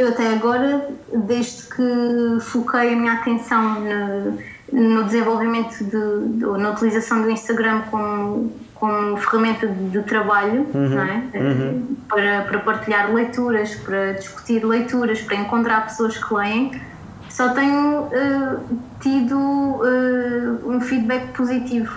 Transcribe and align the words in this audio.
Eu 0.00 0.08
até 0.08 0.32
agora, 0.32 0.88
desde 1.14 1.64
que 1.64 2.40
foquei 2.40 2.94
a 2.94 2.96
minha 2.96 3.12
atenção 3.12 3.80
no, 3.80 4.38
no 4.72 5.04
desenvolvimento 5.04 5.76
de, 5.84 6.38
de, 6.38 6.46
na 6.58 6.70
utilização 6.70 7.20
do 7.20 7.30
Instagram 7.30 7.82
como, 7.90 8.50
como 8.76 9.18
ferramenta 9.18 9.66
de, 9.66 9.90
de 9.90 10.02
trabalho, 10.04 10.66
Uhum, 10.72 10.98
é? 10.98 11.38
uhum. 11.38 11.96
para, 12.08 12.44
para 12.44 12.60
partilhar 12.60 13.12
leituras, 13.12 13.74
para 13.74 14.12
discutir 14.12 14.64
leituras, 14.64 15.20
para 15.20 15.36
encontrar 15.36 15.84
pessoas 15.84 16.16
que 16.16 16.32
leem, 16.32 16.80
só 17.28 17.50
tenho 17.50 18.08
eh, 18.10 18.56
tido 19.00 19.82
eh, 19.84 20.66
um 20.66 20.80
feedback 20.80 21.26
positivo. 21.36 21.92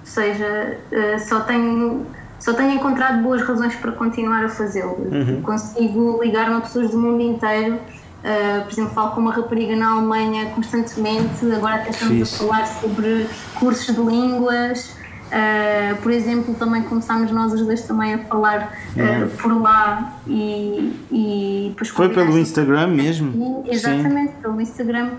Ou 0.00 0.06
seja, 0.06 0.78
eh, 0.92 1.18
só 1.18 1.40
tenho, 1.40 2.06
só 2.46 2.54
tenho 2.54 2.74
encontrado 2.74 3.24
boas 3.24 3.42
razões 3.42 3.74
para 3.74 3.90
continuar 3.90 4.44
a 4.44 4.48
fazê-lo. 4.48 4.98
Uhum. 5.10 5.42
Consigo 5.42 6.20
ligar-me 6.22 6.54
a 6.54 6.60
pessoas 6.60 6.92
do 6.92 6.96
mundo 6.96 7.20
inteiro. 7.20 7.76
eh, 8.22 8.60
por 8.60 8.70
exemplo, 8.72 8.94
falo 8.94 9.10
com 9.10 9.20
uma 9.20 9.32
rapariga 9.32 9.74
na 9.74 9.94
Alemanha 9.94 10.46
constantemente. 10.54 11.44
Agora 11.52 11.74
até 11.74 11.90
estamos 11.90 12.18
Fixe. 12.30 12.34
a 12.36 12.46
falar 12.46 12.66
sobre 12.66 13.26
cursos 13.58 13.92
de 13.92 14.00
línguas. 14.00 14.94
Uh, 15.26 15.96
por 16.04 16.12
exemplo, 16.12 16.54
também 16.54 16.82
começámos 16.84 17.32
nós 17.32 17.52
os 17.52 17.66
dois 17.66 17.82
também 17.82 18.14
a 18.14 18.18
falar 18.18 18.72
uh, 18.94 19.28
por 19.38 19.60
lá 19.60 20.12
e, 20.24 20.96
e 21.10 21.66
depois 21.70 21.88
Foi 21.88 22.08
pelo 22.10 22.38
Instagram 22.38 22.86
mesmo? 22.86 23.32
Sim, 23.32 23.64
exatamente, 23.68 24.34
pelo 24.40 24.60
Instagram. 24.60 25.10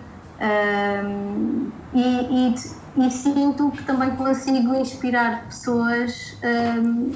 E, 1.94 2.00
e- 2.00 2.77
e 2.98 3.12
sinto 3.12 3.70
que 3.72 3.84
também 3.84 4.12
consigo 4.12 4.74
inspirar 4.76 5.46
pessoas 5.46 6.38
um, 6.44 7.12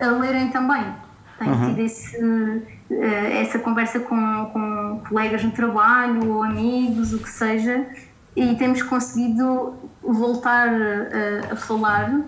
a 0.00 0.06
lerem 0.06 0.48
também. 0.50 0.84
Tenho 1.38 1.54
Uhum. 1.54 1.68
tido 1.70 1.80
esse, 1.80 2.62
eh, 2.90 3.40
essa 3.42 3.58
conversa 3.58 3.98
com, 3.98 4.50
com 4.52 5.00
colegas 5.08 5.42
no 5.42 5.50
trabalho 5.50 6.34
ou 6.34 6.42
amigos, 6.42 7.12
o 7.12 7.18
que 7.18 7.28
seja, 7.28 7.86
e 8.36 8.54
temos 8.54 8.82
conseguido 8.82 9.74
voltar 10.02 10.68
a, 10.68 11.52
a 11.52 11.56
falar. 11.56 12.20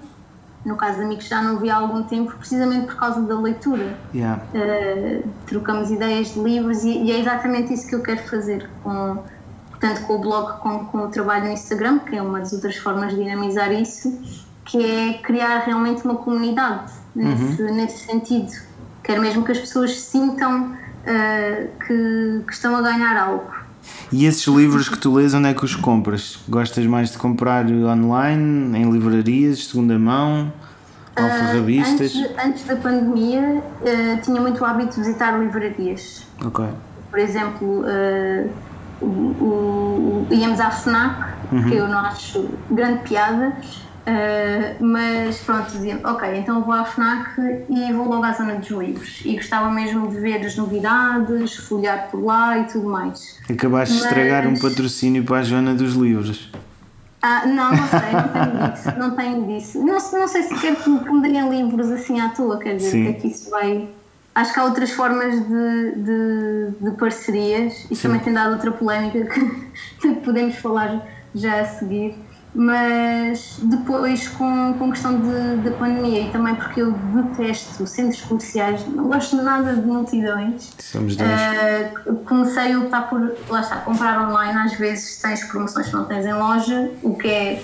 No 0.65 0.77
caso 0.77 0.97
de 0.99 1.05
amigos, 1.05 1.29
já 1.29 1.43
não 1.43 1.59
vi 1.59 1.69
há 1.69 1.77
algum 1.77 2.03
tempo, 2.05 2.35
precisamente 2.39 2.87
por 2.87 2.97
causa 2.97 3.21
da 3.21 3.39
leitura. 3.39 3.99
Yeah. 4.15 4.43
Uh, 4.55 5.29
trocamos 5.47 5.91
ideias 5.91 6.33
de 6.33 6.41
livros 6.41 6.83
e, 6.85 7.03
e 7.03 7.13
é 7.13 7.21
exatamente 7.21 7.75
isso 7.75 7.87
que 7.87 7.95
eu 7.95 8.03
quero 8.03 8.23
fazer 8.27 8.69
com 8.83 9.23
tanto 9.85 10.01
com 10.07 10.15
o 10.15 10.19
blog 10.19 10.61
como 10.61 10.87
com 10.87 10.99
o 11.05 11.09
trabalho 11.09 11.45
no 11.45 11.53
Instagram 11.53 11.99
que 11.99 12.17
é 12.17 12.23
uma 12.23 12.39
das 12.41 12.55
outras 12.55 12.77
formas 12.77 13.11
de 13.13 13.23
dinamizar 13.23 13.71
isso 13.71 14.19
que 14.65 14.83
é 14.83 15.19
criar 15.19 15.59
realmente 15.59 16.03
uma 16.07 16.15
comunidade 16.15 16.91
nesse, 17.15 17.63
nesse 17.65 18.07
sentido 18.07 18.51
quero 19.03 19.21
mesmo 19.21 19.45
que 19.45 19.53
as 19.53 19.59
pessoas 19.59 20.01
sintam 20.01 20.71
uh, 20.71 21.69
que, 21.87 22.43
que 22.47 22.53
estão 22.53 22.75
a 22.75 22.81
ganhar 22.81 23.15
algo 23.29 23.53
E 24.11 24.25
esses 24.25 24.47
livros 24.47 24.89
que 24.89 24.97
tu 24.97 25.13
lês, 25.17 25.35
onde 25.35 25.49
é 25.51 25.53
que 25.53 25.65
os 25.65 25.77
compras? 25.77 26.39
Gostas 26.49 26.87
mais 26.87 27.11
de 27.13 27.19
comprar 27.19 27.67
online, 27.67 28.79
em 28.79 28.91
livrarias, 28.91 29.67
segunda 29.67 29.99
mão, 29.99 30.51
alfarrabistas? 31.15 32.15
antes, 32.17 32.45
antes 32.47 32.65
da 32.65 32.77
pandemia 32.77 33.63
uh, 33.83 34.23
tinha 34.23 34.41
muito 34.41 34.65
hábito 34.65 34.95
de 34.95 35.01
visitar 35.03 35.39
livrarias 35.39 36.27
Ok. 36.43 36.65
por 37.11 37.19
exemplo, 37.19 37.85
uh, 37.85 38.51
o, 39.01 39.07
o- 39.07 39.74
íamos 40.35 40.61
à 40.61 40.71
FNAC, 40.71 41.35
que 41.69 41.75
eu 41.75 41.89
não 41.89 41.99
acho 41.99 42.49
grande 42.71 43.01
piada, 43.09 43.49
uh, 44.07 44.85
mas 44.85 45.39
pronto, 45.39 45.71
dizia 45.73 46.01
ok, 46.05 46.37
então 46.39 46.63
vou 46.63 46.73
à 46.75 46.85
FNAC 46.85 47.41
e 47.71 47.93
vou 47.93 48.09
logo 48.09 48.25
à 48.25 48.33
zona 48.33 48.55
dos 48.57 48.71
livros. 48.71 49.21
E 49.25 49.35
gostava 49.37 49.71
mesmo 49.71 50.09
de 50.09 50.19
ver 50.19 50.45
as 50.45 50.57
novidades, 50.57 51.57
folhear 51.57 52.09
por 52.11 52.23
lá 52.25 52.59
e 52.59 52.65
tudo 52.65 52.89
mais. 52.89 53.39
Acabaste 53.51 53.95
de 53.95 54.01
estragar 54.03 54.47
um 54.47 54.51
Mas- 54.53 54.63
patrocínio 54.63 55.25
para 55.25 55.39
a 55.39 55.43
Joana 55.43 55.75
dos 55.75 55.95
livros. 55.95 56.51
Ah, 57.23 57.47
não, 57.47 57.71
não 57.71 57.89
sei, 57.89 58.13
não 58.13 58.31
tenho 58.35 58.69
disso, 58.75 58.99
não 58.99 59.11
tenho 59.17 59.47
disso. 59.47 59.87
Não, 59.87 59.99
se- 60.01 60.19
não 60.19 60.29
sei 60.29 60.43
sequer 60.43 60.77
que 60.77 60.91
me 60.91 61.23
dariam 61.23 61.51
livros 61.51 61.91
assim 61.91 62.21
à 62.21 62.29
toa, 62.29 62.59
quer 62.59 62.77
dizer, 62.77 62.91
Sim. 62.91 63.01
o 63.03 63.05
que 63.05 63.11
é 63.11 63.21
que 63.21 63.27
isso 63.29 63.51
vai. 63.51 63.89
Acho 64.35 64.53
que 64.53 64.61
há 64.61 64.65
outras 64.65 64.91
formas 64.91 65.35
de, 65.47 65.93
de, 65.97 66.71
de 66.81 66.91
parcerias, 66.99 67.87
isto 67.91 68.03
também 68.03 68.21
tem 68.21 68.33
dado 68.33 68.55
outra 68.55 68.73
polémica 68.73 69.25
que, 69.25 69.71
que 70.03 70.15
podemos 70.17 70.57
falar 70.57 71.07
já 71.35 71.61
a 71.61 71.65
seguir, 71.65 72.17
mas 72.55 73.59
depois 73.63 74.29
com, 74.29 74.75
com 74.75 74.91
questão 74.91 75.21
de, 75.21 75.57
da 75.69 75.77
pandemia 75.77 76.23
e 76.23 76.31
também 76.31 76.55
porque 76.55 76.83
eu 76.83 76.93
detesto 76.93 77.85
centros 77.87 78.21
comerciais, 78.23 78.87
não 78.89 79.09
gosto 79.09 79.37
nada 79.37 79.75
de 79.75 79.85
multidões. 79.85 80.73
Somos 80.79 81.17
dois. 81.17 81.31
Uh, 81.31 82.15
comecei 82.25 82.73
a 82.73 82.79
optar 82.79 83.09
por, 83.09 83.37
lá 83.49 83.61
está, 83.61 83.79
comprar 83.79 84.29
online. 84.29 84.57
Às 84.57 84.75
vezes 84.75 85.21
tens 85.21 85.43
promoções 85.45 85.89
que 85.89 85.95
não 85.95 86.05
tens 86.05 86.25
em 86.25 86.33
loja, 86.33 86.93
o 87.03 87.17
que 87.17 87.29
é, 87.29 87.63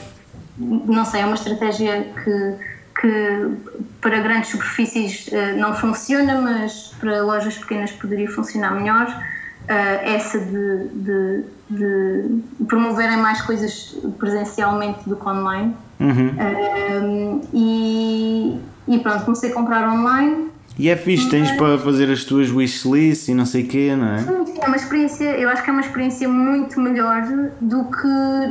não 0.59 1.05
sei, 1.05 1.21
é 1.21 1.27
uma 1.27 1.37
estratégia 1.37 2.13
que, 2.25 2.57
que 3.01 3.57
para 4.01 4.21
grandes 4.21 4.51
superfícies 4.51 5.29
uh, 5.29 5.59
não 5.59 5.75
funciona, 5.75 6.41
mas 6.41 6.95
para 7.01 7.23
lojas 7.23 7.57
pequenas 7.57 7.91
poderia 7.93 8.31
funcionar 8.31 8.75
melhor. 8.75 9.09
Uh, 9.09 10.05
essa 10.05 10.39
de, 10.39 10.89
de, 10.89 11.45
de 11.71 12.65
promoverem 12.67 13.17
mais 13.19 13.41
coisas 13.43 13.97
presencialmente 14.19 15.09
do 15.09 15.17
que 15.17 15.29
online. 15.29 15.75
Uhum. 16.01 16.35
Um, 17.03 17.41
e, 17.53 18.61
e 18.89 18.99
pronto, 18.99 19.25
comecei 19.25 19.51
a 19.51 19.55
comprar 19.55 19.89
online. 19.89 20.51
E 20.79 20.89
é 20.89 20.97
fixe, 20.97 21.29
tens 21.29 21.51
para 21.53 21.79
fazer 21.79 22.11
as 22.11 22.25
tuas 22.25 22.51
wishlists 22.51 23.29
e 23.29 23.35
não 23.35 23.45
sei 23.45 23.65
o 23.65 23.69
quê, 23.69 23.95
não 23.95 24.15
é? 24.15 24.19
Sim, 24.19 24.55
é 24.63 24.67
uma 24.67 24.77
experiência, 24.77 25.25
eu 25.25 25.49
acho 25.49 25.63
que 25.63 25.69
é 25.69 25.73
uma 25.73 25.83
experiência 25.83 26.29
muito 26.29 26.81
melhor 26.81 27.23
do 27.61 27.85
que 27.85 28.07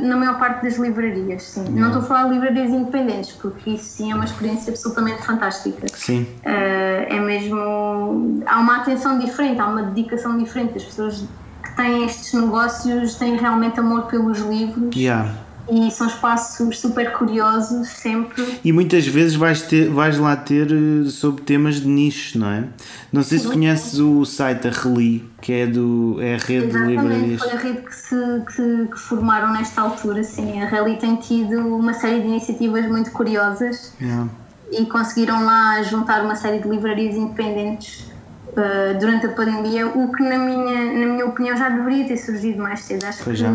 na 0.06 0.16
maior 0.16 0.38
parte 0.38 0.62
das 0.62 0.76
livrarias. 0.76 1.42
Sim. 1.42 1.64
Não 1.70 1.88
estou 1.88 2.02
a 2.02 2.04
falar 2.04 2.28
de 2.28 2.34
livrarias 2.34 2.70
independentes, 2.70 3.32
porque 3.32 3.70
isso 3.70 3.84
sim 3.84 4.12
é 4.12 4.14
uma 4.14 4.24
experiência 4.24 4.70
absolutamente 4.70 5.22
fantástica. 5.22 5.86
Sim. 5.94 6.26
Eh, 6.44 7.06
é 7.10 7.20
mesmo. 7.20 8.42
Há 8.46 8.60
uma 8.60 8.76
atenção 8.76 9.18
diferente, 9.18 9.60
há 9.60 9.66
uma 9.66 9.82
dedicação 9.82 10.38
diferente. 10.38 10.76
As 10.76 10.84
pessoas 10.84 11.24
que 11.62 11.76
têm 11.76 12.04
estes 12.04 12.32
negócios 12.32 13.14
têm 13.16 13.36
realmente 13.36 13.80
amor 13.80 14.02
pelos 14.02 14.38
livros 14.38 14.94
Yeah. 14.94 15.32
E 15.70 15.90
são 15.90 16.06
espaços 16.06 16.78
super 16.78 17.12
curiosos 17.12 17.88
sempre. 17.88 18.58
E 18.64 18.72
muitas 18.72 19.06
vezes 19.06 19.34
vais, 19.36 19.62
ter, 19.62 19.88
vais 19.88 20.18
lá 20.18 20.34
ter 20.36 20.68
eh, 20.70 21.08
sobre 21.08 21.42
temas 21.42 21.76
de 21.80 21.88
nicho, 21.88 22.38
não 22.38 22.48
é? 22.50 22.64
Não 23.12 23.22
sei 23.22 23.38
se 23.38 23.44
Sim. 23.44 23.52
conheces 23.52 23.98
o 23.98 24.24
site 24.24 24.62
da 24.62 24.70
Reli, 24.70 25.24
que 25.40 25.52
é, 25.52 25.66
do, 25.66 26.16
é 26.20 26.34
a 26.34 26.38
rede 26.38 26.68
de 26.68 26.78
livrarias. 26.78 27.40
foi 27.40 27.52
a 27.52 27.56
rede 27.56 27.80
que 27.82 27.94
se 27.94 28.16
que, 28.54 28.86
que 28.88 28.98
formaram 28.98 29.52
nesta 29.52 29.80
altura. 29.82 30.22
Sim. 30.24 30.60
A 30.62 30.66
Rally 30.66 30.96
tem 30.96 31.16
tido 31.16 31.58
uma 31.58 31.94
série 31.94 32.20
de 32.20 32.26
iniciativas 32.26 32.86
muito 32.86 33.10
curiosas 33.12 33.92
Yeah. 34.00 34.28
e 34.72 34.86
conseguiram 34.86 35.44
lá 35.44 35.82
juntar 35.82 36.24
uma 36.24 36.34
série 36.34 36.58
de 36.60 36.68
livrarias 36.68 37.14
independentes 37.16 38.10
uh, 38.48 38.98
durante 38.98 39.26
a 39.26 39.28
pandemia, 39.30 39.86
o 39.86 40.10
que, 40.12 40.22
na 40.22 40.38
minha, 40.38 40.92
na 40.92 41.12
minha 41.12 41.26
opinião, 41.26 41.56
já 41.56 41.68
deveria 41.68 42.06
ter 42.06 42.16
surgido 42.16 42.62
mais 42.62 42.80
cedo. 42.80 43.04
Acho 43.04 43.22
Pois 43.24 43.36
que 43.36 43.42
já. 43.42 43.52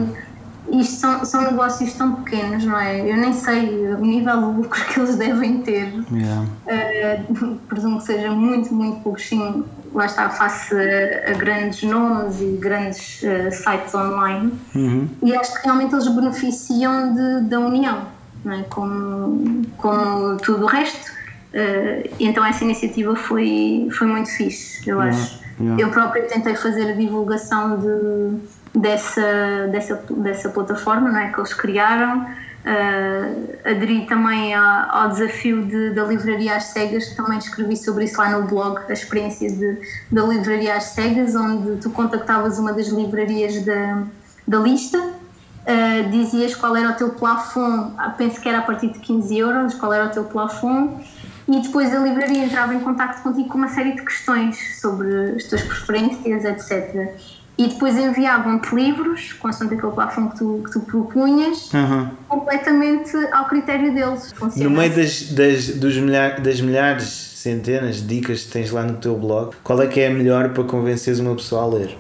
Isto 0.71 0.95
são, 0.95 1.25
são 1.25 1.41
negócios 1.43 1.93
tão 1.93 2.15
pequenos, 2.15 2.65
não 2.65 2.77
é? 2.79 2.99
Eu 3.01 3.17
nem 3.17 3.33
sei 3.33 3.87
o 3.93 4.01
nível 4.01 4.37
de 4.37 4.57
lucro 4.61 4.85
que 4.93 4.99
eles 4.99 5.15
devem 5.15 5.61
ter. 5.61 5.93
Yeah. 6.11 6.45
Uh, 6.65 7.55
presumo 7.67 7.99
que 7.99 8.05
seja 8.05 8.31
muito, 8.31 8.73
muito 8.73 9.01
pouco, 9.01 9.19
sim, 9.19 9.63
lá 9.93 10.05
está, 10.05 10.29
face 10.29 10.73
a, 10.73 11.31
a 11.31 11.33
grandes 11.33 11.83
nomes 11.83 12.41
e 12.41 12.57
grandes 12.57 13.21
uh, 13.21 13.51
sites 13.51 13.93
online. 13.93 14.53
Uhum. 14.75 15.07
E 15.23 15.35
acho 15.35 15.53
que 15.55 15.63
realmente 15.63 15.93
eles 15.93 16.07
beneficiam 16.07 17.13
de, 17.13 17.41
da 17.49 17.59
união, 17.59 18.01
não 18.43 18.53
é? 18.53 18.63
como, 18.63 19.61
como 19.77 20.37
tudo 20.37 20.63
o 20.63 20.67
resto. 20.67 21.13
Uh, 21.53 22.09
então 22.19 22.43
essa 22.45 22.63
iniciativa 22.65 23.15
foi, 23.15 23.87
foi 23.97 24.07
muito 24.07 24.29
fixe, 24.29 24.89
eu 24.89 24.99
Yeah, 25.01 25.17
acho. 25.17 25.39
yeah. 25.59 25.81
Eu 25.81 25.89
própria 25.89 26.23
tentei 26.23 26.53
fazer 26.55 26.89
a 26.89 26.93
divulgação 26.93 27.77
de, 27.79 28.39
dessa, 28.75 29.67
dessa, 29.71 29.95
dessa 30.17 30.49
plataforma 30.49 31.11
não 31.11 31.19
é? 31.19 31.31
que 31.31 31.39
eles 31.39 31.53
criaram. 31.53 32.25
Uh, 32.65 33.53
aderi 33.63 34.07
também 34.07 34.55
a- 34.55 34.89
ao 34.91 35.09
desafio 35.09 35.63
de, 35.65 35.91
da 35.91 36.03
livraria 36.03 36.55
às 36.55 36.63
cegas, 36.63 37.09
também 37.15 37.37
escrevi 37.37 37.77
sobre 37.77 38.05
isso 38.05 38.17
lá 38.19 38.31
no 38.31 38.47
blog, 38.47 38.79
a 38.89 38.91
experiência 38.91 39.51
de, 39.51 39.77
da 40.11 40.23
livraria 40.23 40.75
às 40.75 40.85
cegas, 40.85 41.35
onde 41.35 41.79
tu 41.79 41.91
contactavas 41.91 42.57
uma 42.57 42.73
das 42.73 42.87
livrarias 42.87 43.63
da, 43.63 44.01
da 44.47 44.57
lista, 44.57 44.97
uh, 44.97 46.09
dizias 46.09 46.55
qual 46.55 46.75
era 46.75 46.89
o 46.89 46.93
teu 46.93 47.09
plafond, 47.09 47.93
ah, 47.99 48.09
penso 48.09 48.41
que 48.41 48.49
era 48.49 48.57
a 48.57 48.63
partir 48.63 48.89
de 48.91 48.97
15 48.97 49.37
euros, 49.37 49.75
qual 49.75 49.93
era 49.93 50.05
o 50.07 50.09
teu 50.09 50.23
plafond, 50.23 51.05
e 51.47 51.61
depois 51.61 51.93
a 51.93 51.99
livraria 51.99 52.45
entrava 52.45 52.73
em 52.73 52.79
contato 52.79 53.21
contigo 53.21 53.47
com 53.47 53.59
uma 53.59 53.67
série 53.67 53.91
de 53.91 54.01
questões 54.01 54.81
sobre 54.81 55.35
as 55.35 55.43
tuas 55.43 55.61
preferências, 55.61 56.43
etc. 56.43 57.13
E 57.57 57.67
depois 57.67 57.95
enviavam-te 57.97 58.75
livros, 58.75 59.31
constante 59.33 59.75
aquele 59.75 59.93
plafond 59.93 60.31
que 60.31 60.37
tu, 60.39 60.61
que 60.65 60.71
tu 60.71 60.79
propunhas, 60.81 61.71
Uhum. 61.73 62.09
completamente 62.27 63.15
ao 63.31 63.45
critério 63.45 63.93
deles. 63.93 64.33
No 64.57 64.69
meio 64.69 64.93
das, 64.93 65.31
das, 65.31 65.67
dos 65.69 65.97
milhares, 65.97 66.43
das 66.43 66.59
milhares, 66.59 67.05
centenas 67.05 67.97
de 67.97 68.07
dicas 68.07 68.43
que 68.43 68.51
tens 68.51 68.71
lá 68.71 68.83
no 68.83 68.97
teu 68.97 69.15
blog, 69.15 69.55
qual 69.63 69.81
é 69.81 69.87
que 69.87 70.01
é 70.01 70.07
a 70.07 70.09
melhor 70.09 70.49
para 70.49 70.63
convenceres 70.65 71.19
uma 71.19 71.33
pessoa 71.35 71.63
a 71.63 71.67
ler? 71.67 71.97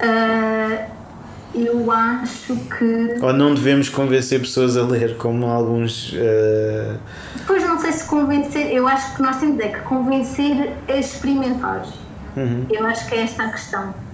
Uh, 0.00 0.96
eu 1.54 1.90
acho 1.90 2.56
que. 2.56 3.18
Ou 3.20 3.32
não 3.32 3.54
devemos 3.54 3.88
convencer 3.88 4.40
pessoas 4.40 4.76
a 4.76 4.82
ler, 4.82 5.16
como 5.16 5.46
alguns. 5.46 6.12
Uh... 6.12 6.98
Depois 7.36 7.62
não 7.62 7.78
sei 7.78 7.92
se 7.92 8.04
convencer, 8.04 8.72
eu 8.72 8.86
acho 8.86 9.16
que 9.16 9.22
nós 9.22 9.36
temos 9.36 9.58
é 9.60 9.68
que 9.68 9.80
convencer 9.80 10.72
a 10.88 10.96
experimentar. 10.96 11.84
Uhum. 12.36 12.66
Eu 12.70 12.86
acho 12.86 13.06
que 13.08 13.14
é 13.14 13.22
esta 13.22 13.44
a 13.44 13.50
questão. 13.50 14.05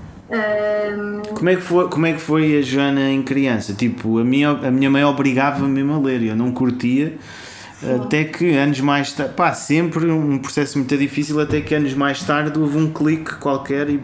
Como, 1.35 1.49
é 1.51 1.57
que 1.57 1.63
foi, 1.63 1.89
como 1.89 2.07
é 2.07 2.13
que 2.13 2.21
foi 2.21 2.59
a 2.59 2.63
Joana 2.63 3.11
em 3.11 3.23
criança? 3.23 3.75
Tipo, 3.75 4.19
a 4.19 4.25
minha, 4.25 4.51
a 4.51 4.71
minha 4.71 4.91
mãe 4.91 5.05
obrigava-me 5.05 5.81
a 5.93 5.99
ler, 5.99 6.23
eu 6.23 6.37
não 6.37 6.53
curtia. 6.53 7.19
Até 7.83 8.25
que 8.25 8.57
anos 8.57 8.81
mais 8.81 9.13
tarde, 9.13 9.35
pá, 9.35 9.53
sempre 9.53 10.07
um 10.07 10.39
processo 10.39 10.79
muito 10.79 10.97
difícil, 10.97 11.41
até 11.41 11.61
que 11.61 11.75
anos 11.75 11.95
mais 11.95 12.23
tarde 12.23 12.57
houve 12.57 12.79
um 12.79 12.93
clique 12.93 13.35
qualquer 13.37 13.91
e. 13.91 14.01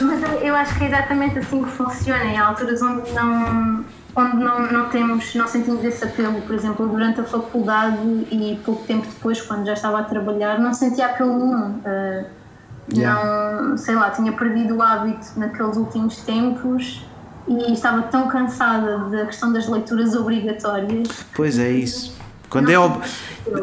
Mas 0.00 0.42
eu 0.42 0.54
acho 0.54 0.76
que 0.76 0.84
é 0.84 0.88
exatamente 0.88 1.38
assim 1.38 1.62
que 1.62 1.70
funciona. 1.70 2.24
Em 2.24 2.36
alturas 2.36 2.82
onde 2.82 3.12
não, 3.12 3.84
onde 4.16 4.36
não, 4.36 4.72
não 4.72 4.88
temos, 4.88 5.32
não 5.36 5.46
sentimos 5.46 5.84
esse 5.84 6.04
apelo, 6.04 6.40
por 6.42 6.56
exemplo, 6.56 6.88
durante 6.88 7.20
a 7.20 7.24
faculdade 7.24 7.98
e 8.32 8.58
pouco 8.64 8.84
tempo 8.84 9.06
depois, 9.06 9.40
quando 9.40 9.64
já 9.64 9.74
estava 9.74 10.00
a 10.00 10.02
trabalhar, 10.02 10.58
não 10.58 10.74
sentia 10.74 11.06
apelo 11.06 11.38
nenhum. 11.38 11.68
Uh, 11.78 12.39
yeah. 12.94 13.62
Não, 13.62 13.76
sei 13.76 13.94
lá, 13.94 14.10
tinha 14.10 14.32
perdido 14.32 14.76
o 14.76 14.82
hábito 14.82 15.28
naqueles 15.36 15.76
últimos 15.76 16.16
tempos 16.18 17.04
e 17.48 17.72
estava 17.72 18.02
tão 18.02 18.28
cansada 18.28 18.98
da 19.10 19.26
questão 19.26 19.52
das 19.52 19.68
leituras 19.68 20.14
obrigatórias. 20.14 21.08
Pois 21.34 21.58
é 21.58 21.70
isso 21.70 22.20
quando 22.50 22.68
é, 22.68 22.78
ob... 22.78 23.00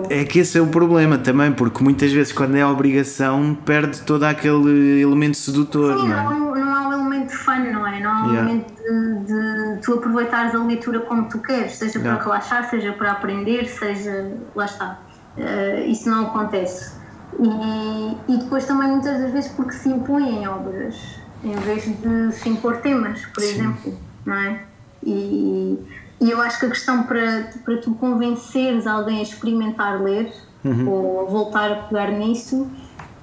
é 0.10 0.24
que 0.24 0.40
esse 0.40 0.58
é 0.58 0.62
o 0.62 0.68
problema 0.68 1.18
também, 1.18 1.52
porque 1.52 1.84
muitas 1.84 2.12
vezes 2.12 2.32
quando 2.32 2.56
é 2.56 2.66
obrigação 2.66 3.56
perde 3.66 4.02
todo 4.02 4.24
aquele 4.24 5.02
elemento 5.02 5.36
sedutor, 5.36 6.00
Sim, 6.00 6.08
não 6.08 6.18
é? 6.18 6.24
Não, 6.24 6.56
não 6.56 6.76
há 6.76 6.88
um 6.88 6.94
elemento 6.94 7.34
fun, 7.34 7.60
não 7.72 7.86
é? 7.86 8.00
Não 8.00 8.10
há 8.10 8.24
um 8.24 8.32
yeah. 8.32 8.50
elemento 8.50 8.74
de, 8.74 9.76
de, 9.76 9.82
tu 9.82 9.96
aproveitares 9.96 10.56
a 10.56 10.64
leitura 10.64 11.02
como 11.02 11.28
tu 11.28 11.40
queres, 11.40 11.74
seja 11.74 12.00
yeah. 12.00 12.16
para 12.16 12.24
relaxar, 12.24 12.70
seja 12.70 12.94
para 12.94 13.12
aprender, 13.12 13.68
seja. 13.68 14.32
lá 14.56 14.66
está. 14.66 15.00
Uh, 15.38 15.86
isso 15.86 16.10
não 16.10 16.28
acontece. 16.28 16.97
E, 17.40 18.34
e 18.34 18.38
depois 18.38 18.66
também 18.66 18.90
muitas 18.90 19.20
das 19.20 19.32
vezes 19.32 19.52
porque 19.52 19.74
se 19.74 19.90
impõem 19.90 20.48
obras, 20.48 20.96
em 21.44 21.56
vez 21.56 21.84
de 21.86 22.32
se 22.32 22.50
impor 22.50 22.78
temas, 22.78 23.26
por 23.28 23.42
Sim. 23.42 23.50
exemplo, 23.50 23.98
não 24.26 24.36
é? 24.36 24.64
E, 25.04 25.80
e 26.20 26.32
eu 26.32 26.42
acho 26.42 26.60
que 26.60 26.66
a 26.66 26.70
questão 26.70 27.04
para, 27.04 27.52
para 27.64 27.78
tu 27.78 27.94
convenceres 27.96 28.88
alguém 28.88 29.20
a 29.20 29.24
experimentar 29.24 30.02
ler 30.02 30.34
uhum. 30.66 30.90
ou 30.90 31.22
a 31.22 31.24
voltar 31.26 31.72
a 31.72 31.76
pegar 31.84 32.12
nisso 32.12 32.68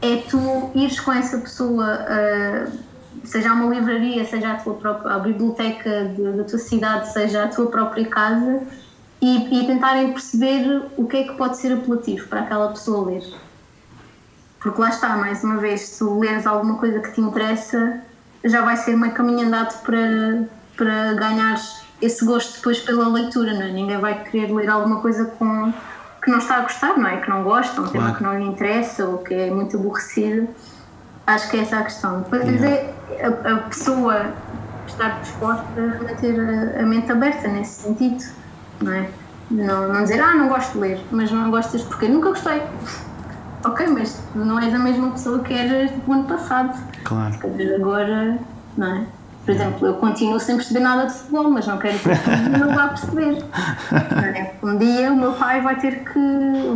é 0.01 0.17
tu 0.29 0.71
ires 0.75 1.01
com 1.01 1.13
essa 1.13 1.39
pessoa, 1.39 2.07
seja 3.25 3.51
a 3.51 3.55
uma 3.55 3.75
livraria, 3.75 4.25
seja 4.25 4.53
a 4.53 4.57
tua 4.57 4.75
própria 4.75 5.15
a 5.15 5.19
biblioteca 5.19 6.05
de, 6.15 6.33
da 6.33 6.45
tua 6.45 6.59
cidade, 6.59 7.13
seja 7.13 7.45
a 7.45 7.49
tua 7.49 7.67
própria 7.67 8.05
casa 8.07 8.63
e, 9.21 9.63
e 9.63 9.67
tentarem 9.67 10.13
perceber 10.13 10.83
o 10.97 11.07
que 11.07 11.17
é 11.17 11.23
que 11.25 11.33
pode 11.35 11.57
ser 11.57 11.73
apelativo 11.73 12.29
para 12.29 12.41
aquela 12.41 12.69
pessoa 12.69 13.07
ler. 13.07 13.25
Porque 14.65 14.81
lá 14.81 14.89
está, 14.89 15.15
mais 15.19 15.45
uma 15.45 15.59
vez, 15.59 15.83
se 15.83 15.99
tu 15.99 16.19
leres 16.19 16.47
alguma 16.47 16.79
coisa 16.79 16.99
que 16.99 17.13
te 17.13 17.21
interessa, 17.21 18.01
já 18.43 18.63
vai 18.63 18.79
ser 18.79 18.97
meio 18.97 19.13
caminho 19.13 19.47
andado 19.47 19.79
para, 19.83 20.49
para 20.75 21.13
ganhares 21.13 21.85
esse 22.01 22.25
gosto 22.25 22.57
depois 22.57 22.81
pela 22.81 23.07
leitura, 23.11 23.53
não 23.53 23.61
é? 23.61 23.71
Ninguém 23.71 23.99
vai 23.99 24.25
querer 24.25 24.51
ler 24.51 24.71
alguma 24.71 25.03
coisa 25.03 25.27
com, 25.27 25.71
que 26.23 26.31
não 26.31 26.39
está 26.39 26.57
a 26.57 26.61
gostar, 26.63 26.97
não 26.97 27.07
é? 27.07 27.19
Que 27.19 27.29
não 27.29 27.43
gosta, 27.43 27.79
um 27.79 27.89
tema 27.89 28.15
que 28.15 28.23
não 28.23 28.39
lhe 28.39 28.47
interessa 28.47 29.05
ou 29.05 29.19
que 29.19 29.35
é 29.35 29.51
muito 29.51 29.77
aborrecido. 29.77 30.49
Acho 31.27 31.51
que 31.51 31.59
é 31.59 31.61
essa 31.61 31.81
a 31.81 31.83
questão. 31.83 32.23
Depois 32.23 32.47
yeah. 32.47 32.69
é 32.71 33.27
a, 33.27 33.55
a, 33.55 33.59
pessoa 33.69 34.33
estar 34.87 35.21
disposta 35.21 35.65
a 35.79 36.03
manter 36.03 36.41
a, 36.41 36.81
a, 36.81 36.87
mente 36.87 37.13
aberta 37.13 37.49
nesse 37.49 37.83
sentido, 37.83 38.25
não 38.81 38.95
é? 38.95 39.11
Não, 39.51 39.93
não 39.93 40.03
dizer, 40.03 40.23
ah, 40.23 40.35
não 40.35 40.49
gosto 40.49 40.73
de 40.73 40.79
ler, 40.79 41.01
mas 41.11 41.31
não 41.31 41.51
gostas 41.51 41.83
porque 41.83 42.09
nunca 42.09 42.31
gostei. 42.31 42.63
Ok, 43.65 43.87
mas 43.89 44.21
não 44.35 44.59
és 44.59 44.75
a 44.75 44.79
mesma 44.79 45.11
pessoa 45.13 45.39
que 45.41 45.55
eras 45.55 45.91
do 45.91 46.13
ano 46.13 46.25
passado. 46.25 46.79
Claro. 47.03 47.35
Agora, 47.77 48.39
não 48.77 48.87
é? 48.87 49.07
Por 49.45 49.53
exemplo, 49.53 49.87
eu 49.87 49.95
continuo 49.95 50.41
sem 50.41 50.57
perceber 50.57 50.81
nada 50.81 51.07
de 51.07 51.13
futebol, 51.13 51.51
mas 51.51 51.67
não 51.67 51.77
quero 51.77 51.99
que 51.99 52.09
o 52.09 52.59
não 52.59 52.75
vá 52.75 52.89
perceber. 52.89 53.45
Um 54.63 54.79
dia 54.79 55.13
o 55.13 55.17
meu 55.17 55.33
pai 55.35 55.61
vai 55.61 55.77
ter 55.77 56.05
que. 56.05 56.19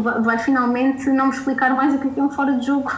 vai, 0.03 0.21
vai 0.21 0.39
finalmente 0.39 1.09
não 1.09 1.29
me 1.29 1.33
explicar 1.33 1.75
mais 1.75 1.95
o 1.95 1.99
que 1.99 2.09
é, 2.09 2.13
é 2.21 2.23
um 2.23 2.29
fora 2.29 2.53
de 2.53 2.67
jogo. 2.67 2.93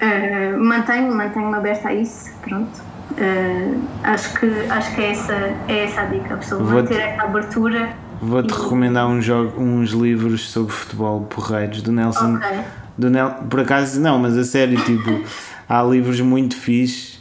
uh, 0.00 0.58
mantenho, 0.62 1.14
mantenho-me 1.14 1.56
aberta 1.56 1.88
a 1.88 1.94
isso, 1.94 2.30
pronto. 2.42 2.90
Uh, 3.12 3.82
acho, 4.04 4.38
que, 4.38 4.46
acho 4.68 4.94
que 4.94 5.00
é 5.00 5.10
essa, 5.12 5.32
é 5.68 5.84
essa 5.84 6.02
a 6.02 6.04
dica, 6.04 6.34
a 6.34 6.36
pessoa 6.36 6.62
manter 6.62 7.00
essa 7.00 7.22
abertura. 7.22 7.88
Vou-te 8.20 8.52
recomendar 8.52 9.06
um 9.08 9.20
jogo, 9.20 9.60
uns 9.62 9.90
livros 9.90 10.50
sobre 10.50 10.72
futebol 10.72 11.22
porreiros 11.22 11.82
do 11.82 11.90
Nelson. 11.90 12.36
Okay. 12.36 12.58
Do 12.98 13.08
Nel, 13.08 13.30
por 13.48 13.60
acaso, 13.60 13.98
não, 14.00 14.18
mas 14.18 14.36
a 14.36 14.44
sério, 14.44 14.78
tipo, 14.84 15.24
há 15.68 15.82
livros 15.82 16.20
muito 16.20 16.54
fixes 16.54 17.20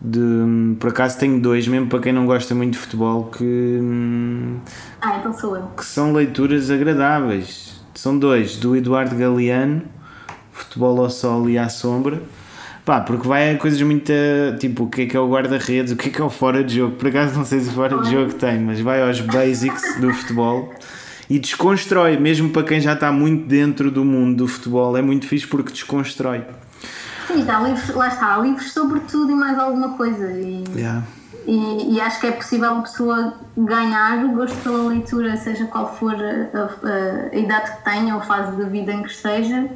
de, 0.00 0.20
por 0.78 0.90
acaso 0.90 1.18
tenho 1.18 1.40
dois, 1.40 1.66
mesmo 1.66 1.88
para 1.88 1.98
quem 1.98 2.12
não 2.12 2.26
gosta 2.26 2.54
muito 2.54 2.74
de 2.74 2.78
futebol, 2.78 3.24
que, 3.24 3.80
ah, 5.00 5.16
então 5.18 5.32
sou 5.32 5.56
eu. 5.56 5.66
que 5.76 5.84
são 5.84 6.12
leituras 6.12 6.70
agradáveis. 6.70 7.74
São 7.94 8.18
dois, 8.18 8.56
do 8.56 8.76
Eduardo 8.76 9.16
Galeano, 9.16 9.82
Futebol 10.52 11.00
ao 11.00 11.10
Sol 11.10 11.48
e 11.48 11.56
à 11.58 11.68
Sombra. 11.68 12.22
Pá, 12.86 13.00
porque 13.00 13.26
vai 13.26 13.52
a 13.52 13.58
coisas 13.58 13.82
muito 13.82 14.12
tipo 14.60 14.84
o 14.84 14.88
que 14.88 15.02
é 15.02 15.06
que 15.06 15.16
é 15.16 15.20
o 15.20 15.28
guarda-redes, 15.28 15.92
o 15.92 15.96
que 15.96 16.08
é 16.08 16.12
que 16.12 16.20
é 16.20 16.24
o 16.24 16.30
fora 16.30 16.62
de 16.62 16.76
jogo. 16.76 16.94
Por 16.94 17.08
acaso 17.08 17.36
não 17.36 17.44
sei 17.44 17.58
se 17.58 17.70
fora 17.70 18.00
de 18.00 18.12
jogo 18.12 18.32
tem, 18.34 18.60
mas 18.60 18.78
vai 18.78 19.02
aos 19.02 19.20
basics 19.20 20.00
do 20.00 20.14
futebol 20.14 20.72
e 21.28 21.40
desconstrói, 21.40 22.16
mesmo 22.16 22.50
para 22.50 22.62
quem 22.62 22.80
já 22.80 22.92
está 22.92 23.10
muito 23.10 23.44
dentro 23.48 23.90
do 23.90 24.04
mundo 24.04 24.36
do 24.36 24.46
futebol, 24.46 24.96
é 24.96 25.02
muito 25.02 25.26
fixe 25.26 25.48
porque 25.48 25.72
desconstrói. 25.72 26.44
Sim, 27.26 27.44
há 27.50 27.60
livros, 27.60 27.88
lá 27.92 28.06
está, 28.06 28.36
há 28.36 28.38
livros 28.38 28.72
sobre 28.72 29.00
tudo 29.00 29.32
e 29.32 29.34
mais 29.34 29.58
alguma 29.58 29.94
coisa. 29.96 30.30
E, 30.30 30.62
yeah. 30.76 31.02
e, 31.44 31.96
e, 31.96 32.00
acho 32.00 32.20
que 32.20 32.28
é 32.28 32.30
possível 32.30 32.70
uma 32.70 32.82
pessoa 32.82 33.34
ganhar 33.56 34.24
o 34.24 34.28
gosto 34.28 34.56
pela 34.62 34.86
leitura, 34.86 35.36
seja 35.36 35.64
qual 35.64 35.92
for 35.92 36.14
a, 36.14 36.56
a, 36.56 37.32
a 37.32 37.36
idade 37.36 37.68
que 37.78 37.82
tenha 37.82 38.14
ou 38.14 38.20
a 38.20 38.24
fase 38.24 38.56
da 38.56 38.68
vida 38.68 38.92
em 38.92 39.02
que 39.02 39.10
esteja, 39.10 39.68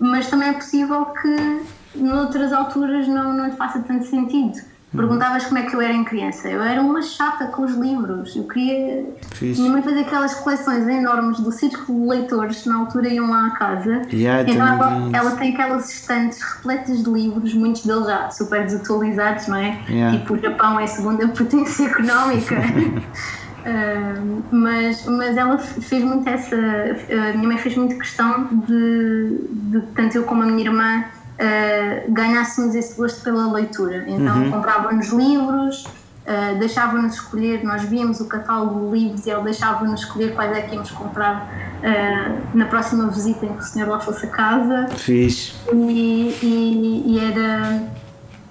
mas 0.00 0.28
também 0.28 0.48
é 0.48 0.52
possível 0.54 1.06
que 1.22 1.60
noutras 1.96 2.52
alturas 2.52 3.06
não, 3.08 3.32
não 3.32 3.46
lhe 3.46 3.56
faça 3.56 3.80
tanto 3.80 4.06
sentido. 4.06 4.58
Perguntavas 4.96 5.44
como 5.44 5.58
é 5.58 5.62
que 5.62 5.74
eu 5.74 5.80
era 5.80 5.92
em 5.92 6.04
criança. 6.04 6.48
Eu 6.48 6.62
era 6.62 6.80
uma 6.80 7.02
chata 7.02 7.46
com 7.46 7.62
os 7.62 7.74
livros. 7.74 8.34
Eu 8.34 8.44
queria. 8.44 9.04
Fiz. 9.34 9.58
Minha 9.58 9.72
mãe 9.72 9.82
fazia 9.82 10.00
aquelas 10.00 10.34
coleções 10.34 10.86
enormes 10.88 11.38
do 11.40 11.52
círculo 11.52 12.02
de 12.02 12.08
leitores 12.08 12.64
na 12.64 12.76
altura 12.76 13.08
iam 13.08 13.28
lá 13.28 13.48
à 13.48 13.50
casa. 13.50 14.02
Yeah, 14.10 14.50
então 14.50 14.66
ela, 14.66 15.10
ela, 15.12 15.30
tem 15.32 15.52
aquelas 15.52 15.92
estantes 15.92 16.40
repletas 16.40 17.02
de 17.02 17.10
livros, 17.10 17.52
muitos 17.52 17.84
deles 17.84 18.06
já 18.06 18.30
super 18.30 18.64
desatualizados, 18.64 19.48
não 19.48 19.56
é? 19.56 19.78
Yeah. 19.88 20.18
Tipo, 20.18 20.34
o 20.34 20.38
Japão 20.38 20.80
é 20.80 20.84
a 20.84 20.88
segunda 20.88 21.28
potência 21.36 21.84
económica. 21.84 22.56
Uh, 23.66 24.44
mas, 24.52 25.04
mas 25.06 25.36
ela 25.36 25.58
fez 25.58 26.04
muito 26.04 26.28
essa. 26.28 26.54
Uh, 26.54 27.36
minha 27.36 27.48
mãe 27.48 27.58
fez 27.58 27.76
muito 27.76 27.98
questão 27.98 28.44
de, 28.64 29.40
de, 29.50 29.80
tanto 29.92 30.18
eu 30.18 30.22
como 30.22 30.44
a 30.44 30.46
minha 30.46 30.68
irmã, 30.68 31.04
uh, 31.36 32.12
ganhássemos 32.12 32.74
esse 32.74 32.96
gosto 32.96 33.22
pela 33.22 33.52
leitura. 33.52 34.04
Então 34.06 34.42
uhum. 34.42 34.50
comprávamos 34.50 35.08
livros, 35.08 35.84
uh, 35.84 36.58
deixava-nos 36.58 37.14
escolher, 37.14 37.62
nós 37.64 37.82
víamos 37.82 38.20
o 38.20 38.26
catálogo 38.26 38.90
de 38.90 38.98
livros 38.98 39.26
e 39.26 39.30
ele 39.30 39.42
deixava-nos 39.42 40.00
escolher 40.00 40.34
quais 40.34 40.56
é 40.56 40.62
que 40.62 40.74
íamos 40.74 40.90
comprar 40.90 41.48
uh, 41.78 42.56
na 42.56 42.66
próxima 42.66 43.08
visita 43.08 43.46
em 43.46 43.52
que 43.52 43.62
o 43.62 43.62
senhor 43.62 43.88
lá 43.88 44.00
fosse 44.00 44.26
a 44.26 44.30
casa. 44.30 44.88
Fiz. 44.96 45.54
E, 45.72 46.36
e, 46.42 47.02
e, 47.06 47.18
era, 47.18 47.82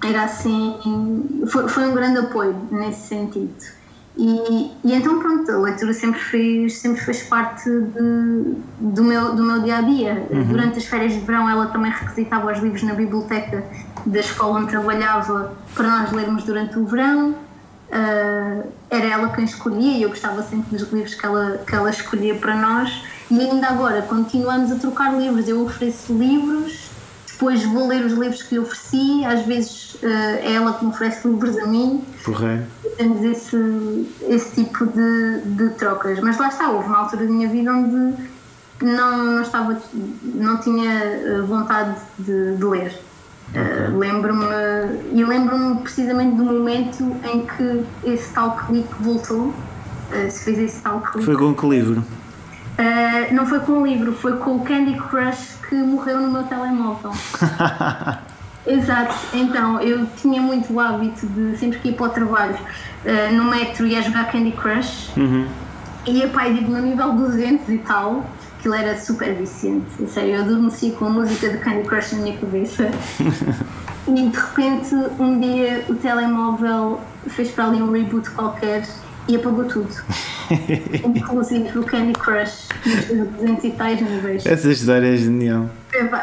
era 0.04 0.24
assim, 0.24 1.40
foi, 1.48 1.68
foi 1.68 1.88
um 1.88 1.94
grande 1.94 2.18
apoio 2.18 2.56
nesse 2.70 3.08
sentido. 3.08 3.76
E, 4.16 4.72
e, 4.82 4.94
então 4.94 5.18
pronto, 5.18 5.50
a 5.50 5.58
leitura 5.58 5.92
sempre 5.92 6.18
fez, 6.18 6.78
sempre 6.78 7.00
fez 7.02 7.22
parte 7.24 7.68
de, 7.68 8.54
do, 8.80 9.02
meu, 9.02 9.34
do 9.34 9.44
meu 9.44 9.60
dia 9.60 9.76
a 9.76 9.82
dia. 9.82 10.26
Uhum. 10.30 10.44
Durante 10.44 10.78
as 10.78 10.86
férias 10.86 11.12
de 11.12 11.20
verão 11.20 11.48
ela 11.48 11.66
também 11.66 11.92
requisitava 11.92 12.50
os 12.50 12.58
livros 12.58 12.82
na 12.82 12.94
biblioteca 12.94 13.62
da 14.06 14.20
escola 14.20 14.60
onde 14.60 14.70
trabalhava 14.70 15.52
para 15.74 15.88
nós 15.88 16.12
lermos 16.12 16.44
durante 16.44 16.78
o 16.78 16.86
verão. 16.86 17.34
Uh, 17.88 18.66
era 18.90 19.06
ela 19.06 19.28
quem 19.28 19.44
escolhia 19.44 19.98
e 19.98 20.02
eu 20.02 20.08
gostava 20.08 20.42
sempre 20.42 20.76
dos 20.76 20.90
livros 20.90 21.14
que 21.14 21.24
ela, 21.24 21.58
que 21.58 21.74
ela 21.74 21.90
escolhia 21.90 22.34
para 22.34 22.56
nós. 22.56 23.04
E 23.30 23.38
ainda 23.38 23.68
agora 23.68 24.02
continuamos 24.02 24.72
a 24.72 24.76
trocar 24.76 25.16
livros. 25.16 25.46
Eu 25.46 25.62
ofereço 25.62 26.12
livros, 26.14 26.85
depois 27.36 27.62
vou 27.64 27.86
ler 27.86 28.04
os 28.04 28.12
livros 28.12 28.42
que 28.42 28.54
lhe 28.54 28.60
ofereci, 28.60 29.24
às 29.24 29.44
vezes 29.44 29.94
uh, 29.94 30.06
é 30.06 30.54
ela 30.54 30.72
que 30.72 30.84
me 30.84 30.90
oferece 30.90 31.28
livros 31.28 31.58
a 31.58 31.66
mim. 31.66 32.02
Correto 32.24 32.76
temos 32.96 33.22
esse, 33.22 34.08
esse 34.28 34.64
tipo 34.64 34.86
de, 34.86 35.42
de 35.44 35.70
trocas. 35.74 36.20
Mas 36.20 36.38
lá 36.38 36.48
está, 36.48 36.70
houve 36.70 36.88
uma 36.88 36.98
altura 36.98 37.26
da 37.26 37.32
minha 37.32 37.48
vida 37.48 37.72
onde 37.72 38.14
não, 38.82 39.24
não, 39.24 39.42
estava, 39.42 39.80
não 40.34 40.58
tinha 40.58 40.92
eh, 40.92 41.40
vontade 41.42 41.96
de, 42.18 42.56
de 42.56 42.64
ler. 42.64 42.98
Uh, 43.54 43.96
lembro-me 43.96 44.44
e 45.12 45.24
lembro-me 45.24 45.80
precisamente 45.80 46.34
do 46.34 46.44
momento 46.44 47.16
em 47.32 47.46
que 47.46 47.84
esse 48.10 48.32
tal 48.32 48.56
clique 48.56 48.92
voltou. 49.00 49.46
Uh, 49.48 50.30
se 50.30 50.44
fez 50.44 50.58
esse 50.58 50.82
tal 50.82 51.00
clique. 51.00 51.24
Foi 51.24 51.36
com 51.36 51.54
que 51.54 51.66
livro? 51.66 52.04
Uh, 52.78 53.34
não 53.34 53.46
foi 53.46 53.60
com 53.60 53.72
o 53.72 53.86
livro, 53.86 54.12
foi 54.12 54.36
com 54.36 54.56
o 54.56 54.60
Candy 54.60 54.94
Crush 54.94 55.56
que 55.68 55.74
morreu 55.74 56.20
no 56.20 56.30
meu 56.30 56.42
telemóvel. 56.44 57.12
Exato, 58.66 59.14
então 59.32 59.80
eu 59.80 60.06
tinha 60.16 60.42
muito 60.42 60.72
o 60.72 60.80
hábito 60.80 61.26
de 61.26 61.56
sempre 61.56 61.78
que 61.78 61.88
ia 61.88 61.94
para 61.94 62.06
o 62.06 62.08
trabalho 62.08 62.58
no 63.32 63.44
metro 63.44 63.86
ia 63.86 64.02
jogar 64.02 64.32
Candy 64.32 64.50
Crush 64.50 65.12
uhum. 65.16 65.46
e 66.04 66.18
ia 66.18 66.28
pai 66.28 66.52
digo 66.52 66.72
no 66.72 66.82
nível 66.82 67.12
200 67.12 67.68
e 67.68 67.78
tal 67.78 68.24
aquilo 68.66 68.74
era 68.74 68.98
super 68.98 69.32
viciante. 69.34 69.86
Sério, 70.08 70.36
eu 70.36 70.42
adormeci 70.42 70.90
com 70.90 71.06
a 71.06 71.10
música 71.10 71.48
de 71.48 71.58
Candy 71.58 71.86
Crush 71.86 72.12
na 72.12 72.22
minha 72.22 72.36
cabeça. 72.36 72.90
e 74.08 74.28
de 74.28 74.36
repente, 74.36 74.94
um 75.20 75.38
dia, 75.38 75.84
o 75.88 75.94
telemóvel 75.94 77.00
fez 77.28 77.50
para 77.50 77.66
ali 77.66 77.80
um 77.80 77.92
reboot 77.92 78.28
qualquer 78.30 78.84
e 79.28 79.36
apagou 79.36 79.64
tudo. 79.64 79.88
Inclusive 81.04 81.78
o 81.78 81.84
Candy 81.84 82.12
Crush 82.12 82.68
nos 83.10 83.28
200 83.28 83.64
e 83.64 83.70
tais 83.70 84.00
níveis. 84.00 84.46
Essa 84.46 84.70
história 84.70 85.14
é 85.14 85.16
genial. 85.16 85.68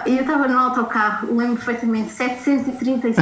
E 0.05 0.17
eu 0.17 0.21
estava 0.21 0.47
no 0.47 0.57
autocarro, 0.57 1.35
lembro 1.35 1.55
perfeitamente, 1.55 2.11
736, 2.11 3.15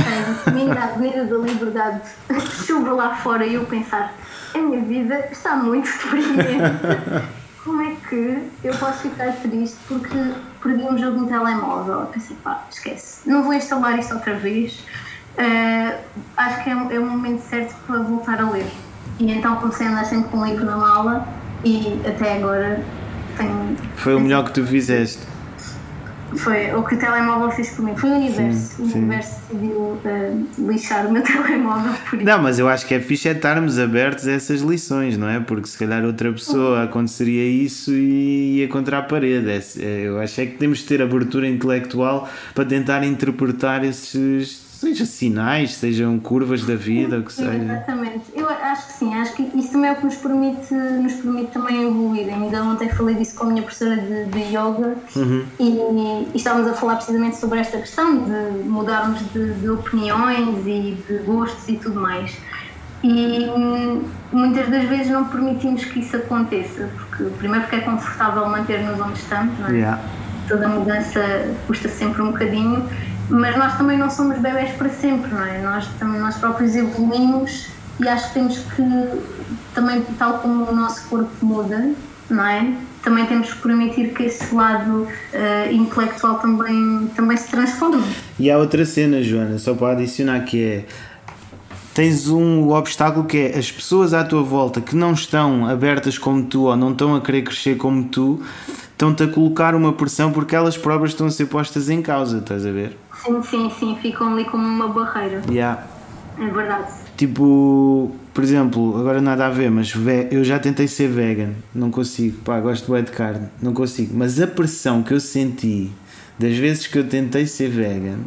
caminho 0.43 0.73
da 0.73 0.83
Avenida 0.83 1.25
da 1.25 1.37
Liberdade, 1.37 2.01
chuva 2.65 2.91
lá 2.91 3.15
fora 3.15 3.45
e 3.45 3.55
eu 3.55 3.65
pensar, 3.65 4.13
a 4.53 4.57
minha 4.57 4.81
vida 4.81 5.27
está 5.31 5.55
muito 5.55 5.89
deprimente 5.89 7.41
como 7.63 7.81
é 7.81 7.95
que 8.09 8.49
eu 8.63 8.75
posso 8.75 9.09
ficar 9.09 9.31
triste 9.33 9.77
porque 9.87 10.17
perdi 10.61 10.83
um 10.83 10.97
jogo 10.97 11.21
no 11.21 11.27
telemóvel? 11.27 12.01
Eu 12.01 12.05
pensei, 12.07 12.35
pá, 12.43 12.65
esquece, 12.69 13.29
não 13.29 13.43
vou 13.43 13.53
instalar 13.53 13.99
isto 13.99 14.13
outra 14.15 14.35
vez. 14.35 14.83
Uh, 15.37 15.97
acho 16.35 16.63
que 16.63 16.69
é, 16.69 16.73
é 16.73 16.99
o 16.99 17.05
momento 17.05 17.41
certo 17.41 17.75
para 17.85 17.99
voltar 17.99 18.41
a 18.41 18.49
ler. 18.49 18.65
E 19.21 19.31
então 19.31 19.55
comecei 19.57 19.85
a 19.85 19.91
andar 19.91 20.05
sempre 20.05 20.29
com 20.29 20.37
um 20.37 20.45
livro 20.45 20.65
na 20.65 20.75
mala 20.75 21.27
e 21.63 22.01
até 22.07 22.37
agora 22.37 22.83
tenho. 23.37 23.77
Foi 23.95 24.15
o 24.15 24.19
melhor 24.19 24.43
que 24.45 24.51
tu 24.51 24.65
fizeste. 24.65 25.19
Foi 26.37 26.73
o 26.73 26.81
que 26.83 26.95
o 26.95 26.97
telemóvel 26.97 27.51
fez 27.51 27.69
por 27.69 27.85
mim. 27.85 27.95
Foi 27.95 28.09
o 28.09 28.13
universo. 28.13 28.77
Sim, 28.77 28.83
o 28.83 28.87
sim. 28.87 28.97
universo 28.97 29.41
decidiu 29.41 29.79
uh, 29.79 30.47
lixar 30.57 31.05
o 31.05 31.11
meu 31.11 31.21
telemóvel 31.21 31.93
por 32.09 32.17
isso. 32.17 32.25
Não, 32.25 32.41
mas 32.41 32.57
eu 32.57 32.67
acho 32.67 32.87
que 32.87 32.95
é 32.95 32.99
fixe 32.99 33.29
é 33.29 33.33
estarmos 33.33 33.77
abertos 33.77 34.27
a 34.27 34.31
essas 34.31 34.61
lições, 34.61 35.17
não 35.19 35.29
é? 35.29 35.39
Porque 35.39 35.67
se 35.67 35.77
calhar 35.77 36.03
outra 36.03 36.31
pessoa 36.31 36.85
aconteceria 36.85 37.45
isso 37.45 37.91
e 37.91 38.61
ia 38.61 38.67
contra 38.69 38.97
a 38.97 39.01
parede. 39.03 39.51
É, 39.51 39.61
é, 39.85 40.07
eu 40.07 40.19
acho 40.19 40.41
é 40.41 40.47
que 40.47 40.57
temos 40.57 40.79
de 40.79 40.85
ter 40.85 40.99
abertura 40.99 41.47
intelectual 41.47 42.27
para 42.55 42.65
tentar 42.65 43.03
interpretar 43.03 43.83
esses 43.83 44.70
seja 44.81 45.05
sinais, 45.05 45.75
sejam 45.75 46.19
curvas 46.19 46.65
da 46.65 46.75
vida, 46.75 47.19
o 47.19 47.23
que 47.23 47.31
seja. 47.31 47.53
Exatamente, 47.53 48.23
eu 48.33 48.49
acho 48.49 48.87
que 48.87 48.93
sim, 48.93 49.13
acho 49.13 49.33
que 49.35 49.43
isso 49.55 49.71
também 49.71 49.91
é 49.91 49.93
o 49.93 49.95
que 49.97 50.05
nos 50.05 50.15
permite, 50.15 50.73
nos 50.73 51.13
permite 51.13 51.51
também 51.51 51.83
evoluir. 51.83 52.33
Ainda 52.33 52.63
ontem 52.63 52.89
falei 52.89 53.13
disso 53.13 53.35
com 53.35 53.43
a 53.43 53.47
minha 53.51 53.61
professora 53.61 53.95
de, 53.95 54.25
de 54.25 54.39
yoga 54.39 54.97
uhum. 55.15 55.45
e, 55.59 56.27
e, 56.33 56.37
estávamos 56.37 56.67
a 56.67 56.73
falar 56.73 56.95
precisamente 56.95 57.37
sobre 57.37 57.59
esta 57.59 57.77
questão 57.77 58.23
de 58.23 58.67
mudarmos 58.67 59.19
de, 59.31 59.53
de 59.53 59.69
opiniões 59.69 60.65
e 60.65 60.97
de 61.07 61.17
gostos 61.25 61.69
e 61.69 61.75
tudo 61.75 61.99
mais. 61.99 62.35
E 63.03 63.47
muitas 64.31 64.67
das 64.67 64.83
vezes 64.85 65.09
não 65.09 65.25
permitimos 65.25 65.85
que 65.85 65.99
isso 65.99 66.15
aconteça, 66.15 66.89
porque 66.97 67.23
primeiro 67.37 67.65
porque 67.65 67.75
é 67.75 67.81
confortável 67.81 68.49
manter-nos 68.49 68.99
onde 68.99 69.19
estamos, 69.19 69.59
não 69.59 69.67
é? 69.67 69.71
Yeah. 69.73 70.01
Toda 70.47 70.67
mudança 70.67 71.21
custa 71.67 71.87
sempre 71.87 72.21
um 72.23 72.31
bocadinho 72.31 72.83
mas 73.31 73.57
nós 73.57 73.77
também 73.77 73.97
não 73.97 74.09
somos 74.09 74.37
bebés 74.39 74.71
para 74.75 74.89
sempre, 74.89 75.33
não 75.33 75.45
é? 75.45 75.61
Nós, 75.61 75.87
nós 76.01 76.35
próprios 76.35 76.75
evoluímos 76.75 77.67
e 77.99 78.07
acho 78.07 78.27
que 78.27 78.33
temos 78.33 78.57
que, 78.57 78.83
também, 79.73 80.01
tal 80.17 80.39
como 80.39 80.69
o 80.69 80.75
nosso 80.75 81.07
corpo 81.07 81.29
muda, 81.41 81.91
não 82.29 82.45
é? 82.45 82.73
Também 83.03 83.25
temos 83.25 83.53
que 83.53 83.61
permitir 83.61 84.13
que 84.13 84.23
esse 84.23 84.53
lado 84.53 85.07
uh, 85.07 85.71
intelectual 85.71 86.39
também, 86.39 87.09
também 87.15 87.37
se 87.37 87.49
transforme. 87.49 88.03
E 88.37 88.51
há 88.51 88.57
outra 88.57 88.85
cena, 88.85 89.23
Joana, 89.23 89.57
só 89.57 89.73
para 89.73 89.93
adicionar, 89.93 90.41
que 90.41 90.63
é 90.63 90.85
tens 91.93 92.29
um 92.29 92.69
obstáculo 92.69 93.25
que 93.25 93.37
é 93.37 93.57
as 93.57 93.71
pessoas 93.71 94.13
à 94.13 94.23
tua 94.23 94.41
volta 94.41 94.79
que 94.79 94.95
não 94.95 95.13
estão 95.13 95.67
abertas 95.67 96.17
como 96.17 96.43
tu 96.43 96.63
ou 96.63 96.75
não 96.75 96.91
estão 96.91 97.15
a 97.15 97.21
querer 97.21 97.41
crescer 97.41 97.75
como 97.75 98.05
tu 98.05 98.41
estão-te 98.91 99.23
a 99.23 99.27
colocar 99.27 99.75
uma 99.75 99.91
pressão 99.91 100.31
porque 100.31 100.55
elas 100.55 100.77
próprias 100.77 101.11
estão 101.11 101.27
a 101.27 101.31
ser 101.31 101.47
postas 101.47 101.89
em 101.89 102.01
causa, 102.01 102.37
estás 102.37 102.65
a 102.65 102.71
ver? 102.71 102.95
Sim, 103.23 103.41
sim, 103.43 103.71
sim, 103.79 103.97
ficam 104.01 104.33
ali 104.33 104.45
como 104.45 104.65
uma 104.65 104.87
barreira. 104.87 105.41
Yeah. 105.49 105.83
É 106.39 106.47
verdade. 106.47 106.91
Tipo, 107.17 108.11
por 108.33 108.43
exemplo, 108.43 108.99
agora 108.99 109.21
nada 109.21 109.45
a 109.45 109.49
ver, 109.49 109.69
mas 109.69 109.93
eu 110.31 110.43
já 110.43 110.57
tentei 110.57 110.87
ser 110.87 111.07
vegan, 111.07 111.51
não 111.73 111.91
consigo, 111.91 112.39
pá, 112.39 112.59
gosto 112.59 112.91
de 112.91 113.01
de 113.03 113.11
carne, 113.11 113.47
não 113.61 113.73
consigo. 113.73 114.13
Mas 114.15 114.39
a 114.41 114.47
pressão 114.47 115.03
que 115.03 115.13
eu 115.13 115.19
senti 115.19 115.91
das 116.39 116.57
vezes 116.57 116.87
que 116.87 116.97
eu 116.97 117.07
tentei 117.07 117.45
ser 117.45 117.69
vegan, 117.69 118.17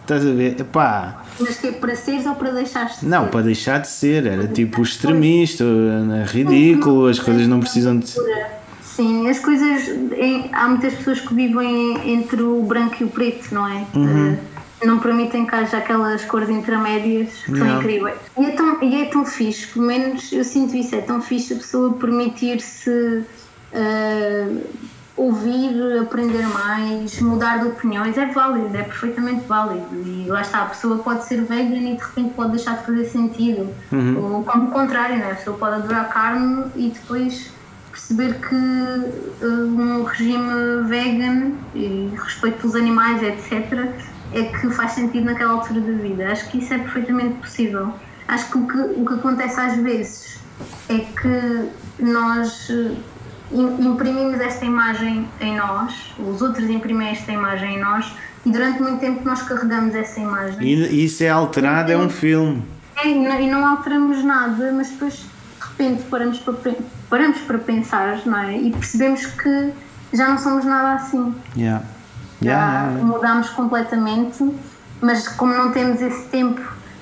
estás 0.00 0.26
a 0.26 0.32
ver, 0.32 0.56
pá. 0.64 1.22
Mas 1.38 1.58
que 1.58 1.68
é 1.68 1.72
para 1.72 1.94
seres 1.94 2.26
ou 2.26 2.34
para 2.34 2.50
deixar 2.50 2.86
de 2.86 2.96
ser? 2.96 3.06
Não, 3.06 3.28
para 3.28 3.42
deixar 3.42 3.78
de 3.78 3.88
ser, 3.88 4.26
era 4.26 4.48
tipo 4.48 4.82
extremista, 4.82 5.64
ridículo, 6.26 7.06
as 7.06 7.20
coisas 7.20 7.46
não 7.46 7.60
precisam 7.60 7.98
de. 7.98 8.12
Sim, 8.96 9.28
as 9.28 9.38
coisas. 9.38 9.88
há 10.52 10.68
muitas 10.68 10.94
pessoas 10.94 11.20
que 11.20 11.34
vivem 11.34 12.12
entre 12.12 12.42
o 12.42 12.62
branco 12.62 12.96
e 13.00 13.04
o 13.04 13.08
preto, 13.08 13.54
não 13.54 13.66
é? 13.66 13.86
Uhum. 13.94 14.34
Uh, 14.34 14.86
não 14.86 14.98
permitem 14.98 15.46
que 15.46 15.54
haja 15.54 15.78
aquelas 15.78 16.24
cores 16.24 16.48
intermédias 16.50 17.30
que 17.44 17.56
são 17.56 17.78
incríveis. 17.78 18.16
E 18.38 18.44
é, 18.44 18.50
tão, 18.50 18.82
e 18.82 19.02
é 19.02 19.04
tão 19.06 19.24
fixe, 19.24 19.66
pelo 19.68 19.86
menos 19.86 20.32
eu 20.32 20.44
sinto 20.44 20.76
isso, 20.76 20.94
é 20.94 21.00
tão 21.00 21.22
fixe 21.22 21.54
a 21.54 21.56
pessoa 21.56 21.94
permitir-se 21.94 23.24
uh, 23.72 24.66
ouvir, 25.16 25.98
aprender 26.00 26.46
mais, 26.48 27.20
mudar 27.20 27.58
de 27.58 27.68
opiniões, 27.68 28.18
é 28.18 28.26
válido, 28.26 28.76
é 28.76 28.82
perfeitamente 28.82 29.46
válido. 29.46 29.86
E 30.04 30.26
lá 30.28 30.42
está, 30.42 30.62
a 30.62 30.66
pessoa 30.66 30.98
pode 30.98 31.24
ser 31.24 31.42
vegan 31.42 31.76
e 31.76 31.96
de 31.96 32.02
repente 32.02 32.34
pode 32.34 32.52
deixar 32.52 32.78
de 32.78 32.86
fazer 32.86 33.04
sentido. 33.06 33.72
Uhum. 33.92 34.34
Ou 34.36 34.44
como 34.44 34.68
o 34.68 34.70
contrário, 34.70 35.16
né? 35.16 35.32
a 35.32 35.34
pessoa 35.36 35.56
pode 35.56 35.76
adorar 35.76 36.12
carne 36.12 36.66
e 36.76 36.88
depois 36.88 37.52
perceber 38.12 38.34
que 38.40 38.54
um 39.54 40.04
regime 40.04 40.84
vegan 40.86 41.52
e 41.74 42.10
respeito 42.16 42.58
pelos 42.58 42.76
animais, 42.76 43.22
etc., 43.22 43.88
é 44.34 44.44
que 44.44 44.70
faz 44.70 44.92
sentido 44.92 45.24
naquela 45.24 45.52
altura 45.52 45.80
da 45.80 45.92
vida. 45.92 46.30
Acho 46.30 46.48
que 46.48 46.58
isso 46.58 46.72
é 46.72 46.78
perfeitamente 46.78 47.34
possível. 47.34 47.92
Acho 48.28 48.50
que 48.50 48.58
o 48.58 48.66
que, 48.66 48.78
o 49.00 49.06
que 49.06 49.14
acontece 49.14 49.60
às 49.60 49.76
vezes 49.76 50.40
é 50.88 50.98
que 50.98 52.02
nós 52.02 52.68
uh, 52.70 52.96
imprimimos 53.52 54.40
esta 54.40 54.64
imagem 54.64 55.28
em 55.40 55.56
nós, 55.56 56.14
os 56.18 56.40
outros 56.40 56.68
imprimem 56.70 57.08
esta 57.08 57.32
imagem 57.32 57.76
em 57.76 57.80
nós, 57.80 58.12
e 58.46 58.50
durante 58.50 58.80
muito 58.80 59.00
tempo 59.00 59.22
nós 59.24 59.42
carregamos 59.42 59.94
essa 59.94 60.18
imagem. 60.18 60.62
E 60.62 61.04
isso 61.04 61.22
é 61.22 61.28
alterado, 61.28 61.92
é 61.92 61.96
um 61.96 62.08
filme. 62.08 62.62
É, 62.96 63.08
e 63.08 63.50
não, 63.50 63.66
alteramos 63.66 64.22
nada, 64.24 64.72
mas 64.72 64.90
depois 64.90 65.14
de 65.14 65.31
repente 65.72 66.02
paramos 66.04 66.38
para 66.38 66.54
paramos 67.08 67.38
para 67.40 67.58
pensar, 67.58 68.20
não 68.24 68.38
é? 68.38 68.56
E 68.56 68.70
percebemos 68.70 69.26
que 69.26 69.72
já 70.12 70.28
não 70.28 70.38
somos 70.38 70.64
nada 70.64 70.94
assim. 70.94 71.34
Yeah. 71.56 71.84
Yeah, 72.40 72.98
já 72.98 73.04
mudamos 73.04 73.50
completamente, 73.50 74.44
mas 75.00 75.28
como 75.28 75.54
não 75.54 75.70
temos 75.70 76.00
esse 76.00 76.24
tempo 76.28 76.60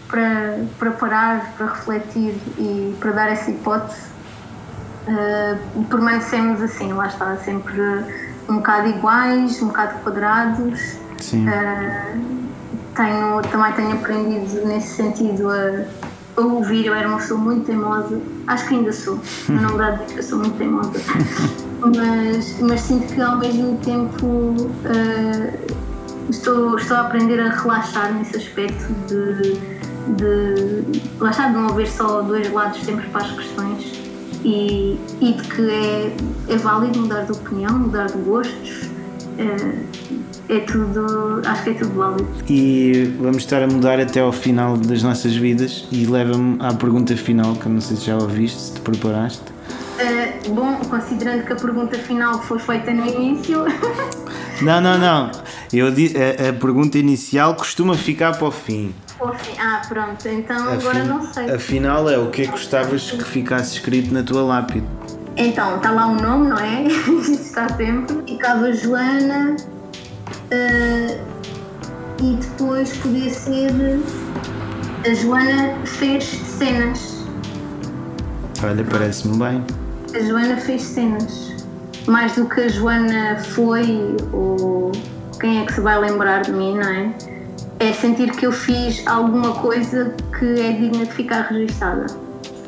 para, 0.08 0.64
para 0.78 0.90
parar, 0.90 1.52
para 1.56 1.66
refletir 1.66 2.34
e 2.58 2.94
para 3.00 3.12
dar 3.12 3.28
essa 3.30 3.50
hipótese, 3.50 4.02
uh, 5.06 5.84
permanecemos 5.84 6.60
assim, 6.60 6.92
lá 6.92 7.06
está, 7.06 7.36
sempre 7.36 7.80
um 8.48 8.56
bocado 8.56 8.88
iguais, 8.88 9.62
um 9.62 9.68
bocado 9.68 9.98
quadrados. 10.00 10.98
Sim. 11.18 11.46
Uh, 11.48 12.50
tenho, 12.94 13.40
também 13.50 13.72
tenho 13.72 13.92
aprendido 13.92 14.66
nesse 14.66 14.96
sentido 14.96 15.48
a 15.48 15.84
ouvir, 16.46 16.86
eu 16.86 16.94
era 16.94 17.08
uma 17.08 17.18
pessoa 17.18 17.40
muito 17.40 17.66
teimosa, 17.66 18.20
acho 18.46 18.68
que 18.68 18.74
ainda 18.74 18.92
sou, 18.92 19.18
mas 19.48 19.62
não 19.62 19.76
dá 19.76 19.90
diz 19.92 20.12
que 20.12 20.18
eu 20.18 20.22
sou 20.22 20.38
muito 20.38 20.56
teimosa, 20.56 20.92
mas, 21.80 22.60
mas 22.60 22.80
sinto 22.80 23.12
que 23.14 23.20
ao 23.20 23.38
mesmo 23.38 23.76
tempo 23.78 24.26
uh, 24.26 25.74
estou, 26.30 26.76
estou 26.76 26.96
a 26.96 27.00
aprender 27.00 27.40
a 27.40 27.50
relaxar 27.50 28.14
nesse 28.14 28.36
aspecto 28.36 28.92
de, 29.08 29.54
de 30.16 31.00
relaxar, 31.18 31.48
de 31.48 31.58
não 31.58 31.68
haver 31.68 31.88
só 31.88 32.22
dois 32.22 32.50
lados 32.52 32.80
sempre 32.82 33.06
para 33.08 33.22
as 33.22 33.30
questões 33.32 34.00
e, 34.44 34.98
e 35.20 35.32
de 35.32 35.42
que 35.42 35.70
é, 35.70 36.16
é 36.48 36.56
válido 36.56 37.00
mudar 37.00 37.22
de 37.22 37.32
opinião, 37.32 37.78
mudar 37.78 38.06
de 38.06 38.18
gostos. 38.18 38.88
Uh, 39.38 39.89
é 40.50 40.60
tudo, 40.60 41.40
acho 41.46 41.62
que 41.62 41.70
é 41.70 41.74
tudo 41.74 41.94
válido. 41.94 42.28
E 42.48 43.14
vamos 43.20 43.38
estar 43.38 43.62
a 43.62 43.68
mudar 43.68 44.00
até 44.00 44.20
ao 44.20 44.32
final 44.32 44.76
das 44.76 45.02
nossas 45.02 45.36
vidas 45.36 45.86
e 45.92 46.04
leva-me 46.06 46.56
à 46.60 46.74
pergunta 46.74 47.16
final, 47.16 47.54
que 47.54 47.66
eu 47.66 47.72
não 47.72 47.80
sei 47.80 47.96
se 47.96 48.06
já 48.06 48.16
ouviste, 48.16 48.60
se 48.60 48.74
te 48.74 48.80
preparaste. 48.80 49.44
Uh, 49.44 50.52
bom, 50.52 50.76
considerando 50.88 51.44
que 51.44 51.52
a 51.52 51.56
pergunta 51.56 51.96
final 51.98 52.42
foi 52.42 52.58
feita 52.58 52.90
no 52.92 53.06
início. 53.06 53.64
não, 54.60 54.80
não, 54.80 54.98
não. 54.98 55.30
Eu, 55.72 55.86
a, 55.86 56.48
a, 56.48 56.52
pergunta 56.52 56.98
inicial 56.98 57.54
costuma 57.54 57.94
ficar 57.94 58.36
para 58.36 58.48
o 58.48 58.50
fim. 58.50 58.92
Ah, 59.58 59.82
pronto, 59.88 60.26
então 60.26 60.68
agora 60.68 61.04
não 61.04 61.22
sei. 61.32 61.50
Afinal 61.50 62.08
é 62.10 62.18
o 62.18 62.30
que 62.30 62.42
é 62.42 62.44
que 62.46 62.50
gostavas 62.52 63.10
que 63.10 63.22
ficasse 63.22 63.74
escrito 63.74 64.12
na 64.12 64.22
tua 64.22 64.42
lápide? 64.42 64.86
Então, 65.36 65.76
está 65.76 65.90
lá 65.90 66.06
o 66.06 66.12
um 66.12 66.16
nome, 66.16 66.48
não 66.48 66.58
é? 66.58 66.82
está 67.30 67.68
sempre. 67.76 68.22
Ficava 68.26 68.72
Joana 68.72 69.56
uh, 70.52 71.30
e 72.22 72.36
depois 72.36 72.96
podia 72.98 73.30
ser 73.30 73.70
a 75.06 75.14
Joana 75.14 75.74
fez 75.86 76.24
cenas. 76.24 77.24
Olha, 78.62 78.84
parece-me 78.84 79.38
bem. 79.38 79.64
A 80.14 80.22
Joana 80.22 80.58
fez 80.58 80.82
cenas. 80.82 81.64
Mais 82.06 82.34
do 82.34 82.46
que 82.46 82.60
a 82.60 82.68
Joana 82.68 83.38
foi, 83.38 84.14
ou 84.32 84.92
quem 85.40 85.60
é 85.60 85.64
que 85.64 85.72
se 85.72 85.80
vai 85.80 85.98
lembrar 85.98 86.42
de 86.42 86.52
mim, 86.52 86.74
não 86.74 86.82
é? 86.82 87.14
É 87.78 87.92
sentir 87.94 88.30
que 88.32 88.44
eu 88.44 88.52
fiz 88.52 89.06
alguma 89.06 89.52
coisa 89.52 90.14
que 90.38 90.60
é 90.60 90.72
digna 90.72 91.06
de 91.06 91.12
ficar 91.12 91.46
registada. 91.46 92.04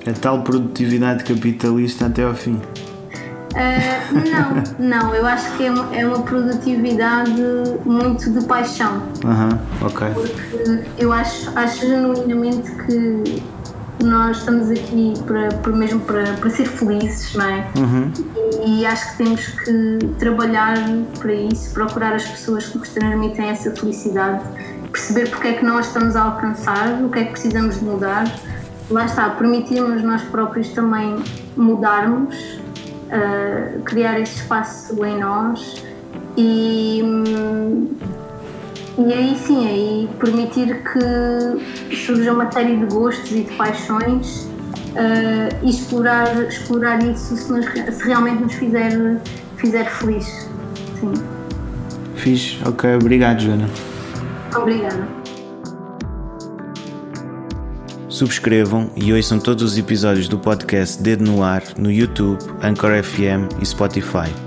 A 0.07 0.13
tal 0.19 0.43
produtividade 0.43 1.25
capitalista 1.25 2.07
até 2.07 2.23
ao 2.23 2.35
fim. 2.35 2.59
Uh, 3.53 4.79
não, 4.79 4.89
não, 4.89 5.15
eu 5.15 5.27
acho 5.27 5.57
que 5.57 5.67
é 5.67 5.71
uma, 5.71 5.95
é 5.95 6.07
uma 6.07 6.23
produtividade 6.23 7.43
muito 7.85 8.31
de 8.31 8.45
paixão. 8.47 9.03
Uh 9.25 9.29
-huh, 9.29 9.87
ok. 9.87 10.09
Porque 10.15 10.89
eu 10.99 11.13
acho, 11.13 11.51
acho 11.59 11.81
genuinamente 11.81 12.71
que 12.87 13.43
nós 14.03 14.39
estamos 14.39 14.71
aqui 14.71 15.15
para, 15.27 15.49
para 15.49 15.73
mesmo 15.73 16.01
para, 16.01 16.35
para 16.35 16.51
ser 16.51 16.67
felizes, 16.67 17.35
não 17.35 17.45
é? 17.45 17.67
Uhum. 17.77 18.13
E, 18.65 18.81
e, 18.81 18.87
acho 18.87 19.13
que 19.13 19.25
temos 19.25 19.47
que 19.47 19.99
trabalhar 20.19 20.77
para 21.19 21.33
isso, 21.33 21.73
procurar 21.73 22.15
as 22.15 22.25
pessoas 22.25 22.67
que 22.67 22.79
nos 22.79 22.89
transmitem 22.89 23.49
essa 23.49 23.71
felicidade, 23.75 24.43
perceber 24.91 25.29
porque 25.31 25.49
é 25.49 25.53
que 25.55 25.65
nós 25.65 25.87
estamos 25.87 26.17
a 26.17 26.23
alcançar, 26.23 27.03
o 27.03 27.09
que 27.09 27.19
é 27.21 27.25
que 27.25 27.33
precisamos 27.33 27.79
de 27.79 27.85
mudar. 27.85 28.25
Lá 28.91 29.07
está, 29.07 29.31
permitirmos 29.31 30.03
nós 30.03 30.23
próprios 30.23 30.69
também 30.71 31.17
mudarmos, 31.57 32.61
uh, 33.13 33.83
criar 33.83 34.19
esse 34.21 34.37
espaço 34.37 35.05
em 35.05 35.19
nós 35.19 35.85
e. 36.37 37.03
E 38.99 39.11
aí 39.11 39.35
sim, 39.39 39.67
aí 39.67 40.11
permitir 40.21 40.83
que 40.83 41.97
surja 41.97 42.31
uma 42.31 42.53
série 42.53 42.77
de 42.77 42.85
gostos 42.95 43.33
e 43.33 43.43
de 43.45 43.53
paixões 43.55 44.43
uh, 44.93 45.57
e 45.63 45.71
explorar, 45.71 46.43
explorar 46.43 47.03
isso 47.03 47.35
se, 47.35 47.51
nos, 47.51 47.65
se 47.65 48.05
realmente 48.05 48.43
nos 48.43 48.53
fizer, 48.53 49.19
fizer 49.57 49.85
feliz. 49.87 50.27
Sim. 51.01 51.15
Fiz, 52.17 52.59
ok, 52.67 52.97
obrigado 52.97 53.41
Joana. 53.41 53.69
Obrigada. 54.55 55.22
Subscrevam 58.13 58.91
e 58.95 59.11
ouçam 59.11 59.41
todos 59.41 59.73
os 59.73 59.79
episódios 59.79 60.29
do 60.29 60.39
podcast 60.39 61.03
Dedo 61.03 61.25
no 61.25 61.43
Ar 61.43 61.63
no 61.79 61.91
YouTube, 61.91 62.39
Anchor 62.63 63.03
FM 63.03 63.63
e 63.63 63.65
Spotify. 63.65 64.42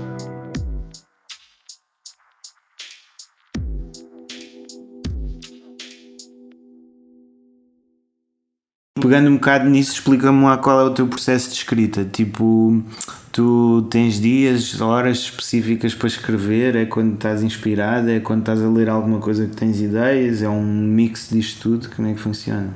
Pegando 9.00 9.30
um 9.30 9.34
bocado 9.34 9.68
nisso, 9.68 9.92
explica-me 9.92 10.44
lá 10.44 10.56
qual 10.56 10.80
é 10.80 10.84
o 10.84 10.90
teu 10.90 11.06
processo 11.06 11.50
de 11.50 11.56
escrita. 11.56 12.04
Tipo, 12.04 12.82
tu 13.30 13.86
tens 13.90 14.20
dias, 14.20 14.80
horas 14.80 15.18
específicas 15.18 15.94
para 15.94 16.08
escrever? 16.08 16.76
É 16.76 16.86
quando 16.86 17.14
estás 17.14 17.42
inspirada? 17.42 18.12
É 18.12 18.20
quando 18.20 18.40
estás 18.40 18.62
a 18.62 18.68
ler 18.68 18.88
alguma 18.88 19.18
coisa 19.18 19.46
que 19.46 19.54
tens 19.54 19.80
ideias? 19.80 20.42
É 20.42 20.48
um 20.48 20.62
mix 20.62 21.28
disto 21.30 21.62
tudo? 21.62 21.94
Como 21.94 22.08
é 22.08 22.14
que 22.14 22.20
funciona? 22.20 22.74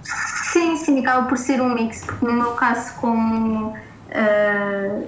Sim, 0.53 0.77
sim, 0.77 1.01
acaba 1.01 1.27
por 1.27 1.39
ser 1.39 1.61
um 1.61 1.75
mix, 1.75 2.05
porque 2.05 2.27
no 2.27 2.33
meu 2.33 2.53
caso, 2.53 2.95
como 3.01 3.69
uh, 3.69 5.07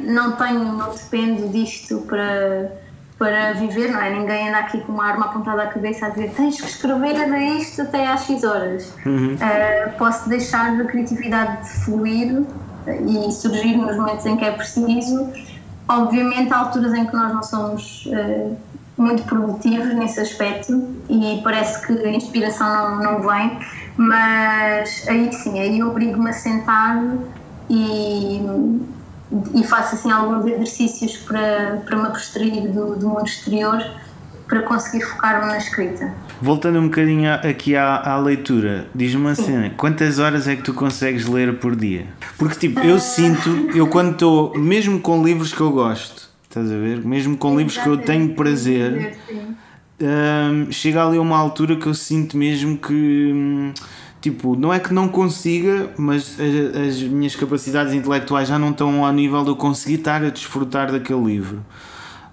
não 0.00 0.32
tenho, 0.32 0.76
não 0.76 0.92
dependo 0.92 1.48
disto 1.48 2.00
para 2.00 2.83
para 3.18 3.52
viver, 3.52 3.90
não 3.90 4.00
é? 4.00 4.10
Ninguém 4.10 4.48
anda 4.48 4.58
aqui 4.58 4.80
com 4.80 4.92
uma 4.92 5.06
arma 5.06 5.26
apontada 5.26 5.62
à 5.62 5.66
cabeça 5.68 6.06
a 6.06 6.08
dizer 6.10 6.32
tens 6.36 6.60
que 6.60 6.66
escrever 6.66 7.14
era 7.14 7.40
isto 7.40 7.82
até 7.82 8.06
às 8.06 8.26
X 8.26 8.42
horas. 8.42 8.92
Uhum. 9.06 9.34
Uh, 9.34 9.98
posso 9.98 10.28
deixar 10.28 10.80
a 10.80 10.84
criatividade 10.84 11.68
fluir 11.84 12.42
e 12.86 13.32
surgir 13.32 13.76
nos 13.76 13.96
momentos 13.96 14.26
em 14.26 14.36
que 14.36 14.44
é 14.44 14.50
preciso. 14.50 15.32
Obviamente, 15.88 16.52
há 16.52 16.58
alturas 16.58 16.92
em 16.94 17.06
que 17.06 17.14
nós 17.14 17.32
não 17.32 17.42
somos 17.42 18.06
uh, 18.06 18.56
muito 18.96 19.22
produtivos 19.24 19.94
nesse 19.94 20.20
aspecto 20.20 20.72
e 21.08 21.40
parece 21.42 21.86
que 21.86 21.92
a 22.04 22.10
inspiração 22.10 22.66
não, 22.68 23.02
não 23.02 23.28
vem, 23.28 23.58
mas 23.96 25.06
aí 25.08 25.32
sim, 25.32 25.58
aí 25.58 25.82
obrigo-me 25.82 26.30
a 26.30 26.32
sentar 26.32 27.02
e 27.68 28.40
e 29.54 29.64
faço 29.64 29.94
assim 29.94 30.10
alguns 30.10 30.46
exercícios 30.46 31.16
para, 31.18 31.82
para 31.84 31.96
me 31.96 32.06
abstrair 32.06 32.70
do, 32.70 32.96
do 32.96 33.08
mundo 33.08 33.26
exterior 33.26 33.82
para 34.46 34.62
conseguir 34.62 35.04
focar-me 35.04 35.46
na 35.46 35.58
escrita. 35.58 36.12
Voltando 36.40 36.78
um 36.78 36.84
bocadinho 36.84 37.32
aqui 37.32 37.74
à, 37.74 37.96
à 37.96 38.18
leitura, 38.18 38.86
diz-me 38.94 39.20
uma 39.20 39.34
Sim. 39.34 39.44
cena, 39.44 39.70
quantas 39.76 40.18
horas 40.18 40.46
é 40.46 40.54
que 40.54 40.62
tu 40.62 40.74
consegues 40.74 41.26
ler 41.26 41.58
por 41.58 41.74
dia? 41.74 42.06
Porque 42.36 42.68
tipo, 42.68 42.80
eu 42.80 42.98
sinto, 42.98 43.48
eu 43.74 43.86
quando 43.86 44.12
estou, 44.12 44.56
mesmo 44.58 45.00
com 45.00 45.24
livros 45.24 45.52
que 45.52 45.60
eu 45.60 45.72
gosto, 45.72 46.28
estás 46.42 46.70
a 46.70 46.76
ver? 46.76 47.04
Mesmo 47.04 47.36
com 47.36 47.56
livros 47.56 47.78
que 47.78 47.88
eu 47.88 47.96
tenho 47.96 48.34
prazer, 48.34 49.18
um, 50.00 50.70
chega 50.70 51.06
ali 51.06 51.16
a 51.16 51.20
uma 51.20 51.38
altura 51.38 51.76
que 51.76 51.86
eu 51.86 51.94
sinto 51.94 52.36
mesmo 52.36 52.76
que 52.76 53.32
hum, 53.34 53.72
tipo, 54.24 54.56
não 54.56 54.72
é 54.72 54.80
que 54.80 54.94
não 54.94 55.06
consiga, 55.06 55.90
mas 55.98 56.38
as, 56.40 56.88
as, 56.88 57.02
minhas 57.02 57.36
capacidades 57.36 57.92
intelectuais 57.92 58.48
já 58.48 58.58
não 58.58 58.70
estão 58.70 59.04
ao 59.04 59.12
nível 59.12 59.42
de 59.42 59.50
eu 59.50 59.56
conseguir 59.56 59.96
estar 59.96 60.24
a 60.24 60.30
desfrutar 60.30 60.90
daquele 60.90 61.22
livro. 61.22 61.62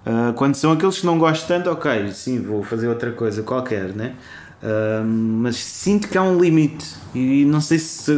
Uh, 0.06 0.32
quando 0.32 0.54
são 0.54 0.72
aqueles 0.72 1.00
que 1.00 1.06
não 1.06 1.18
gosto 1.18 1.46
tanto, 1.46 1.68
ok, 1.70 2.10
sim, 2.12 2.40
vou 2.40 2.62
fazer 2.62 2.88
outra 2.88 3.12
coisa 3.12 3.42
qualquer, 3.42 3.94
né? 3.94 4.14
Uh, 4.62 5.04
mas 5.04 5.56
sinto 5.56 6.08
que 6.08 6.16
há 6.16 6.22
um 6.22 6.40
limite 6.40 6.94
e 7.14 7.44
não 7.44 7.60
sei 7.60 7.78
se, 7.78 8.16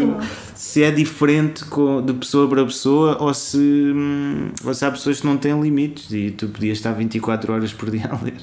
se 0.54 0.82
é 0.84 0.92
diferente 0.92 1.64
de 2.04 2.12
pessoa 2.12 2.48
para 2.48 2.64
pessoa 2.64 3.16
ou 3.18 3.34
se, 3.34 3.58
hum, 3.58 4.50
ou 4.64 4.72
se 4.72 4.84
há 4.84 4.90
pessoas 4.90 5.20
que 5.20 5.26
não 5.26 5.36
têm 5.36 5.60
limites 5.60 6.12
e 6.12 6.30
tu 6.30 6.46
podias 6.46 6.78
estar 6.78 6.92
24 6.92 7.52
horas 7.52 7.72
por 7.72 7.90
dia 7.90 8.08
a 8.08 8.24
ler. 8.24 8.36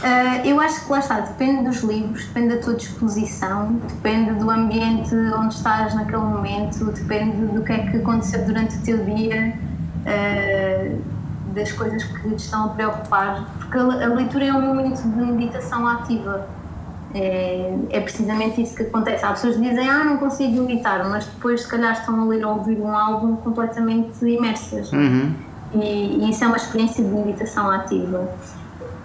Uh, 0.00 0.46
eu 0.46 0.58
acho 0.58 0.86
que 0.86 0.90
lá 0.90 0.98
está, 0.98 1.20
depende 1.20 1.64
dos 1.64 1.82
livros, 1.82 2.24
depende 2.24 2.54
da 2.54 2.62
tua 2.62 2.74
disposição, 2.74 3.74
depende 3.86 4.32
do 4.32 4.50
ambiente 4.50 5.14
onde 5.14 5.54
estás 5.54 5.94
naquele 5.94 6.22
momento, 6.22 6.86
depende 6.86 7.46
do 7.46 7.62
que 7.62 7.72
é 7.72 7.86
que 7.90 7.98
aconteceu 7.98 8.42
durante 8.46 8.78
o 8.78 8.80
teu 8.80 9.04
dia, 9.04 9.54
uh, 10.06 11.02
das 11.54 11.70
coisas 11.72 12.02
que 12.02 12.30
te 12.30 12.36
estão 12.36 12.66
a 12.66 12.68
preocupar, 12.68 13.44
porque 13.58 13.76
a, 13.76 14.06
leitura 14.06 14.46
é 14.46 14.52
um 14.54 14.62
momento 14.62 15.02
de 15.02 15.32
meditação 15.32 15.86
ativa. 15.86 16.48
É, 17.12 17.74
é, 17.90 18.00
precisamente 18.00 18.62
isso 18.62 18.76
que 18.76 18.84
acontece. 18.84 19.24
Há 19.24 19.32
pessoas 19.32 19.56
que 19.56 19.62
dizem, 19.62 19.88
ah, 19.90 20.04
não 20.04 20.18
consigo 20.18 20.62
meditar, 20.62 21.04
mas 21.08 21.26
depois, 21.26 21.62
se 21.62 21.68
calhar, 21.68 21.92
estão 21.92 22.22
a 22.22 22.24
ler 22.24 22.46
ou 22.46 22.58
ouvir 22.58 22.80
um 22.80 22.96
álbum 22.96 23.34
completamente 23.34 24.24
imersas. 24.24 24.92
Uhum. 24.92 25.34
E, 25.74 26.24
e 26.24 26.30
isso 26.30 26.44
é 26.44 26.46
uma 26.46 26.56
experiência 26.56 27.02
de 27.02 27.10
meditação 27.10 27.68
ativa. 27.68 28.30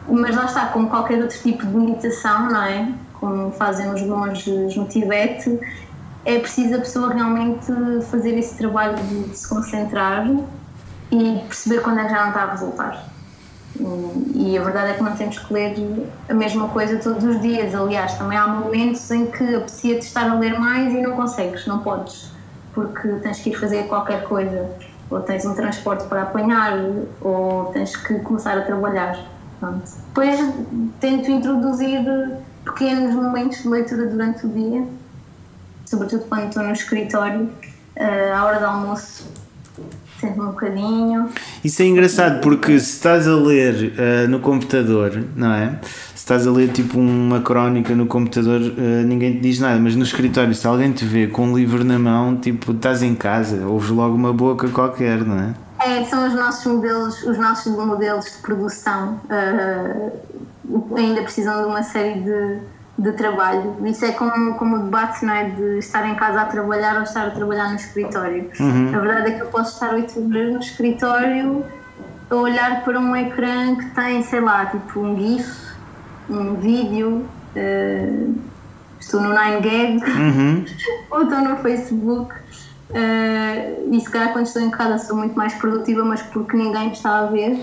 Mas 0.07 0.35
lá 0.35 0.45
está, 0.45 0.67
como 0.67 0.89
qualquer 0.89 1.21
outro 1.21 1.37
tipo 1.37 1.65
de 1.65 1.75
meditação, 1.75 2.49
não 2.49 2.63
é? 2.63 2.91
Como 3.13 3.51
fazem 3.51 3.91
os 3.91 4.01
monges 4.03 4.75
no 4.75 4.85
Tibete, 4.85 5.59
é 6.25 6.39
preciso 6.39 6.75
a 6.75 6.79
pessoa 6.79 7.13
realmente 7.13 7.71
fazer 8.09 8.37
esse 8.37 8.55
trabalho 8.57 8.95
de, 8.97 9.37
se 9.37 9.47
concentrar 9.47 10.27
e 11.11 11.39
perceber 11.47 11.81
quando 11.81 11.99
é 11.99 12.05
que 12.05 12.09
já 12.09 12.21
não 12.21 12.29
está 12.29 12.43
a 12.43 12.51
resultar. 12.51 13.05
E 14.33 14.57
a 14.57 14.63
verdade 14.63 14.91
é 14.91 14.93
que 14.93 15.03
não 15.03 15.15
temos 15.15 15.37
que 15.37 15.53
ler 15.53 15.75
a 16.29 16.33
mesma 16.33 16.69
coisa 16.69 16.97
todos 16.97 17.23
os 17.23 17.41
dias. 17.41 17.75
Aliás, 17.75 18.13
também 18.13 18.37
há 18.37 18.47
momentos 18.47 19.09
em 19.11 19.25
que 19.27 19.55
aprecia-te 19.55 20.05
estar 20.05 20.29
a 20.29 20.35
ler 20.35 20.57
mais 20.59 20.93
e 20.93 21.01
não 21.01 21.15
consegues, 21.15 21.67
não 21.67 21.79
podes, 21.79 22.31
porque 22.73 23.07
tens 23.21 23.39
que 23.39 23.49
ir 23.49 23.59
fazer 23.59 23.87
qualquer 23.87 24.23
coisa, 24.23 24.69
ou 25.09 25.19
tens 25.21 25.45
um 25.45 25.53
transporte 25.53 26.05
para 26.05 26.23
apanhar, 26.23 26.73
ou 27.21 27.65
tens 27.65 27.95
que 27.95 28.19
começar 28.19 28.57
a 28.57 28.61
trabalhar. 28.61 29.19
Pronto. 29.65 29.91
Depois 30.07 30.39
tento 30.99 31.31
introduzir 31.31 32.01
pequenos 32.63 33.15
momentos 33.15 33.63
de 33.63 33.67
leitura 33.67 34.05
durante 34.05 34.45
o 34.45 34.49
dia, 34.49 34.83
sobretudo 35.85 36.25
quando 36.25 36.49
estou 36.49 36.63
no 36.63 36.71
escritório, 36.71 37.49
uh, 37.97 38.35
à 38.35 38.45
hora 38.45 38.59
do 38.59 38.65
almoço. 38.65 39.25
Sento 40.19 40.41
um 40.41 40.47
bocadinho. 40.47 41.29
Isso 41.63 41.81
é 41.81 41.85
engraçado 41.85 42.41
porque 42.41 42.79
se 42.79 42.91
estás 42.91 43.27
a 43.27 43.35
ler 43.35 43.93
uh, 43.97 44.29
no 44.29 44.39
computador, 44.39 45.23
não 45.35 45.51
é? 45.51 45.79
Se 45.81 46.17
estás 46.17 46.47
a 46.47 46.51
ler 46.51 46.69
tipo 46.69 46.97
uma 46.99 47.41
crónica 47.41 47.93
no 47.95 48.05
computador, 48.05 48.61
uh, 48.61 49.05
ninguém 49.05 49.33
te 49.33 49.39
diz 49.39 49.59
nada, 49.59 49.79
mas 49.79 49.95
no 49.95 50.03
escritório, 50.03 50.53
se 50.53 50.65
alguém 50.65 50.91
te 50.91 51.03
vê 51.05 51.27
com 51.27 51.47
um 51.47 51.57
livro 51.57 51.83
na 51.83 51.97
mão, 51.97 52.37
tipo, 52.37 52.71
estás 52.71 53.01
em 53.01 53.15
casa, 53.15 53.65
ouves 53.65 53.89
logo 53.89 54.15
uma 54.15 54.31
boca 54.31 54.69
qualquer, 54.69 55.25
não 55.25 55.39
é? 55.39 55.64
É, 55.85 56.03
são 56.05 56.27
os 56.27 56.33
nossos 56.33 56.65
modelos, 56.65 57.23
os 57.23 57.37
nossos 57.37 57.71
modelos 57.75 58.25
de 58.25 58.37
produção 58.39 59.21
uh, 59.25 60.97
ainda 60.97 61.21
precisam 61.21 61.61
de 61.61 61.67
uma 61.69 61.83
série 61.83 62.21
de, 62.21 62.59
de 62.97 63.11
trabalho. 63.11 63.75
Isso 63.85 64.03
é 64.03 64.11
como, 64.11 64.55
como 64.55 64.77
o 64.77 64.79
debate 64.79 65.23
não 65.23 65.33
é, 65.33 65.49
de 65.49 65.77
estar 65.77 66.09
em 66.09 66.15
casa 66.15 66.41
a 66.41 66.45
trabalhar 66.45 66.95
ou 66.95 67.03
estar 67.03 67.27
a 67.27 67.29
trabalhar 67.29 67.69
no 67.69 67.75
escritório. 67.75 68.49
Uhum. 68.59 68.95
A 68.95 68.99
verdade 68.99 69.29
é 69.29 69.31
que 69.35 69.41
eu 69.43 69.47
posso 69.47 69.73
estar 69.73 69.93
oito 69.93 70.19
horas 70.19 70.53
no 70.53 70.59
escritório 70.59 71.63
a 72.31 72.35
olhar 72.35 72.83
para 72.83 72.99
um 72.99 73.15
ecrã 73.15 73.75
que 73.75 73.85
tem, 73.91 74.23
sei 74.23 74.39
lá, 74.39 74.65
tipo 74.65 74.99
um 74.99 75.15
GIF, 75.15 75.47
um 76.27 76.55
vídeo. 76.55 77.27
Uh, 77.55 78.35
estou 78.99 79.21
no 79.21 79.35
9gag 79.35 80.01
Uhum. 80.01 80.65
ou 81.11 81.21
estou 81.23 81.41
no 81.41 81.57
Facebook. 81.57 82.33
Uh, 82.89 83.93
e 83.95 83.99
se 83.99 84.09
calhar 84.09 84.31
quando 84.31 84.45
estou 84.45 84.61
em 84.61 84.69
casa 84.69 85.03
sou 85.05 85.17
muito 85.17 85.35
mais 85.35 85.53
produtiva, 85.55 86.03
mas 86.05 86.21
porque 86.21 86.55
ninguém 86.55 86.87
me 86.87 86.93
está 86.93 87.19
a 87.19 87.25
ver. 87.25 87.57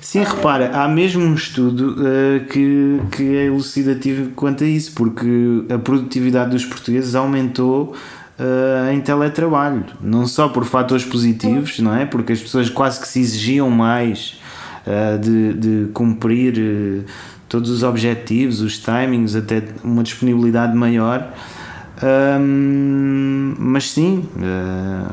Sim, 0.00 0.22
repara, 0.22 0.70
há 0.74 0.88
mesmo 0.88 1.24
um 1.24 1.34
estudo 1.34 1.96
eh, 2.06 2.40
que, 2.40 3.00
que 3.10 3.36
é 3.36 3.46
elucidativo 3.46 4.30
quanto 4.32 4.62
a 4.62 4.66
isso, 4.66 4.92
porque 4.94 5.64
a 5.72 5.78
produtividade 5.78 6.50
dos 6.50 6.64
portugueses 6.64 7.14
aumentou 7.14 7.94
eh, 8.38 8.92
em 8.92 9.00
teletrabalho, 9.00 9.84
não 10.00 10.26
só 10.26 10.48
por 10.48 10.64
fatores 10.64 11.04
positivos, 11.04 11.78
não 11.78 11.94
é? 11.94 12.04
Porque 12.04 12.32
as 12.34 12.40
pessoas 12.40 12.68
quase 12.68 13.00
que 13.00 13.08
se 13.08 13.20
exigiam 13.20 13.70
mais 13.70 14.40
de, 15.22 15.54
de 15.54 15.92
cumprir 15.94 17.06
todos 17.48 17.70
os 17.70 17.82
objetivos, 17.82 18.60
os 18.60 18.78
timings, 18.78 19.34
até 19.34 19.62
uma 19.82 20.02
disponibilidade 20.02 20.76
maior. 20.76 21.32
Ahm, 22.02 23.54
mas 23.58 23.90
sim, 23.90 24.28
eh, 24.36 25.12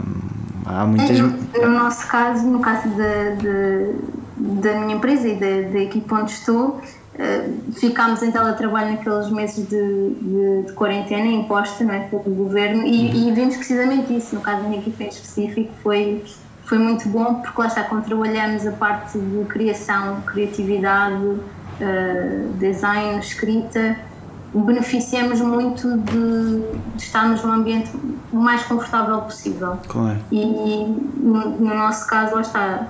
há 0.65 0.86
muitas. 0.86 1.20
No, 1.20 1.30
no 1.30 1.70
nosso 1.72 2.08
caso, 2.08 2.46
no 2.48 2.60
caso 2.60 2.89
da, 2.89 3.36
da, 3.36 4.72
da 4.72 4.80
minha 4.80 4.96
empresa 4.96 5.28
e 5.28 5.36
da, 5.36 5.70
da 5.70 5.80
equipa 5.80 6.15
onde 6.15 6.32
estou, 6.32 6.82
eh, 7.20 7.50
ficámos 7.74 8.24
em 8.24 8.32
teletrabalho 8.32 8.91
naqueles 8.91 9.30
meses 9.30 9.67
de, 9.67 10.13
de, 10.15 10.63
de 10.63 10.74
quarentena 10.74 11.28
imposta 11.28 11.84
não 11.84 11.94
é, 11.94 12.00
pelo 12.00 12.24
governo 12.24 12.84
e, 12.84 13.28
e 13.28 13.32
vimos 13.32 13.58
precisamente 13.58 14.15
isso. 14.15 14.34
No 14.34 14.41
caso 14.41 14.63
da 14.63 14.70
minha 14.70 14.82
equipa 14.82 15.04
em 15.04 15.10
específico, 15.10 15.72
foi, 15.84 16.24
foi 16.65 16.80
muito 16.80 17.08
bom 17.10 17.36
porque 17.36 17.62
lá 17.62 17.67
está, 17.67 17.84
quando 17.84 18.06
trabalhamos 18.06 18.65
a 18.65 18.72
parte 18.72 19.20
de 19.20 19.46
criação, 19.46 20.22
criatividade, 20.22 21.38
eh, 21.80 22.46
design, 22.58 23.20
escrita, 23.20 23.98
beneficiamos 24.54 25.40
muito 25.42 25.98
de, 25.98 26.62
de 26.98 27.04
estarmos 27.04 27.44
num 27.44 27.52
ambiente 27.54 27.90
o 28.32 28.38
mais 28.38 28.64
confortável 28.64 29.20
possível. 29.22 29.78
Claro. 29.88 30.18
E 30.32 30.46
no, 30.46 31.50
no 31.60 31.76
nosso 31.76 32.06
caso, 32.08 32.36
lá 32.36 32.42
está, 32.42 32.88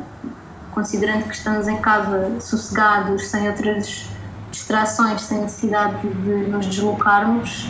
considerando 0.71 1.23
que 1.27 1.35
estamos 1.35 1.67
em 1.67 1.77
casa 1.77 2.31
sossegados, 2.39 3.27
sem 3.27 3.47
outras 3.47 4.05
distrações, 4.51 5.21
sem 5.21 5.41
necessidade 5.41 5.95
de 6.07 6.49
nos 6.49 6.65
deslocarmos. 6.65 7.67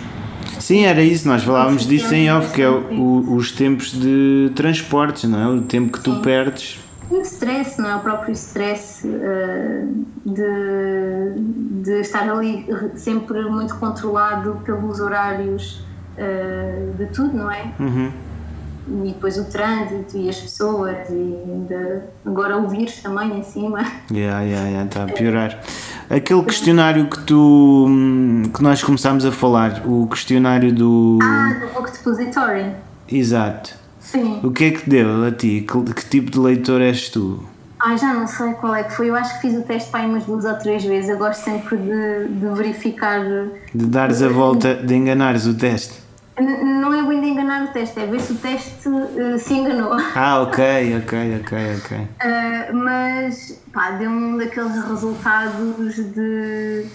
Sim, 0.60 0.86
era 0.86 1.04
isso, 1.04 1.28
nós 1.28 1.44
falávamos 1.44 1.86
disso 1.86 2.14
em 2.14 2.32
off, 2.32 2.52
que 2.54 2.62
é 2.62 2.70
o- 2.70 3.36
os 3.36 3.52
tempos 3.52 3.92
de 3.92 4.52
transportes, 4.56 5.30
não 5.30 5.40
é? 5.40 5.48
O 5.48 5.62
tempo 5.62 5.92
que 5.92 6.00
tu 6.00 6.16
Sim. 6.16 6.22
perdes. 6.22 6.80
O 7.12 7.22
stress, 7.22 7.80
não 7.80 7.90
é? 7.90 7.96
O 7.98 8.00
próprio 8.00 8.32
stress 8.32 9.06
eh, 9.06 9.86
de, 10.26 11.84
de 11.84 12.00
estar 12.00 12.30
ali 12.30 12.66
sempre 12.96 13.44
muito 13.44 13.76
controlado 13.76 14.62
pelos 14.64 15.00
horários 15.02 15.84
eh, 16.18 16.88
de 16.98 17.06
tudo, 17.08 17.36
não 17.36 17.52
é? 17.52 17.72
Uhum. 17.80 18.12
E 19.04 19.10
depois 19.10 19.38
o 19.38 19.46
trânsito 19.46 20.18
e 20.18 20.30
as 20.30 20.40
pessoas 20.40 21.10
e 21.10 21.38
ainda 21.46 22.10
agora 22.26 22.58
o 22.58 22.68
vírus 22.68 23.02
também 23.02 23.40
em 23.40 23.44
cima. 23.44 23.80
Yeah, 24.10 24.42
yeah, 24.42 24.68
yeah, 24.68 24.86
está 24.86 25.04
a 25.04 25.08
piorar. 25.08 25.60
Aquele 26.10 26.44
questionário 26.44 27.08
que 27.10 27.20
tu 27.20 27.86
hum, 27.88 28.44
que 28.54 28.64
nós 28.64 28.84
começámos 28.84 29.26
a 29.26 29.32
falar, 29.32 29.82
o 29.86 30.08
questionário 30.08 30.74
do. 30.74 31.20
Ah, 31.22 31.58
do 31.60 31.74
Book 31.74 31.92
Depository. 31.92 32.72
Exato. 33.08 33.81
Sim. 34.12 34.40
O 34.44 34.52
que 34.52 34.66
é 34.66 34.72
que 34.72 34.90
deu 34.90 35.26
a 35.26 35.32
ti? 35.32 35.66
Que, 35.68 35.94
que 35.94 36.06
tipo 36.06 36.30
de 36.32 36.40
leitor 36.40 36.82
és 36.82 37.10
tu? 37.10 37.44
Ai, 37.80 37.98
já 37.98 38.14
não 38.14 38.28
sei 38.28 38.54
qual 38.54 38.76
é 38.76 38.84
que 38.84 38.94
foi. 38.94 39.10
Eu 39.10 39.16
acho 39.16 39.34
que 39.36 39.48
fiz 39.48 39.58
o 39.58 39.64
teste 39.64 39.90
para 39.90 40.06
umas 40.06 40.26
duas 40.26 40.46
ou 40.46 40.54
três 40.56 40.84
vezes. 40.84 41.10
Eu 41.10 41.18
gosto 41.18 41.44
sempre 41.44 41.78
de, 41.78 42.28
de 42.28 42.48
verificar. 42.56 43.22
De 43.74 43.86
dares 43.88 44.22
a 44.22 44.28
volta, 44.30 44.76
de 44.76 44.94
enganares 44.94 45.46
o 45.48 45.54
teste? 45.56 46.00
N- 46.38 46.64
Não 46.82 46.94
é 46.94 47.08
bem 47.08 47.22
de 47.22 47.28
enganar 47.28 47.64
o 47.64 47.68
teste, 47.70 48.00
é 48.00 48.06
ver 48.06 48.20
se 48.20 48.34
o 48.34 48.36
teste 48.36 48.88
eh, 49.18 49.38
se 49.38 49.54
enganou. 49.54 49.94
Ah, 50.16 50.42
ok, 50.42 50.98
ok, 50.98 51.40
ok, 51.42 51.58
ok. 51.78 51.98
Uh, 51.98 52.76
mas 52.84 53.60
pá, 53.74 53.92
deu 53.92 54.10
um 54.12 54.38
daqueles 54.38 54.76
resultados 54.88 55.96
de. 55.96 56.86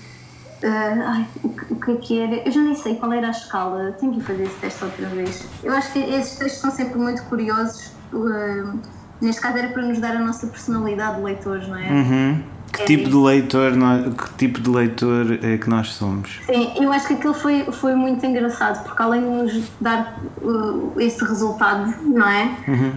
Uh, 0.66 1.02
ai, 1.06 1.26
o, 1.42 1.48
que, 1.48 1.72
o 1.72 1.76
que 1.76 1.90
é 1.90 1.96
que 1.96 2.20
era? 2.20 2.34
Eu 2.46 2.52
já 2.52 2.60
nem 2.60 2.74
sei 2.74 2.96
qual 2.96 3.12
era 3.12 3.28
a 3.28 3.30
escala, 3.30 3.92
tenho 3.92 4.12
que 4.12 4.18
ir 4.18 4.22
fazer 4.22 4.42
esse 4.44 4.56
teste 4.56 4.84
outra 4.84 5.06
vez. 5.06 5.46
Eu 5.62 5.72
acho 5.72 5.92
que 5.92 5.98
esses 5.98 6.36
testes 6.36 6.60
são 6.60 6.70
sempre 6.70 6.98
muito 6.98 7.22
curiosos. 7.24 7.92
uh, 8.12 8.78
neste 9.20 9.40
caso 9.40 9.58
era 9.58 9.68
para 9.68 9.82
nos 9.82 9.98
dar 9.98 10.16
a 10.16 10.20
nossa 10.20 10.46
personalidade 10.46 11.16
de 11.16 11.22
leitores, 11.22 11.68
não 11.68 11.78
é? 11.78 11.88
Uhum. 11.90 12.42
Que 12.72 12.82
É 12.82 12.84
tipo 12.84 13.08
de 13.08 13.16
leitor, 13.16 13.72
que 13.72 14.34
tipo 14.34 14.60
de 14.60 14.68
leitor 14.68 15.38
é 15.40 15.56
que 15.56 15.70
nós 15.70 15.94
somos? 15.94 16.40
Sim, 16.44 16.72
eu 16.76 16.92
acho 16.92 17.06
que 17.06 17.14
aquilo 17.14 17.32
foi, 17.32 17.64
foi 17.72 17.94
muito 17.94 18.26
engraçado, 18.26 18.82
porque 18.84 19.00
além 19.00 19.22
de 19.22 19.28
nos 19.28 19.70
dar 19.80 20.18
uh, 20.42 20.92
esse 20.98 21.24
resultado, 21.24 21.94
não 22.02 22.28
é? 22.28 22.54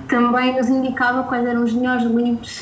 Também 0.10 0.58
nos 0.58 0.68
indicava 0.68 1.24
quais 1.24 1.46
eram 1.46 1.64
os 1.64 1.72
melhores 1.72 2.04
livros 2.04 2.62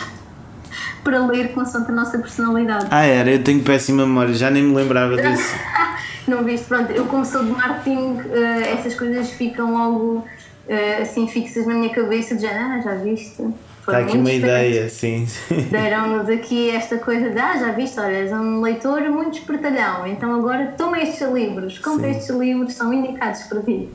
para 1.07 1.25
ler 1.25 1.53
consoante 1.53 1.89
a 1.89 1.93
nossa 1.93 2.19
personalidade. 2.19 2.87
Ah, 2.91 3.05
era, 3.05 3.31
eu 3.31 3.41
tenho 3.41 3.63
péssima 3.63 4.05
memória, 4.05 4.33
já 4.33 4.51
nem 4.51 4.61
me 4.61 4.75
lembrava 4.75 5.15
disso. 5.15 5.55
Não 6.27 6.43
viste? 6.43 6.65
Pronto, 6.65 6.91
eu 6.91 7.05
como 7.05 7.23
sou 7.23 7.45
de 7.45 7.51
marketing, 7.51 8.19
eh, 8.29 8.73
essas 8.73 8.93
coisas 8.93 9.29
ficam 9.29 9.71
logo 9.71 10.25
eh, 10.67 11.01
assim 11.01 11.25
fixas 11.25 11.65
na 11.65 11.75
minha 11.75 11.93
cabeça, 11.93 12.35
de 12.35 12.45
ah, 12.45 12.81
já 12.83 12.95
viste? 12.95 13.41
Está 13.79 13.99
aqui 13.99 14.17
uma 14.17 14.33
ideia, 14.33 14.89
sim. 14.89 15.25
sim. 15.25 15.61
Deram-nos 15.71 16.27
aqui 16.27 16.71
esta 16.71 16.97
coisa 16.97 17.29
de, 17.29 17.39
ah, 17.39 17.57
já 17.57 17.71
viste, 17.71 17.97
olha, 18.01 18.11
és 18.11 18.33
um 18.33 18.59
leitor 18.59 18.99
muito 19.03 19.37
espertalhão, 19.37 20.05
então 20.05 20.35
agora 20.35 20.73
toma 20.77 21.01
estes 21.01 21.25
livros, 21.31 21.79
compra 21.79 22.11
Sim. 22.11 22.19
estes 22.19 22.35
livros, 22.35 22.73
são 22.73 22.93
indicados 22.93 23.43
para 23.43 23.61
ti. 23.61 23.87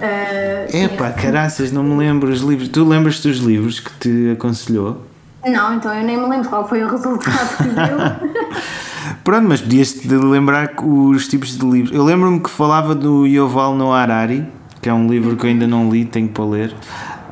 Eh, 0.00 0.66
Epá, 0.86 1.12
caraças, 1.12 1.70
não 1.70 1.84
me 1.84 1.96
lembro 1.96 2.28
os 2.32 2.40
livros. 2.40 2.66
Tu 2.66 2.84
lembras-te 2.84 3.28
dos 3.28 3.38
livros 3.38 3.78
que 3.78 3.92
te 4.00 4.32
aconselhou? 4.32 5.06
Não, 5.46 5.74
então 5.74 5.94
eu 5.94 6.04
nem 6.04 6.16
me 6.16 6.26
lembro 6.28 6.48
qual 6.48 6.68
foi 6.68 6.82
o 6.82 6.88
resultado 6.88 7.56
que 7.58 7.64
deu. 7.64 8.58
Pronto, 9.24 9.48
mas 9.48 9.60
podias-te 9.60 10.08
lembrar 10.08 10.72
os 10.82 11.28
tipos 11.28 11.56
de 11.56 11.64
livros. 11.66 11.94
Eu 11.94 12.04
lembro-me 12.04 12.40
que 12.40 12.50
falava 12.50 12.94
do 12.94 13.26
Yoval 13.26 13.74
Noah 13.74 14.02
Harari, 14.02 14.46
que 14.82 14.88
é 14.88 14.92
um 14.94 15.06
livro 15.08 15.36
que 15.36 15.44
eu 15.46 15.50
ainda 15.50 15.66
não 15.66 15.90
li, 15.90 16.04
tenho 16.04 16.28
para 16.28 16.44
ler. 16.44 16.74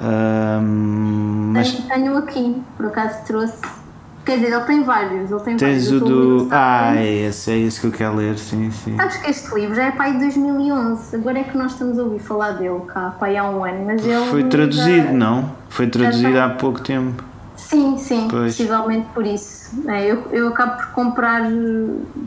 Ahm, 0.00 1.52
mas 1.52 1.72
tenho, 1.72 1.88
tenho 1.88 2.16
aqui, 2.18 2.62
por 2.76 2.86
acaso 2.86 3.24
trouxe. 3.26 3.56
Quer 4.24 4.38
dizer, 4.40 4.52
ele 4.54 4.64
tem 4.64 4.82
vários, 4.82 5.30
ele 5.30 5.40
tem 5.40 5.56
tens 5.56 5.84
vários. 5.90 6.02
o 6.02 6.04
do. 6.04 6.48
Ah, 6.50 6.96
é 6.96 7.28
esse, 7.28 7.50
é 7.50 7.58
esse 7.58 7.80
que 7.80 7.86
eu 7.86 7.92
quero 7.92 8.16
ler, 8.16 8.36
sim, 8.38 8.70
sim. 8.72 8.96
Sabes 8.96 9.16
que 9.18 9.30
este 9.30 9.54
livro 9.54 9.74
já 9.74 9.84
é 9.84 9.90
pai 9.92 10.12
de 10.14 10.18
2011, 10.18 11.14
agora 11.16 11.38
é 11.38 11.44
que 11.44 11.56
nós 11.56 11.72
estamos 11.72 11.98
a 11.98 12.02
ouvir 12.02 12.18
falar 12.18 12.52
dele 12.52 12.80
cá, 12.88 13.14
pai 13.20 13.36
há 13.36 13.44
um 13.44 13.64
ano, 13.64 13.84
mas 13.86 14.04
ele. 14.04 14.26
Foi 14.26 14.42
já- 14.42 14.48
traduzido, 14.48 15.12
não? 15.12 15.52
Foi 15.68 15.86
traduzido 15.86 16.38
há 16.40 16.48
pouco 16.50 16.80
tempo. 16.80 17.22
Sim, 17.68 17.98
sim, 17.98 18.28
Pois. 18.30 18.56
possivelmente 18.56 19.06
por 19.12 19.26
isso. 19.26 19.70
É, 19.88 20.10
eu, 20.10 20.22
eu 20.30 20.48
acabo 20.48 20.76
por 20.76 20.86
comprar 20.92 21.42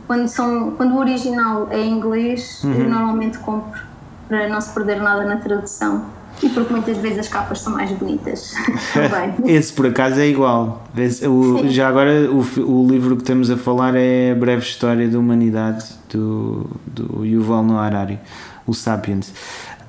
quando, 0.08 0.28
são, 0.28 0.72
quando 0.72 0.94
o 0.96 1.00
original 1.00 1.68
é 1.72 1.80
em 1.82 1.92
inglês, 1.94 2.62
Uhum. 2.64 2.74
eu 2.74 2.90
normalmente 2.90 3.38
compro 3.40 3.80
para 4.28 4.48
não 4.50 4.60
se 4.62 4.74
perder 4.74 5.02
nada 5.02 5.24
na 5.26 5.38
tradução. 5.38 6.06
E 6.42 6.48
porque 6.50 6.72
muitas 6.72 6.96
vezes 6.98 7.20
as 7.20 7.28
capas 7.28 7.60
são 7.62 7.74
mais 7.74 7.92
bonitas 7.92 8.54
também. 8.94 9.34
Esse 9.54 9.74
por 9.74 9.88
acaso 9.88 10.20
é 10.20 10.28
igual. 10.28 10.84
Esse- 10.96 11.28
o- 11.28 11.68
já 11.70 11.88
agora 11.90 12.30
o, 12.32 12.40
o 12.62 12.88
livro 12.90 13.16
que 13.16 13.24
estamos 13.24 13.50
a 13.52 13.58
falar 13.58 13.94
é 13.96 14.32
a 14.32 14.36
breve 14.36 14.62
história 14.64 15.08
da 15.08 15.18
humanidade 15.20 15.86
do, 16.10 16.70
do 16.88 17.26
Yuval 17.26 17.64
Noah 17.64 17.86
Harari, 17.88 18.20
o 18.66 18.74
Sapiens. 18.74 19.34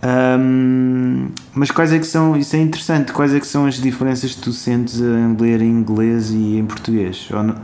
Ahm, 0.02 1.28
mas 1.54 1.70
quais 1.70 1.92
é 1.92 1.98
que 1.98 2.06
são, 2.06 2.34
isso 2.36 2.56
é 2.56 2.58
interessante, 2.58 3.12
quais 3.12 3.34
é 3.34 3.40
que 3.40 3.46
são 3.46 3.66
as 3.66 3.74
diferenças 3.74 4.34
que 4.34 4.40
tu 4.40 4.52
sentes 4.52 5.00
a 5.02 5.42
ler 5.42 5.60
em 5.60 5.68
inglês 5.70 6.30
e 6.30 6.56
em 6.56 6.64
português? 6.64 7.28
Ou 7.32 7.42
não, 7.42 7.54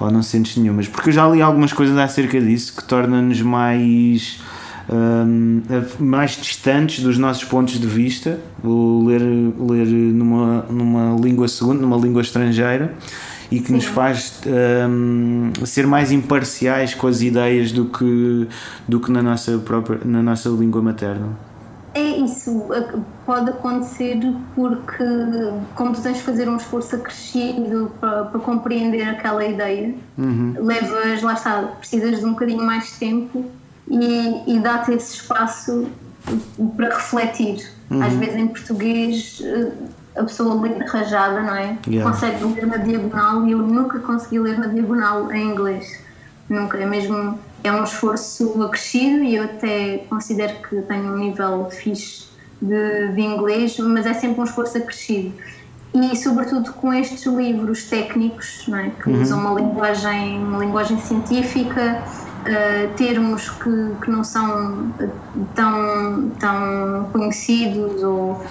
ou 0.00 0.10
não 0.10 0.22
sentes 0.22 0.56
nenhumas? 0.56 0.88
Porque 0.88 1.10
eu 1.10 1.12
já 1.12 1.28
li 1.28 1.40
algumas 1.40 1.72
coisas 1.72 1.96
acerca 1.96 2.40
disso 2.40 2.74
que 2.76 2.82
torna-nos 2.84 3.40
mais, 3.42 4.40
a- 4.88 6.02
mais 6.02 6.32
distantes 6.32 7.02
dos 7.02 7.16
nossos 7.16 7.44
pontos 7.44 7.78
de 7.78 7.86
vista, 7.86 8.40
o 8.62 9.04
ler, 9.06 9.20
ler 9.22 9.86
numa, 9.86 10.62
numa 10.68 11.16
língua 11.20 11.46
segunda, 11.46 11.80
numa 11.80 11.96
língua 11.96 12.22
estrangeira 12.22 12.92
e 13.52 13.60
que 13.60 13.70
nos 13.70 13.84
Sim. 13.84 13.90
faz 13.90 14.40
ahm, 14.48 15.52
ser 15.64 15.86
mais 15.86 16.10
imparciais 16.10 16.92
com 16.92 17.06
as 17.06 17.22
ideias 17.22 17.70
do 17.70 17.84
que, 17.84 18.48
do 18.88 18.98
que 18.98 19.12
na, 19.12 19.22
nossa 19.22 19.56
própria, 19.58 20.00
na 20.04 20.22
nossa 20.24 20.48
língua 20.48 20.82
materna. 20.82 21.28
É 21.94 22.02
isso, 22.18 22.66
pode 23.24 23.50
acontecer 23.50 24.18
porque, 24.56 25.04
como 25.76 25.94
tu 25.94 26.02
tens 26.02 26.16
de 26.16 26.22
fazer 26.24 26.48
um 26.48 26.56
esforço 26.56 26.96
acrescido 26.96 27.92
para, 28.00 28.24
para 28.24 28.40
compreender 28.40 29.08
aquela 29.08 29.44
ideia, 29.44 29.94
uhum. 30.18 30.56
levas, 30.58 31.22
lá 31.22 31.34
está, 31.34 31.62
precisas 31.78 32.18
de 32.18 32.26
um 32.26 32.30
bocadinho 32.30 32.64
mais 32.64 32.86
de 32.86 32.92
tempo 32.94 33.44
e, 33.88 34.54
e 34.54 34.58
dá-te 34.58 34.92
esse 34.92 35.14
espaço 35.14 35.86
para 36.76 36.96
refletir. 36.96 37.70
Uhum. 37.90 38.02
Às 38.02 38.12
vezes 38.14 38.36
em 38.36 38.48
português 38.48 39.42
a 40.16 40.22
pessoa 40.22 40.60
lê 40.60 40.78
rajada, 40.84 41.42
não 41.42 41.54
é? 41.54 41.76
Yeah. 41.86 42.10
Consegue 42.10 42.44
ler 42.44 42.66
na 42.66 42.76
diagonal 42.76 43.46
e 43.46 43.52
eu 43.52 43.58
nunca 43.58 43.98
consegui 43.98 44.38
ler 44.38 44.58
na 44.58 44.66
diagonal 44.66 45.32
em 45.32 45.50
inglês. 45.50 46.00
Nunca, 46.48 46.78
é 46.78 46.86
mesmo 46.86 47.38
é 47.62 47.72
um 47.72 47.82
esforço 47.82 48.62
acrescido 48.62 49.24
e 49.24 49.36
eu 49.36 49.44
até 49.44 49.98
considero 50.10 50.54
que 50.68 50.82
tenho 50.82 51.14
um 51.14 51.16
nível 51.16 51.68
fixe 51.70 52.26
de, 52.60 53.08
de 53.08 53.20
inglês, 53.22 53.78
mas 53.78 54.04
é 54.04 54.12
sempre 54.12 54.40
um 54.40 54.44
esforço 54.44 54.76
acrescido. 54.76 55.32
E 55.94 56.16
sobretudo 56.16 56.72
com 56.74 56.92
estes 56.92 57.24
livros 57.24 57.84
técnicos, 57.84 58.66
é? 58.68 58.90
que 59.00 59.08
uhum. 59.08 59.22
usam 59.22 59.38
uma 59.38 59.60
linguagem, 59.60 60.38
uma 60.38 60.58
linguagem 60.58 60.98
científica, 60.98 62.02
uh, 62.02 62.94
termos 62.96 63.48
que, 63.48 63.92
que 64.02 64.10
não 64.10 64.24
são 64.24 64.92
tão, 65.54 66.30
tão 66.40 67.08
conhecidos 67.12 68.02
ou 68.02 68.32
uh, 68.32 68.42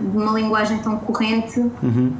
de 0.00 0.16
uma 0.16 0.32
linguagem 0.32 0.78
tão 0.78 0.98
corrente, 0.98 1.58
uhum. 1.58 2.12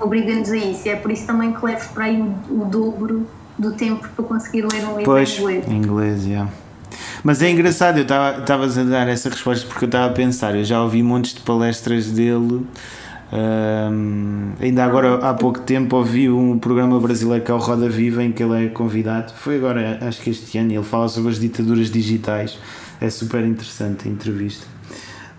obriga-nos 0.00 0.50
a 0.50 0.56
isso. 0.56 0.88
É 0.88 0.96
por 0.96 1.10
isso 1.10 1.26
também 1.26 1.52
que 1.52 1.66
levo 1.66 1.92
para 1.92 2.04
aí 2.04 2.22
o, 2.22 2.62
o 2.62 2.64
dobro 2.64 3.26
do 3.62 3.72
tempo 3.72 4.06
para 4.14 4.24
conseguir 4.24 4.62
ler 4.62 4.84
um 4.84 4.98
livro 4.98 5.04
pois, 5.04 5.30
em 5.30 5.40
inglês. 5.40 5.68
Em 5.68 5.76
inglês, 5.76 6.26
yeah. 6.26 6.50
Mas 7.24 7.40
é 7.40 7.50
engraçado, 7.50 7.98
eu 7.98 8.02
estava 8.02 8.64
a 8.64 8.84
dar 8.84 9.08
essa 9.08 9.30
resposta 9.30 9.66
porque 9.66 9.84
eu 9.84 9.86
estava 9.86 10.06
a 10.06 10.14
pensar, 10.14 10.54
eu 10.56 10.64
já 10.64 10.82
ouvi 10.82 11.02
montes 11.02 11.34
de 11.34 11.40
palestras 11.40 12.10
dele. 12.10 12.66
Um, 13.32 14.50
ainda 14.60 14.84
agora 14.84 15.14
há 15.26 15.32
pouco 15.32 15.60
tempo 15.60 15.96
ouvi 15.96 16.28
um 16.28 16.58
programa 16.58 17.00
brasileiro 17.00 17.42
que 17.42 17.50
é 17.50 17.54
o 17.54 17.56
Roda 17.56 17.88
Viva 17.88 18.22
em 18.22 18.30
que 18.30 18.42
ele 18.42 18.66
é 18.66 18.68
convidado. 18.68 19.32
Foi 19.32 19.56
agora, 19.56 19.98
acho 20.02 20.20
que 20.20 20.30
este 20.30 20.58
ano, 20.58 20.72
ele 20.72 20.82
fala 20.82 21.08
sobre 21.08 21.30
as 21.30 21.38
ditaduras 21.38 21.90
digitais. 21.90 22.58
É 23.00 23.08
super 23.08 23.42
interessante 23.44 24.06
a 24.06 24.10
entrevista. 24.10 24.66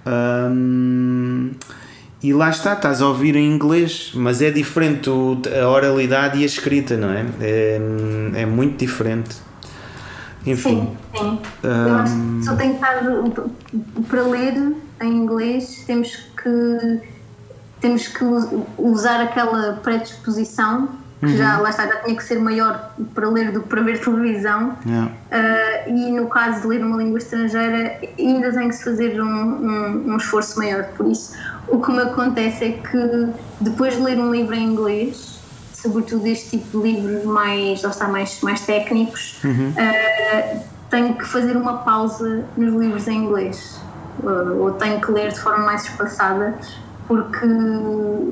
Um, 0.07 1.51
e 2.23 2.33
lá 2.33 2.49
está, 2.49 2.73
estás 2.73 3.01
a 3.01 3.07
ouvir 3.07 3.35
em 3.35 3.53
inglês, 3.53 4.13
mas 4.15 4.41
é 4.41 4.49
diferente 4.49 5.09
a 5.09 5.67
oralidade 5.67 6.39
e 6.39 6.43
a 6.43 6.45
escrita, 6.45 6.95
não 6.95 7.09
é? 7.09 7.25
É, 7.41 7.81
é 8.35 8.45
muito 8.45 8.77
diferente. 8.77 9.35
Enfim. 10.45 10.89
Sim, 11.15 11.19
sim. 11.19 11.39
Um... 11.67 12.43
só 12.43 12.55
tem 12.55 12.69
que 12.69 12.75
estar 12.75 13.01
para 14.09 14.21
ler 14.23 14.73
em 15.01 15.11
inglês 15.11 15.83
temos 15.85 16.15
que 16.41 17.01
temos 17.79 18.07
que 18.07 18.23
usar 18.77 19.21
aquela 19.21 19.73
predisposição 19.83 20.89
que 21.19 21.25
uhum. 21.25 21.37
já 21.37 21.57
lá 21.57 21.69
está, 21.69 21.85
já 21.87 21.95
tinha 22.01 22.15
que 22.15 22.23
ser 22.23 22.39
maior 22.39 22.93
para 23.13 23.29
ler 23.29 23.51
do 23.51 23.61
que 23.61 23.67
para 23.69 23.81
ver 23.81 23.99
televisão 24.03 24.77
yeah. 24.85 25.11
uh, 25.31 25.89
e 25.89 26.11
no 26.11 26.27
caso 26.27 26.61
de 26.61 26.67
ler 26.67 26.83
uma 26.83 26.97
língua 26.97 27.17
estrangeira 27.17 27.99
ainda 28.19 28.51
tem 28.51 28.69
que 28.69 28.75
se 28.75 28.83
fazer 28.83 29.21
um, 29.21 29.25
um, 29.25 30.13
um, 30.13 30.17
esforço 30.17 30.57
maior 30.59 30.83
por 30.97 31.07
isso 31.07 31.33
o 31.67 31.79
que 31.79 31.91
me 31.91 32.01
acontece 32.01 32.65
é 32.65 32.71
que 32.71 33.29
depois 33.61 33.95
de 33.95 34.01
ler 34.01 34.19
um 34.19 34.31
livro 34.31 34.53
em 34.53 34.63
inglês 34.63 35.39
sobretudo 35.73 36.25
este 36.27 36.57
tipo 36.57 36.81
de 36.81 36.93
livros 36.93 37.25
mais, 37.25 37.83
lá 37.83 37.89
está, 37.89 38.07
mais, 38.07 38.39
mais 38.41 38.61
técnicos 38.65 39.43
uhum. 39.43 39.69
uh, 39.71 40.59
tenho 40.89 41.15
que 41.15 41.25
fazer 41.25 41.57
uma 41.57 41.79
pausa 41.79 42.45
nos 42.55 42.73
livros 42.73 43.07
em 43.07 43.25
inglês 43.25 43.81
uh, 44.23 44.61
ou 44.61 44.71
tenho 44.73 45.01
que 45.01 45.11
ler 45.11 45.31
de 45.31 45.39
forma 45.39 45.65
mais 45.65 45.83
espaçada 45.83 46.57
porque, 47.07 47.47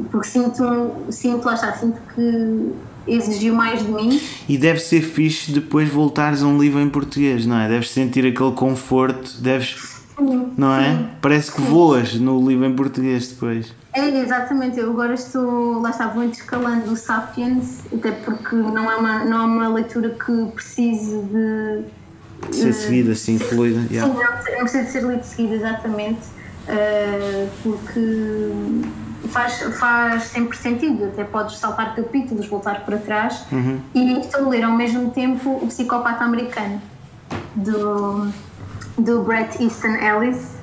porque 0.10 0.28
sinto, 0.28 0.64
sinto, 1.10 1.46
lá 1.46 1.56
está, 1.56 1.74
sinto 1.74 2.00
que 2.16 2.72
exigiu 3.08 3.54
mais 3.54 3.84
de 3.84 3.92
mim. 3.92 4.22
E 4.48 4.58
deve 4.58 4.80
ser 4.80 5.02
fixe 5.02 5.52
depois 5.52 5.90
voltares 5.90 6.42
a 6.42 6.48
um 6.48 6.58
livro 6.58 6.80
em 6.80 6.90
português, 6.90 7.46
não 7.46 7.58
é? 7.58 7.68
Deves 7.68 7.92
sentir 7.92 8.26
aquele 8.26 8.54
conforto, 8.54 9.42
deves. 9.42 9.91
Não 10.20 10.74
é? 10.74 10.92
Sim, 10.92 11.10
Parece 11.22 11.52
que 11.52 11.62
sim. 11.62 11.68
voas 11.68 12.14
no 12.16 12.48
livro 12.48 12.66
em 12.66 12.76
português 12.76 13.30
depois. 13.30 13.74
É, 13.94 14.08
exatamente. 14.08 14.80
Eu 14.80 14.92
agora 14.92 15.14
estou, 15.14 15.82
lá 15.82 15.90
está, 15.90 16.08
vou 16.08 16.24
escalando 16.24 16.92
o 16.92 16.96
Sapiens, 16.96 17.82
até 17.94 18.12
porque 18.12 18.56
não 18.56 18.90
é 18.90 18.96
uma, 18.96 19.26
não 19.26 19.42
é 19.42 19.46
uma 19.46 19.68
leitura 19.70 20.10
que 20.10 20.52
precise 20.54 21.18
de. 21.24 21.84
Ser 22.52 22.74
seguida, 22.74 23.12
assim, 23.12 23.38
fluida. 23.38 23.82
Sim, 23.82 23.94
yeah. 23.94 24.12
não, 24.12 24.22
não 24.22 24.60
precisa 24.62 24.84
de 24.84 24.90
ser 24.90 25.04
lido 25.04 25.24
seguida, 25.24 25.56
exatamente 25.56 26.42
uh, 26.68 27.50
porque 27.64 28.52
faz, 29.30 29.60
faz 29.78 30.24
sempre 30.24 30.58
sentido, 30.58 31.06
até 31.06 31.24
podes 31.24 31.58
saltar 31.58 31.96
capítulos, 31.96 32.48
voltar 32.48 32.86
para 32.86 32.98
trás 32.98 33.46
uhum. 33.52 33.80
e 33.94 34.20
estou 34.20 34.46
a 34.46 34.50
ler 34.50 34.64
ao 34.64 34.74
mesmo 34.74 35.12
tempo 35.12 35.60
o 35.62 35.68
Psicopata 35.68 36.24
Americano 36.24 36.82
do, 37.56 38.28
do 39.04 39.24
Bret 39.24 39.62
Easton 39.62 39.96
Ellis 39.96 40.56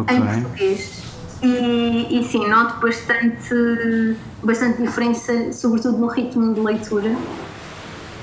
okay. 0.00 0.16
em 0.16 0.42
português 0.42 1.02
e, 1.42 2.18
e 2.18 2.24
sim, 2.24 2.48
noto 2.48 2.80
bastante, 2.80 4.16
bastante 4.42 4.82
diferença, 4.82 5.52
sobretudo 5.52 5.98
no 5.98 6.08
ritmo 6.08 6.52
de 6.52 6.60
leitura 6.60 7.16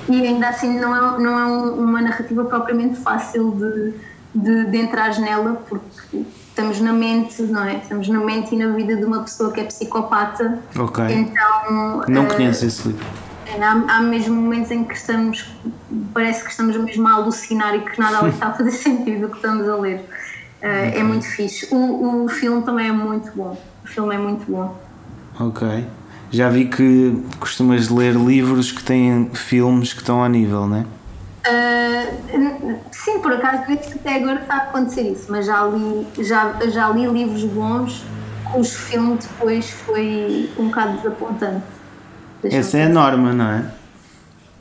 e 0.08 0.26
ainda 0.26 0.48
assim 0.48 0.78
não 0.78 0.94
é, 0.94 1.18
não 1.18 1.38
é 1.38 1.46
uma 1.72 2.00
narrativa 2.00 2.44
propriamente 2.44 2.96
fácil 3.00 3.52
de, 3.52 3.94
de, 4.34 4.70
de 4.70 4.76
entrar 4.76 5.18
nela 5.18 5.62
porque 5.68 6.24
estamos 6.48 6.80
na 6.80 6.92
mente, 6.92 7.42
não 7.42 7.64
é? 7.64 7.76
Estamos 7.76 8.08
na 8.08 8.20
mente 8.20 8.54
e 8.54 8.58
na 8.58 8.74
vida 8.74 8.96
de 8.96 9.04
uma 9.04 9.20
pessoa 9.22 9.52
que 9.52 9.60
é 9.60 9.64
psicopata. 9.64 10.58
Ok. 10.78 11.04
Então. 11.04 12.02
Não 12.08 12.24
uh, 12.24 12.34
conheço 12.34 12.64
esse 12.64 12.88
livro. 12.88 13.04
Há, 13.60 13.96
há 13.96 14.00
mesmo 14.02 14.34
momentos 14.34 14.70
em 14.70 14.84
que 14.84 14.94
estamos, 14.94 15.48
parece 16.12 16.44
que 16.44 16.50
estamos 16.50 16.76
mesmo 16.76 17.06
a 17.08 17.12
alucinar 17.12 17.74
e 17.74 17.80
que 17.80 17.98
nada 17.98 18.18
ali 18.18 18.30
está 18.30 18.48
a 18.48 18.52
fazer 18.52 18.72
sentido 18.72 19.26
o 19.26 19.30
que 19.30 19.36
estamos 19.36 19.68
a 19.68 19.76
ler. 19.76 19.98
Uh, 19.98 20.88
okay. 20.88 21.00
É 21.00 21.02
muito 21.02 21.26
fixe. 21.26 21.68
O, 21.72 22.24
o 22.24 22.28
filme 22.28 22.62
também 22.62 22.88
é 22.88 22.92
muito 22.92 23.30
bom. 23.36 23.56
O 23.84 23.88
filme 23.88 24.14
é 24.14 24.18
muito 24.18 24.50
bom. 24.50 24.76
Ok. 25.38 25.86
Já 26.30 26.48
vi 26.48 26.66
que 26.66 27.22
costumas 27.38 27.88
ler 27.88 28.14
livros 28.14 28.72
que 28.72 28.82
têm 28.82 29.30
filmes 29.32 29.92
que 29.92 30.00
estão 30.00 30.24
a 30.24 30.28
nível, 30.28 30.66
não 30.66 30.78
é? 30.78 30.84
Uh, 31.48 32.80
sim, 32.90 33.20
por 33.20 33.32
acaso 33.32 33.62
até 33.70 34.16
agora 34.16 34.40
está 34.40 34.54
a 34.54 34.58
acontecer 34.58 35.02
isso, 35.02 35.26
mas 35.28 35.46
já 35.46 35.64
li, 35.64 36.06
já, 36.24 36.54
já 36.68 36.88
li 36.88 37.06
livros 37.06 37.44
bons 37.44 38.04
cujo 38.52 38.70
filme 38.70 39.18
depois 39.18 39.70
foi 39.70 40.50
um 40.58 40.66
bocado 40.68 40.96
desapontante. 40.96 41.75
Essa 42.44 42.78
é 42.78 42.84
a 42.84 42.88
norma, 42.88 43.32
não 43.32 43.50
é? 43.50 43.70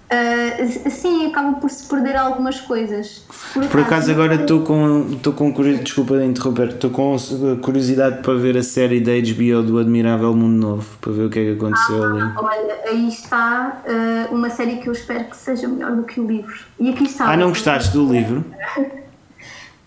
Uh, 0.05 0.89
sim, 0.91 1.25
acaba 1.25 1.53
por 1.53 1.69
se 1.69 1.89
perder 1.89 2.15
algumas 2.15 2.61
coisas. 2.61 3.25
Por 3.53 3.63
acaso, 3.63 3.71
por 3.71 3.81
acaso 3.81 4.11
agora 4.11 4.35
estou 4.35 4.61
com, 4.61 5.07
estou 5.11 5.33
com 5.33 5.51
desculpa 5.51 6.17
de 6.19 6.25
interromper, 6.25 6.67
estou 6.69 6.91
com 6.91 7.17
curiosidade 7.61 8.21
para 8.21 8.35
ver 8.35 8.55
a 8.55 8.61
série 8.61 8.99
da 8.99 9.11
HBO 9.13 9.63
do 9.63 9.79
Admirável 9.79 10.35
Mundo 10.35 10.61
Novo, 10.61 10.97
para 11.01 11.11
ver 11.11 11.25
o 11.25 11.29
que 11.29 11.39
é 11.39 11.43
que 11.45 11.51
aconteceu 11.53 12.03
ah, 12.03 12.07
ali. 12.07 12.33
Olha, 12.37 12.79
aí 12.85 13.07
está 13.07 13.81
uh, 13.83 14.35
uma 14.35 14.51
série 14.51 14.77
que 14.77 14.87
eu 14.87 14.93
espero 14.93 15.25
que 15.25 15.37
seja 15.37 15.67
melhor 15.67 15.95
do 15.95 16.03
que 16.03 16.19
o 16.19 16.27
livro. 16.27 16.55
E 16.79 16.89
aqui 16.89 17.05
está. 17.05 17.31
Ah, 17.31 17.35
não 17.35 17.49
gostaste 17.49 17.91
do 17.91 18.11
livro? 18.11 18.45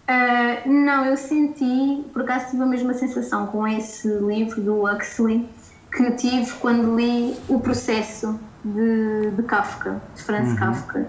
Uh, 0.09 0.67
não, 0.67 1.05
eu 1.05 1.19
senti, 1.19 2.03
por 2.15 2.23
acaso 2.23 2.53
tive 2.53 2.63
a 2.63 2.67
mesma 2.67 2.95
sensação 2.95 3.47
com 3.49 3.69
esse 3.69 4.09
livro 4.09 4.59
do 4.63 4.91
Huxley 4.91 5.47
que 5.91 6.11
tive 6.13 6.51
quando 6.55 6.97
li 6.97 7.37
O 7.49 7.61
Processo 7.61 8.39
de, 8.65 9.31
de 9.31 9.43
Kafka, 9.43 10.01
de 10.15 10.23
Franz 10.23 10.51
uhum. 10.51 10.57
Kafka. 10.57 11.09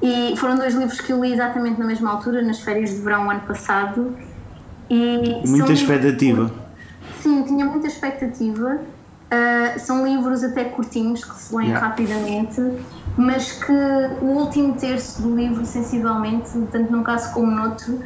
E 0.00 0.34
foram 0.36 0.56
dois 0.56 0.74
livros 0.74 1.00
que 1.00 1.12
eu 1.12 1.20
li 1.22 1.32
exatamente 1.32 1.78
na 1.78 1.86
mesma 1.86 2.10
altura, 2.10 2.40
nas 2.42 2.60
férias 2.60 2.90
de 2.90 2.96
verão 2.96 3.30
ano 3.30 3.40
passado. 3.40 4.16
E 4.88 5.42
muita 5.46 5.72
expectativa. 5.72 6.42
Livros, 6.42 6.62
sim, 7.20 7.42
tinha 7.42 7.64
muita 7.64 7.86
expectativa. 7.88 8.80
Uh, 9.28 9.78
são 9.78 10.06
livros 10.06 10.42
até 10.42 10.64
curtinhos, 10.64 11.22
que 11.22 11.34
se 11.34 11.54
leem 11.54 11.68
yeah. 11.68 11.86
rapidamente, 11.86 12.62
mas 13.16 13.52
que 13.52 13.72
o 14.22 14.26
último 14.26 14.74
terço 14.74 15.20
do 15.20 15.36
livro, 15.36 15.66
sensivelmente, 15.66 16.48
tanto 16.72 16.90
num 16.90 17.02
caso 17.02 17.32
como 17.34 17.50
no 17.50 17.64
outro, 17.64 18.00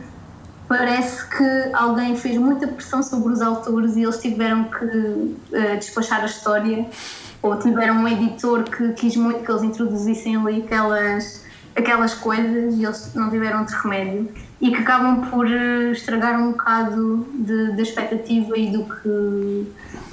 parece 0.72 1.28
que 1.28 1.70
alguém 1.74 2.16
fez 2.16 2.38
muita 2.38 2.66
pressão 2.66 3.02
sobre 3.02 3.34
os 3.34 3.42
autores 3.42 3.94
e 3.94 4.04
eles 4.04 4.18
tiveram 4.18 4.64
que 4.64 4.86
uh, 4.86 5.76
despachar 5.78 6.22
a 6.22 6.24
história 6.24 6.86
ou 7.42 7.58
tiveram 7.58 7.96
um 7.96 8.08
editor 8.08 8.62
que 8.64 8.92
quis 8.94 9.14
muito 9.14 9.44
que 9.44 9.50
eles 9.50 9.62
introduzissem 9.64 10.34
ali 10.34 10.62
aquelas, 10.62 11.44
aquelas 11.76 12.14
coisas 12.14 12.74
e 12.74 12.84
eles 12.84 13.14
não 13.14 13.28
tiveram 13.28 13.60
outro 13.60 13.76
remédio. 13.82 14.30
E 14.62 14.70
que 14.70 14.76
acabam 14.76 15.28
por 15.28 15.50
eh, 15.50 15.90
estragar 15.90 16.40
um 16.40 16.52
bocado 16.52 17.26
da 17.76 17.82
expectativa 17.82 18.56
e 18.56 18.70
do 18.70 18.84
que 18.84 19.66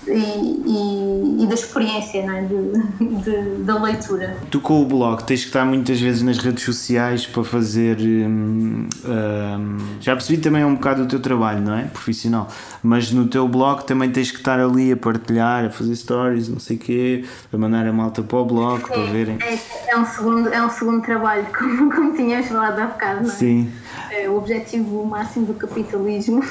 e, 0.08 0.12
e, 0.12 1.44
e, 1.44 1.48
da 1.48 1.54
experiência 1.54 2.20
é? 2.20 2.42
de, 2.42 3.22
de, 3.22 3.64
da 3.64 3.80
leitura. 3.80 4.38
Tu 4.50 4.60
com 4.60 4.82
o 4.82 4.86
blog 4.86 5.24
tens 5.24 5.42
que 5.42 5.48
estar 5.48 5.64
muitas 5.66 6.00
vezes 6.02 6.24
nas 6.24 6.40
redes 6.40 6.64
sociais 6.64 7.28
para 7.28 7.44
fazer. 7.44 7.98
Hum, 8.00 8.88
hum, 9.06 9.78
já 10.00 10.16
percebi 10.16 10.42
também 10.42 10.66
um 10.66 10.74
bocado 10.74 11.04
o 11.04 11.06
teu 11.06 11.20
trabalho, 11.20 11.62
não 11.62 11.76
é? 11.76 11.84
Profissional. 11.84 12.48
Mas 12.82 13.12
no 13.12 13.28
teu 13.28 13.48
blog 13.48 13.84
também 13.86 14.10
tens 14.10 14.32
que 14.32 14.38
estar 14.38 14.60
ali 14.60 14.92
a 14.92 14.98
partilhar, 14.98 15.66
a 15.66 15.70
fazer 15.70 15.96
stories, 15.96 16.50
não 16.50 16.60
sei 16.60 16.78
o 16.78 16.80
quê, 16.80 17.26
a 17.54 17.58
mandar 17.58 17.86
a 17.86 17.94
malta 17.94 18.24
para 18.24 18.38
o 18.40 18.46
blog 18.46 18.82
Sim, 18.82 18.88
para 18.88 19.04
verem. 19.04 19.38
É, 19.42 19.60
é, 19.92 19.98
um 19.98 20.06
segundo, 20.06 20.50
é 20.50 20.66
um 20.66 20.70
segundo 20.70 21.04
trabalho, 21.04 21.46
como, 21.56 21.92
como 21.94 22.16
tinhas 22.16 22.48
falado 22.48 22.80
há 22.80 22.88
bocado, 22.88 23.24
não 23.24 23.30
é? 23.30 23.36
Sim. 23.36 23.72
É 24.12 24.28
objetivo 24.40 25.06
máximo 25.06 25.46
do 25.46 25.54
capitalismo. 25.54 26.44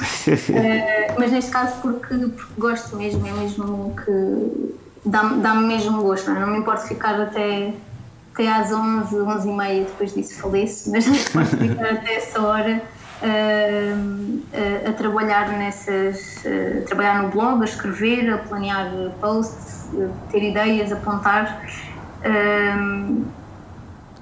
é, 0.53 1.13
mas 1.19 1.31
neste 1.31 1.51
caso 1.51 1.81
porque, 1.81 2.15
porque 2.15 2.53
gosto 2.57 2.95
mesmo, 2.95 3.25
é 3.27 3.31
mesmo 3.31 3.93
que 3.95 4.75
dá-me 5.05 5.41
dá 5.41 5.53
mesmo 5.55 6.01
gosto, 6.01 6.29
não, 6.29 6.37
é? 6.37 6.39
não 6.39 6.47
me 6.47 6.59
importa 6.59 6.87
ficar 6.87 7.19
até, 7.19 7.73
até 8.33 8.51
às 8.51 8.71
11, 8.71 9.15
11 9.15 9.49
e 9.49 9.51
meia, 9.51 9.83
depois 9.85 10.13
disso 10.13 10.39
faleço, 10.39 10.91
mas 10.91 11.05
não 11.05 11.13
me 11.13 11.19
importa 11.19 11.57
ficar 11.57 11.89
até 11.93 12.15
essa 12.15 12.41
hora 12.41 12.81
uh, 13.21 14.39
a, 14.85 14.89
a, 14.89 14.93
trabalhar 14.93 15.49
nessas, 15.49 16.43
uh, 16.45 16.83
a 16.83 16.85
trabalhar 16.85 17.23
no 17.23 17.29
blog, 17.29 17.61
a 17.61 17.65
escrever, 17.65 18.31
a 18.31 18.37
planear 18.37 18.91
posts, 19.19 19.89
ter 20.31 20.43
ideias, 20.43 20.91
apontar. 20.91 21.65
Uh, 22.19 23.38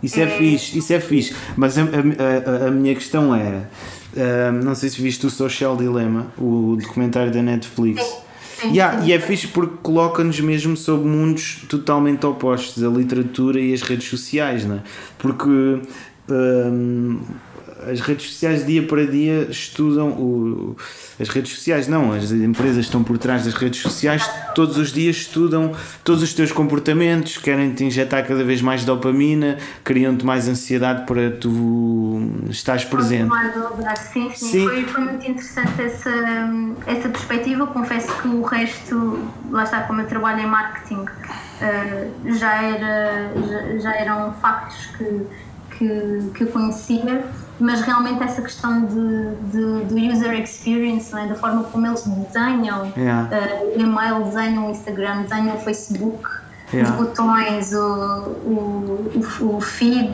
isso 0.01 0.19
é, 0.19 0.23
é 0.23 0.27
fixe, 0.27 0.77
isso 0.77 0.93
é 0.93 0.99
fixe. 0.99 1.35
Mas 1.55 1.77
a, 1.77 1.83
a, 1.83 2.67
a 2.67 2.71
minha 2.71 2.93
questão 2.93 3.33
era: 3.33 3.69
uh, 4.13 4.51
não 4.63 4.75
sei 4.75 4.89
se 4.89 5.01
viste 5.01 5.25
o 5.25 5.29
Social 5.29 5.75
Dilemma, 5.75 6.27
o 6.37 6.77
documentário 6.79 7.31
da 7.31 7.41
Netflix. 7.41 8.03
Yeah. 8.63 9.05
E 9.05 9.13
é 9.13 9.19
fixe 9.19 9.47
porque 9.47 9.75
coloca-nos 9.83 10.39
mesmo 10.39 10.75
sob 10.75 11.07
mundos 11.07 11.63
totalmente 11.69 12.25
opostos, 12.25 12.83
a 12.83 12.87
literatura 12.87 13.59
e 13.59 13.71
as 13.71 13.83
redes 13.83 14.09
sociais, 14.09 14.65
não 14.65 14.77
é? 14.77 14.79
Porque 15.19 15.79
um, 16.29 17.19
as 17.89 17.99
redes 17.99 18.31
sociais 18.31 18.65
dia 18.65 18.83
para 18.83 19.05
dia 19.05 19.47
estudam 19.49 20.09
o, 20.09 20.75
as 21.19 21.29
redes 21.29 21.53
sociais 21.53 21.87
não, 21.87 22.11
as 22.13 22.31
empresas 22.31 22.85
estão 22.85 23.03
por 23.03 23.17
trás 23.17 23.45
das 23.45 23.53
redes 23.53 23.81
sociais 23.81 24.27
todos 24.55 24.77
os 24.77 24.91
dias 24.91 25.15
estudam 25.17 25.73
todos 26.03 26.23
os 26.23 26.33
teus 26.33 26.51
comportamentos, 26.51 27.37
querem 27.37 27.73
te 27.73 27.83
injetar 27.83 28.25
cada 28.25 28.43
vez 28.43 28.61
mais 28.61 28.83
dopamina, 28.83 29.57
criam-te 29.83 30.25
mais 30.25 30.47
ansiedade 30.47 31.05
para 31.05 31.31
tu 31.31 32.21
estás 32.49 32.83
presente. 32.83 33.31
Sim, 34.13 34.29
sim. 34.35 34.47
sim. 34.51 34.63
Foi, 34.63 34.83
foi, 34.85 35.03
muito 35.03 35.29
interessante 35.29 35.81
essa, 35.81 36.11
essa 36.85 37.09
perspectiva, 37.09 37.67
confesso 37.67 38.07
que 38.21 38.27
o 38.27 38.41
resto, 38.41 39.19
lá 39.51 39.63
está, 39.63 39.81
como 39.83 40.01
eu 40.01 40.07
trabalho 40.07 40.41
em 40.41 40.47
marketing, 40.47 41.05
eh, 41.61 42.07
já, 42.37 42.63
era, 42.63 43.31
já, 43.47 43.79
já 43.79 43.95
eram 43.95 44.33
factos 44.33 44.87
que, 44.97 45.21
que, 45.77 46.31
que 46.33 46.43
eu 46.43 46.47
conhecia 46.47 47.25
mas 47.59 47.81
realmente 47.81 48.23
essa 48.23 48.41
questão 48.41 48.85
de, 48.85 49.35
de, 49.51 49.85
do 49.85 49.95
user 49.95 50.33
experience, 50.39 51.15
é? 51.17 51.27
da 51.27 51.35
forma 51.35 51.63
como 51.63 51.87
eles 51.87 52.03
desenham 52.03 52.91
yeah. 52.95 53.29
uh, 53.31 53.79
e-mail, 53.79 54.23
desenham 54.25 54.67
o 54.67 54.71
Instagram, 54.71 55.23
desenham 55.23 55.55
o 55.55 55.59
Facebook, 55.59 56.29
yeah. 56.71 56.91
os 56.91 56.97
botões, 56.97 57.73
o, 57.73 57.79
o, 58.45 59.55
o, 59.55 59.61
feed, 59.61 60.11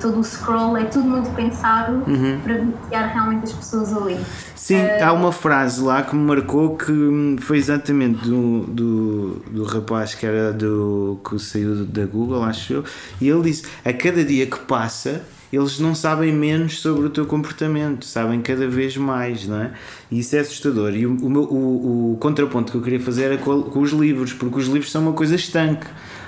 todo 0.00 0.18
o 0.18 0.24
scroll, 0.24 0.76
é 0.76 0.84
tudo 0.84 1.08
muito 1.08 1.30
pensado 1.30 2.02
uhum. 2.08 2.40
para 2.42 2.54
beneficiar 2.54 3.12
realmente 3.12 3.44
as 3.44 3.52
pessoas 3.52 3.92
ali. 3.92 4.18
Sim, 4.56 4.80
uh, 4.80 5.04
há 5.04 5.12
uma 5.12 5.30
frase 5.30 5.80
lá 5.80 6.02
que 6.02 6.16
me 6.16 6.26
marcou 6.26 6.76
que 6.76 7.36
foi 7.40 7.58
exatamente 7.58 8.28
do, 8.28 8.62
do, 8.62 9.42
do 9.48 9.64
rapaz 9.64 10.14
que 10.14 10.26
era 10.26 10.52
do 10.52 11.20
que 11.28 11.38
saiu 11.38 11.84
da 11.84 12.04
Google, 12.04 12.42
acho 12.42 12.72
eu, 12.72 12.84
e 13.20 13.28
ele 13.28 13.42
disse: 13.42 13.64
a 13.84 13.92
cada 13.92 14.24
dia 14.24 14.46
que 14.46 14.58
passa 14.60 15.22
eles 15.54 15.78
não 15.78 15.94
sabem 15.94 16.32
menos 16.32 16.80
sobre 16.80 17.06
o 17.06 17.10
teu 17.10 17.26
comportamento, 17.26 18.04
sabem 18.04 18.40
cada 18.40 18.66
vez 18.66 18.96
mais, 18.96 19.46
não 19.46 19.60
é? 19.60 19.72
E 20.10 20.18
isso 20.20 20.34
é 20.36 20.40
assustador. 20.40 20.94
E 20.94 21.06
o, 21.06 21.14
o, 21.14 21.30
meu, 21.30 21.42
o, 21.42 22.12
o 22.12 22.16
contraponto 22.16 22.72
que 22.72 22.78
eu 22.78 22.82
queria 22.82 23.00
fazer 23.00 23.24
era 23.24 23.38
com, 23.38 23.62
com, 23.62 23.80
os 23.80 23.92
livros, 23.92 24.32
porque 24.32 24.58
os 24.58 24.66
livros 24.66 24.90
são 24.90 25.02
uma 25.02 25.12
coisa 25.12 25.34
estanque. 25.34 25.86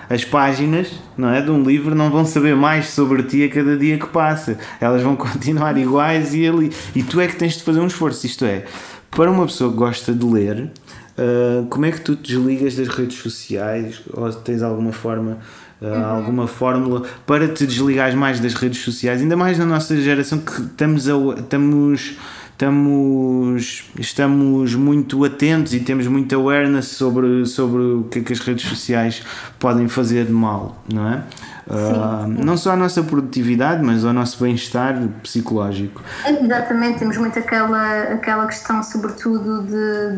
As 0.09 0.25
páginas 0.25 0.93
não 1.17 1.31
é, 1.31 1.43
de 1.43 1.51
um 1.51 1.63
livro 1.65 1.95
não 1.95 2.11
vão 2.11 2.25
saber 2.25 2.55
mais 2.55 2.91
sobre 2.91 3.23
ti 3.25 3.43
a 3.43 3.49
cada 3.49 3.77
dia 3.77 3.99
que 3.99 4.07
passa. 4.07 4.59
Elas 4.81 5.03
vão 5.03 5.17
continuar 5.17 5.77
iguais 5.77 6.35
e, 6.35 6.47
ali, 6.47 6.73
e 6.95 7.03
tu 7.03 7.21
é 7.21 7.27
que 7.27 7.37
tens 7.37 7.57
de 7.57 7.63
fazer 7.63 7.81
um 7.81 7.87
esforço. 7.87 8.27
Isto 8.27 8.45
é, 8.45 8.65
para 9.11 9.31
uma 9.31 9.47
pessoa 9.47 9.71
que 9.71 9.77
gosta 9.77 10.13
de 10.13 10.25
ler, 10.25 10.71
uh, 11.19 11.67
como 11.67 11.87
é 11.87 11.91
que 11.91 12.01
tu 12.01 12.15
te 12.15 12.35
desligas 12.35 12.77
das 12.77 12.89
redes 12.89 13.19
sociais? 13.19 14.01
Ou 14.13 14.33
tens 14.33 14.63
alguma 14.63 14.93
forma 14.93 15.39
uhum. 15.81 16.05
alguma 16.05 16.47
fórmula 16.47 17.03
para 17.27 17.49
te 17.49 17.67
desligares 17.67 18.15
mais 18.15 18.41
das 18.41 18.55
redes 18.55 18.83
sociais, 18.83 19.21
ainda 19.21 19.37
mais 19.37 19.59
na 19.59 19.67
nossa 19.67 19.97
geração 20.01 20.39
que 20.39 20.63
estamos 20.63 21.09
a, 21.09 21.15
estamos 21.39 22.17
estamos, 22.57 23.85
estamos 23.99 24.75
muito 24.75 25.23
atentos 25.25 25.75
e 25.75 25.81
temos 25.81 26.07
muita 26.07 26.37
awareness 26.37 26.89
sobre, 26.89 27.45
sobre 27.45 27.83
o 27.83 28.05
que 28.05 28.21
é 28.21 28.23
que 28.23 28.33
as 28.33 28.41
redes 28.41 28.67
sociais 28.67 29.23
podem 29.59 29.89
fazer 29.89 30.25
de 30.25 30.33
mal, 30.33 30.83
não 30.91 31.07
é? 31.07 31.23
Uh, 31.69 32.29
não 32.29 32.57
só 32.57 32.71
a 32.71 32.77
nossa 32.77 33.03
produtividade, 33.03 33.85
mas 33.85 34.05
ao 34.05 34.13
nosso 34.13 34.43
bem-estar 34.43 34.97
psicológico. 35.23 36.01
Exatamente, 36.25 37.01
temos 37.01 37.17
muito 37.19 37.39
aquela, 37.39 38.05
aquela 38.05 38.47
questão, 38.47 38.83
sobretudo, 38.83 39.65
de, 39.65 40.17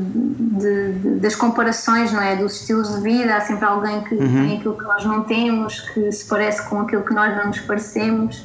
de, 0.61 0.93
de, 0.93 1.21
das 1.21 1.35
comparações, 1.35 2.13
não 2.13 2.23
é? 2.23 2.37
Dos 2.37 2.61
estilos 2.61 2.95
de 2.95 3.01
vida. 3.01 3.35
Há 3.35 3.41
sempre 3.41 3.65
alguém 3.65 4.03
que 4.05 4.15
uhum. 4.15 4.47
tem 4.47 4.59
aquilo 4.59 4.77
que 4.77 4.85
nós 4.85 5.05
não 5.07 5.25
temos, 5.25 5.81
que 5.81 6.13
se 6.13 6.27
parece 6.27 6.69
com 6.69 6.83
aquilo 6.83 7.03
que 7.03 7.15
nós 7.15 7.35
não 7.37 7.47
nos 7.47 7.61
parecemos, 7.61 8.41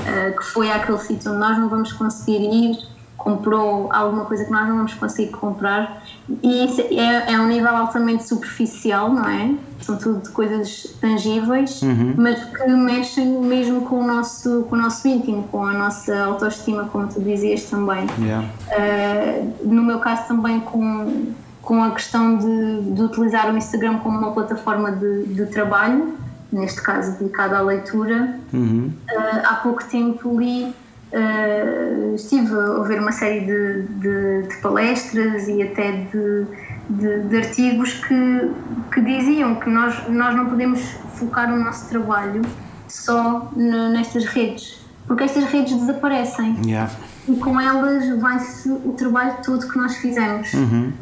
uh, 0.00 0.36
que 0.36 0.44
foi 0.46 0.70
àquele 0.70 0.98
sítio 0.98 1.30
onde 1.30 1.40
nós 1.40 1.56
não 1.56 1.68
vamos 1.68 1.92
conseguir 1.92 2.40
ir 2.40 2.97
comprou 3.28 3.92
alguma 3.92 4.24
coisa 4.24 4.46
que 4.46 4.50
nós 4.50 4.66
não 4.66 4.76
vamos 4.76 4.94
conseguir 4.94 5.30
comprar 5.32 6.02
e 6.42 6.64
isso 6.64 6.80
é, 6.80 7.34
é 7.34 7.38
um 7.38 7.46
nível 7.46 7.76
altamente 7.76 8.26
superficial, 8.26 9.12
não 9.12 9.28
é? 9.28 9.54
São 9.82 9.98
tudo 9.98 10.30
coisas 10.30 10.96
tangíveis, 10.98 11.82
uhum. 11.82 12.14
mas 12.16 12.42
que 12.42 12.66
mexem 12.68 13.26
mesmo 13.26 13.82
com 13.82 14.00
o, 14.00 14.06
nosso, 14.06 14.62
com 14.62 14.76
o 14.76 14.78
nosso 14.78 15.06
íntimo, 15.06 15.42
com 15.44 15.62
a 15.62 15.74
nossa 15.74 16.18
autoestima, 16.24 16.84
como 16.84 17.06
tu 17.08 17.20
dizias 17.20 17.64
também. 17.64 18.06
Yeah. 18.18 18.48
Uh, 18.68 19.68
no 19.68 19.82
meu 19.82 19.98
caso 19.98 20.26
também 20.26 20.60
com, 20.60 21.26
com 21.60 21.82
a 21.82 21.90
questão 21.90 22.38
de, 22.38 22.92
de 22.92 23.02
utilizar 23.02 23.52
o 23.52 23.56
Instagram 23.58 23.98
como 23.98 24.18
uma 24.18 24.32
plataforma 24.32 24.90
de, 24.92 25.24
de 25.26 25.46
trabalho, 25.46 26.14
neste 26.50 26.80
caso 26.80 27.18
dedicada 27.18 27.58
à 27.58 27.60
leitura. 27.60 28.38
Uhum. 28.54 28.90
Uh, 29.10 29.40
há 29.44 29.54
pouco 29.62 29.84
tempo 29.84 30.38
li 30.40 30.74
Uh, 31.10 32.14
estive 32.14 32.54
a 32.54 32.78
ouvir 32.78 32.98
uma 32.98 33.12
série 33.12 33.40
de, 33.40 33.82
de, 33.82 34.42
de 34.48 34.56
palestras 34.60 35.48
e 35.48 35.62
até 35.62 35.92
de, 35.92 36.46
de, 36.90 37.36
artigos 37.36 37.94
que, 37.94 38.50
que 38.92 39.00
diziam 39.00 39.54
que 39.54 39.70
nós, 39.70 40.06
nós 40.08 40.36
não 40.36 40.50
podemos 40.50 40.80
focar 41.14 41.50
o 41.50 41.58
nosso 41.58 41.88
trabalho 41.88 42.42
só 42.86 43.50
nestas 43.56 44.26
redes, 44.26 44.84
porque 45.06 45.24
estas 45.24 45.44
redes 45.44 45.74
desaparecem 45.76 46.60
yeah. 46.66 46.90
e 47.26 47.36
com 47.36 47.58
elas 47.58 48.06
vai-se 48.20 48.70
o 48.70 48.92
trabalho 48.92 49.36
todo 49.42 49.66
que 49.66 49.78
nós 49.78 49.96
fizemos. 49.96 50.52
Uhum. 50.52 50.92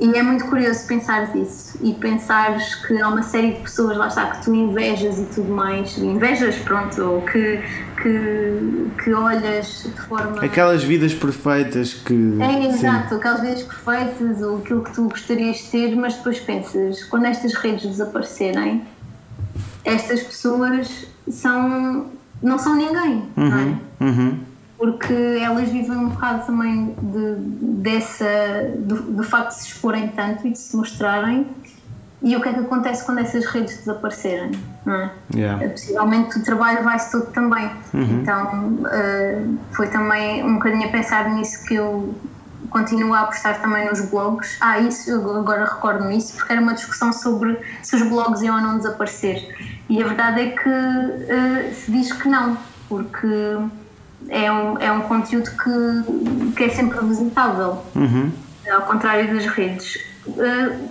E 0.00 0.16
é 0.16 0.22
muito 0.22 0.46
curioso 0.46 0.86
pensar 0.86 1.34
isso 1.36 1.78
e 1.80 1.94
pensares 1.94 2.74
que 2.86 3.00
há 3.00 3.08
uma 3.08 3.22
série 3.22 3.52
de 3.52 3.60
pessoas, 3.60 3.96
lá 3.96 4.08
está, 4.08 4.26
que 4.32 4.44
tu 4.44 4.54
invejas 4.54 5.18
e 5.18 5.26
tudo 5.26 5.52
mais, 5.52 5.96
invejas, 5.98 6.56
pronto, 6.56 7.00
ou 7.00 7.22
que, 7.22 7.60
que, 8.02 8.90
que 9.02 9.12
olhas 9.12 9.84
de 9.84 10.00
forma. 10.02 10.42
Aquelas 10.42 10.82
vidas 10.82 11.14
perfeitas 11.14 11.94
que. 11.94 12.14
É, 12.40 12.66
exato, 12.66 13.10
sim. 13.10 13.14
aquelas 13.16 13.40
vidas 13.42 13.62
perfeitas 13.62 14.42
ou 14.42 14.58
aquilo 14.58 14.82
que 14.82 14.92
tu 14.92 15.08
gostarias 15.08 15.58
de 15.58 15.70
ter, 15.70 15.94
mas 15.94 16.14
depois 16.14 16.40
pensas, 16.40 17.04
quando 17.04 17.26
estas 17.26 17.54
redes 17.54 17.86
desaparecerem, 17.86 18.82
estas 19.84 20.22
pessoas 20.22 21.06
são. 21.30 22.06
não 22.42 22.58
são 22.58 22.74
ninguém, 22.74 23.22
uhum, 23.36 23.48
não 23.48 23.58
é? 23.58 24.04
Uhum 24.04 24.51
porque 24.82 25.14
elas 25.40 25.68
vivem 25.68 25.96
um 25.96 26.08
bocado 26.08 26.44
também 26.44 26.92
de, 27.00 27.36
dessa, 27.82 28.24
do, 28.78 29.00
do 29.00 29.22
facto 29.22 29.50
de 29.50 29.54
se 29.54 29.68
exporem 29.68 30.08
tanto 30.08 30.44
e 30.44 30.50
de 30.50 30.58
se 30.58 30.76
mostrarem. 30.76 31.46
E 32.20 32.34
o 32.34 32.40
que 32.40 32.48
é 32.48 32.52
que 32.52 32.58
acontece 32.58 33.06
quando 33.06 33.18
essas 33.18 33.46
redes 33.46 33.78
desaparecerem? 33.78 34.50
Não 34.84 34.94
é? 34.96 35.10
Yeah. 35.32 35.68
Possivelmente 35.68 36.36
o 36.36 36.42
trabalho 36.42 36.82
vai-se 36.82 37.12
todo 37.12 37.30
também. 37.30 37.70
Uhum. 37.94 38.22
Então 38.22 38.78
uh, 38.80 39.58
foi 39.70 39.86
também 39.86 40.42
um 40.42 40.54
bocadinho 40.54 40.88
a 40.88 40.90
pensar 40.90 41.30
nisso 41.30 41.64
que 41.64 41.74
eu 41.74 42.12
continuo 42.68 43.14
a 43.14 43.20
apostar 43.20 43.62
também 43.62 43.88
nos 43.88 44.00
blogs. 44.10 44.56
Ah, 44.60 44.80
isso, 44.80 45.14
agora 45.14 45.64
recordo-me 45.64 46.18
isso, 46.18 46.34
porque 46.34 46.54
era 46.54 46.60
uma 46.60 46.74
discussão 46.74 47.12
sobre 47.12 47.56
se 47.84 47.94
os 47.94 48.02
blogs 48.02 48.42
iam 48.42 48.56
ou 48.56 48.60
não 48.60 48.78
desaparecer. 48.78 49.46
E 49.88 50.02
a 50.02 50.06
verdade 50.08 50.40
é 50.40 50.50
que 50.50 50.68
uh, 50.68 51.72
se 51.72 51.92
diz 51.92 52.12
que 52.12 52.28
não, 52.28 52.58
porque 52.88 53.28
é, 54.28 54.50
um, 54.50 54.78
é 54.78 54.92
um 54.92 55.02
conteúdo 55.02 55.50
que, 55.50 56.52
que 56.56 56.64
é 56.64 56.68
sempre 56.68 56.98
visitável, 57.06 57.82
Uhum. 57.94 58.30
ao 58.72 58.82
contrário 58.82 59.32
das 59.34 59.46
redes. 59.46 59.96
Uh, 60.26 60.88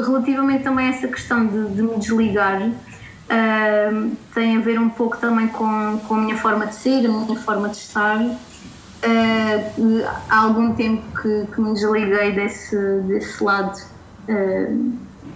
relativamente 0.00 0.64
também 0.64 0.86
a 0.86 0.90
essa 0.90 1.06
questão 1.08 1.46
de, 1.46 1.74
de 1.74 1.82
me 1.82 1.96
desligar, 1.98 2.60
uh, 2.62 4.16
tem 4.34 4.56
a 4.56 4.60
ver 4.60 4.78
um 4.78 4.88
pouco 4.88 5.16
também 5.18 5.48
com, 5.48 6.00
com 6.06 6.14
a 6.14 6.18
minha 6.18 6.36
forma 6.36 6.66
de 6.66 6.74
ser, 6.74 7.06
a 7.06 7.08
minha 7.08 7.38
forma 7.40 7.68
de 7.68 7.76
estar. 7.76 8.18
Uh, 8.20 10.04
há 10.28 10.38
algum 10.38 10.74
tempo 10.74 11.02
que, 11.20 11.46
que 11.52 11.60
me 11.60 11.72
desliguei 11.74 12.32
desse, 12.32 12.76
desse 13.06 13.42
lado. 13.42 13.78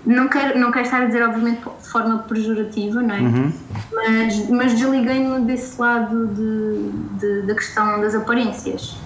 Não 0.07 0.29
quero, 0.29 0.57
não 0.57 0.71
quero 0.71 0.85
estar 0.85 1.03
a 1.03 1.07
dizer, 1.07 1.23
obviamente, 1.23 1.63
de 1.63 1.89
forma 1.89 2.19
pejorativa, 2.21 3.03
não 3.03 3.15
é? 3.15 3.21
Uhum. 3.21 3.53
Mas, 3.93 4.49
mas 4.49 4.73
desliguei-me 4.73 5.41
desse 5.41 5.81
lado 5.81 6.29
de, 6.29 7.19
de, 7.19 7.43
da 7.43 7.55
questão 7.55 8.01
das 8.01 8.15
aparências 8.15 8.97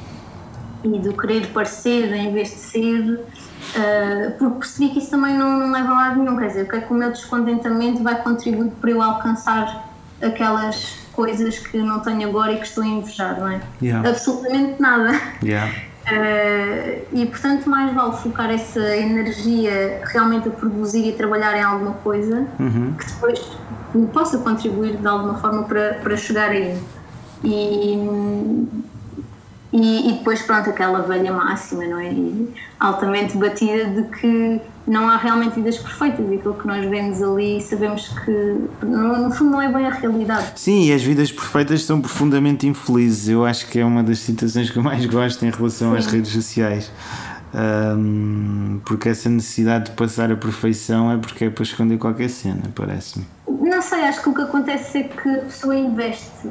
e 0.84 0.98
do 0.98 1.14
querer 1.14 1.46
parecer 1.48 2.12
em 2.12 2.32
vez 2.34 2.50
de 2.50 2.56
ser, 2.56 3.00
uh, 3.14 4.38
porque 4.38 4.58
percebi 4.58 4.90
que 4.90 4.98
isso 4.98 5.10
também 5.10 5.36
não, 5.36 5.58
não 5.58 5.72
leva 5.72 5.88
a 5.88 5.94
lado 5.94 6.22
nenhum. 6.22 6.36
Quer 6.36 6.48
dizer, 6.48 6.62
o 6.64 6.68
que 6.68 6.76
é 6.76 6.80
que 6.82 6.92
o 6.92 6.96
meu 6.96 7.10
descontentamento 7.10 8.02
vai 8.02 8.22
contribuir 8.22 8.70
para 8.72 8.90
eu 8.90 9.00
alcançar 9.00 9.90
aquelas 10.20 10.98
coisas 11.12 11.58
que 11.58 11.78
não 11.78 12.00
tenho 12.00 12.28
agora 12.28 12.52
e 12.52 12.56
que 12.58 12.66
estou 12.66 12.84
a 12.84 12.86
invejar, 12.86 13.40
não 13.40 13.48
é? 13.48 13.60
Yeah. 13.80 14.06
Absolutamente 14.06 14.80
nada. 14.80 15.18
Yeah. 15.42 15.72
Uh, 16.12 17.06
e 17.12 17.26
portanto, 17.26 17.68
mais 17.68 17.94
vale 17.94 18.16
focar 18.16 18.50
essa 18.50 18.96
energia 18.96 20.00
realmente 20.06 20.48
a 20.48 20.50
produzir 20.50 21.06
e 21.06 21.10
a 21.10 21.16
trabalhar 21.16 21.56
em 21.56 21.62
alguma 21.62 21.94
coisa 21.94 22.46
Uhum. 22.58 22.94
que 22.98 23.06
depois 23.06 23.52
possa 24.12 24.38
contribuir 24.38 24.96
de 24.96 25.06
alguma 25.06 25.34
forma 25.38 25.64
para, 25.64 25.94
para 26.02 26.16
chegar 26.16 26.50
aí. 26.50 26.76
E, 27.44 27.94
e, 29.72 30.08
e 30.10 30.12
depois, 30.14 30.42
pronto, 30.42 30.68
aquela 30.68 31.00
velha 31.02 31.32
máxima, 31.32 31.84
não 31.84 31.98
é? 31.98 32.12
E 32.12 32.52
altamente 32.78 33.36
batida 33.36 33.84
de 33.84 34.02
que 34.18 34.60
não 34.90 35.08
há 35.08 35.16
realmente 35.16 35.54
vidas 35.54 35.78
perfeitas 35.78 36.28
e 36.28 36.34
aquilo 36.34 36.54
que 36.54 36.66
nós 36.66 36.84
vemos 36.84 37.22
ali 37.22 37.60
sabemos 37.62 38.08
que, 38.08 38.30
no, 38.82 39.28
no 39.28 39.30
fundo, 39.30 39.52
não 39.52 39.62
é 39.62 39.70
bem 39.70 39.86
a 39.86 39.90
realidade. 39.90 40.52
Sim, 40.56 40.86
e 40.86 40.92
as 40.92 41.00
vidas 41.00 41.30
perfeitas 41.30 41.84
são 41.84 42.00
profundamente 42.00 42.66
infelizes. 42.66 43.28
Eu 43.28 43.44
acho 43.44 43.68
que 43.68 43.78
é 43.78 43.84
uma 43.84 44.02
das 44.02 44.18
citações 44.18 44.68
que 44.68 44.76
eu 44.76 44.82
mais 44.82 45.06
gosto 45.06 45.46
em 45.46 45.50
relação 45.50 45.94
às 45.94 46.06
Sim. 46.06 46.16
redes 46.16 46.32
sociais. 46.32 46.90
Ahm, 47.54 48.80
porque 48.84 49.08
essa 49.08 49.28
necessidade 49.28 49.86
de 49.86 49.90
passar 49.92 50.30
a 50.32 50.36
perfeição 50.36 51.10
é 51.12 51.16
porque 51.16 51.44
é 51.44 51.50
para 51.50 51.62
esconder 51.62 51.96
qualquer 51.96 52.28
cena, 52.28 52.62
parece-me. 52.74 53.24
Não 53.48 53.82
sei, 53.82 54.02
acho 54.02 54.22
que 54.22 54.28
o 54.28 54.34
que 54.34 54.42
acontece 54.42 54.98
é 54.98 55.02
que 55.04 55.28
a 55.28 55.42
pessoa 55.42 55.76
investe 55.76 56.50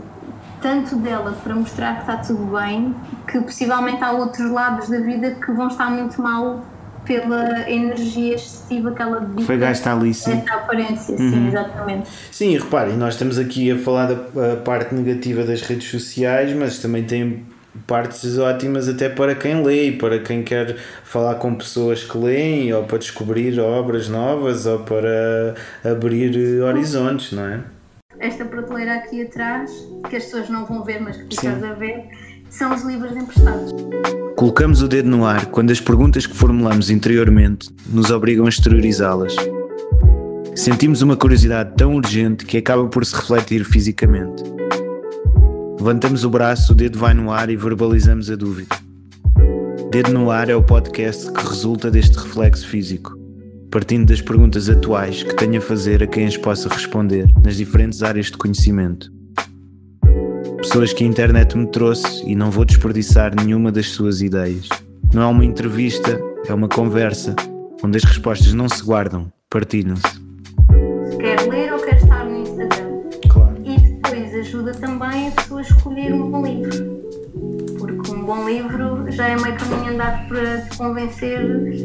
tanto 0.62 0.96
dela 0.98 1.38
para 1.44 1.56
mostrar 1.56 1.96
que 1.96 2.02
está 2.02 2.18
tudo 2.18 2.58
bem, 2.58 2.96
que 3.30 3.40
possivelmente 3.42 4.04
há 4.04 4.12
outros 4.12 4.50
lados 4.50 4.90
da 4.90 5.00
vida 5.00 5.32
que 5.32 5.52
vão 5.52 5.68
estar 5.68 5.90
muito 5.90 6.22
mal 6.22 6.66
pela 7.10 7.68
energia 7.68 8.36
excessiva 8.36 8.92
que 8.92 9.02
ela 9.02 9.22
dedica 9.22 9.42
Foi 9.42 9.58
gasta 9.58 9.92
ali, 9.92 10.14
sim. 10.14 10.32
essa 10.32 10.54
aparência, 10.54 11.18
sim, 11.18 11.48
exatamente. 11.48 12.08
Sim, 12.32 12.52
e 12.52 12.58
reparem, 12.60 12.96
nós 12.96 13.16
estamos 13.16 13.40
aqui 13.40 13.72
a 13.72 13.80
falar 13.80 14.14
da 14.14 14.58
parte 14.58 14.94
negativa 14.94 15.44
das 15.44 15.64
redes 15.64 15.90
sociais, 15.90 16.54
mas 16.54 16.78
também 16.78 17.04
tem 17.04 17.48
partes 17.88 18.38
ótimas 18.38 18.88
até 18.88 19.10
para 19.10 19.34
quem 19.34 19.64
lê 19.64 19.88
e 19.88 19.98
para 19.98 20.20
quem 20.20 20.44
quer 20.44 20.78
falar 21.04 21.34
com 21.36 21.56
pessoas 21.56 22.04
que 22.04 22.16
leem 22.16 22.72
ou 22.74 22.84
para 22.84 23.00
descobrir 23.00 23.60
obras 23.60 24.08
novas 24.08 24.68
ou 24.68 24.78
para 24.78 25.56
abrir 25.84 26.62
horizontes, 26.62 27.32
não 27.32 27.44
é? 27.44 27.64
Esta 28.20 28.46
prateleira 28.46 28.98
aqui 28.98 29.24
atrás, 29.24 29.72
que 30.08 30.16
as 30.16 30.26
pessoas 30.26 30.48
não 30.48 30.64
vão 30.66 30.84
ver, 30.84 31.02
mas 31.02 31.18
que 31.18 31.24
tu 31.24 31.32
estás 31.32 31.64
a 31.64 31.74
ver, 31.74 32.06
são 32.50 32.74
os 32.74 32.84
livros 32.84 33.16
emprestados. 33.16 33.74
Colocamos 34.36 34.82
o 34.82 34.88
dedo 34.88 35.10
no 35.10 35.26
ar 35.26 35.48
quando 35.48 35.72
as 35.72 35.82
perguntas 35.82 36.26
que 36.26 36.36
formulamos 36.36 36.90
interiormente 36.90 37.70
nos 37.88 38.10
obrigam 38.10 38.46
a 38.46 38.50
exteriorizá-las. 38.50 39.36
Sentimos 40.56 41.02
uma 41.02 41.16
curiosidade 41.16 41.74
tão 41.78 41.96
urgente 41.96 42.46
que 42.46 42.58
acaba 42.58 42.88
por 42.88 43.06
se 43.06 43.16
refletir 43.16 43.64
fisicamente. 43.64 44.44
Levantamos 45.78 46.26
o 46.26 46.30
braço, 46.30 46.74
o 46.74 46.76
dedo 46.76 47.00
vai 47.00 47.14
no 47.14 47.32
ar 47.32 47.50
e 47.50 47.56
verbalizamos 47.56 48.30
a 48.30 48.36
dúvida. 48.36 48.76
Dedo 49.92 50.12
no 50.14 50.30
ar 50.30 50.50
é 50.50 50.56
o 50.56 50.64
podcast 50.64 51.32
que 51.32 51.48
resulta 51.48 51.90
deste 51.90 52.18
reflexo 52.18 52.68
físico, 52.68 53.18
partindo 53.72 54.08
das 54.08 54.22
perguntas 54.22 54.70
atuais 54.70 55.24
que 55.24 55.36
tenho 55.36 55.58
a 55.58 55.62
fazer 55.62 56.04
a 56.04 56.08
quem 56.08 56.26
as 56.26 56.38
possa 56.38 56.70
responder 56.70 57.28
nas 57.44 57.58
diferentes 57.58 58.04
áreas 58.04 58.28
de 58.28 58.38
conhecimento. 58.38 59.19
Pessoas 60.62 60.92
que 60.92 61.06
a 61.06 61.08
internet 61.08 61.58
me 61.58 61.66
trouxe 61.68 62.22
e 62.26 62.36
não 62.36 62.52
vou 62.52 62.66
desperdiçar 62.66 63.34
nenhuma 63.34 63.72
das 63.72 63.88
suas 63.90 64.22
ideias. 64.22 64.68
Não 65.14 65.22
é 65.24 65.26
uma 65.26 65.46
entrevista, 65.46 66.22
é 66.48 66.54
uma 66.54 66.68
conversa, 66.68 67.34
onde 67.82 67.98
as 67.98 68.04
respostas 68.04 68.54
não 68.54 68.68
se 68.68 68.84
guardam, 68.84 69.32
partilham-se. 69.50 70.04
Se 71.10 71.18
quer 71.18 71.40
ler 71.48 71.72
ou 71.72 71.80
quer 71.80 71.96
estar 71.96 72.26
no 72.26 72.42
Instagram. 72.42 73.02
Claro. 73.30 73.56
E 73.64 73.78
depois 73.80 74.36
ajuda 74.36 74.72
também 74.74 75.30
a 75.30 75.32
pessoa 75.32 75.62
a 75.62 75.64
escolher 75.64 76.14
um 76.14 76.30
bom 76.30 76.46
livro. 76.46 77.00
Porque 77.80 78.12
um 78.12 78.26
bom 78.26 78.48
livro 78.48 79.10
já 79.12 79.30
é 79.30 79.38
meio 79.38 79.56
caminho 79.56 79.94
andado 79.94 80.28
para 80.28 80.62
te 80.62 80.78
convencer 80.78 81.40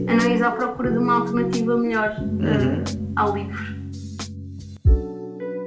a 0.09 0.14
não 0.14 0.31
ir 0.31 0.43
à 0.43 0.51
procura 0.51 0.91
de 0.91 0.99
uma 0.99 1.20
alternativa 1.20 1.77
melhor 1.77 2.11
eh, 2.11 2.85
ao 3.14 3.35
livro. 3.37 3.74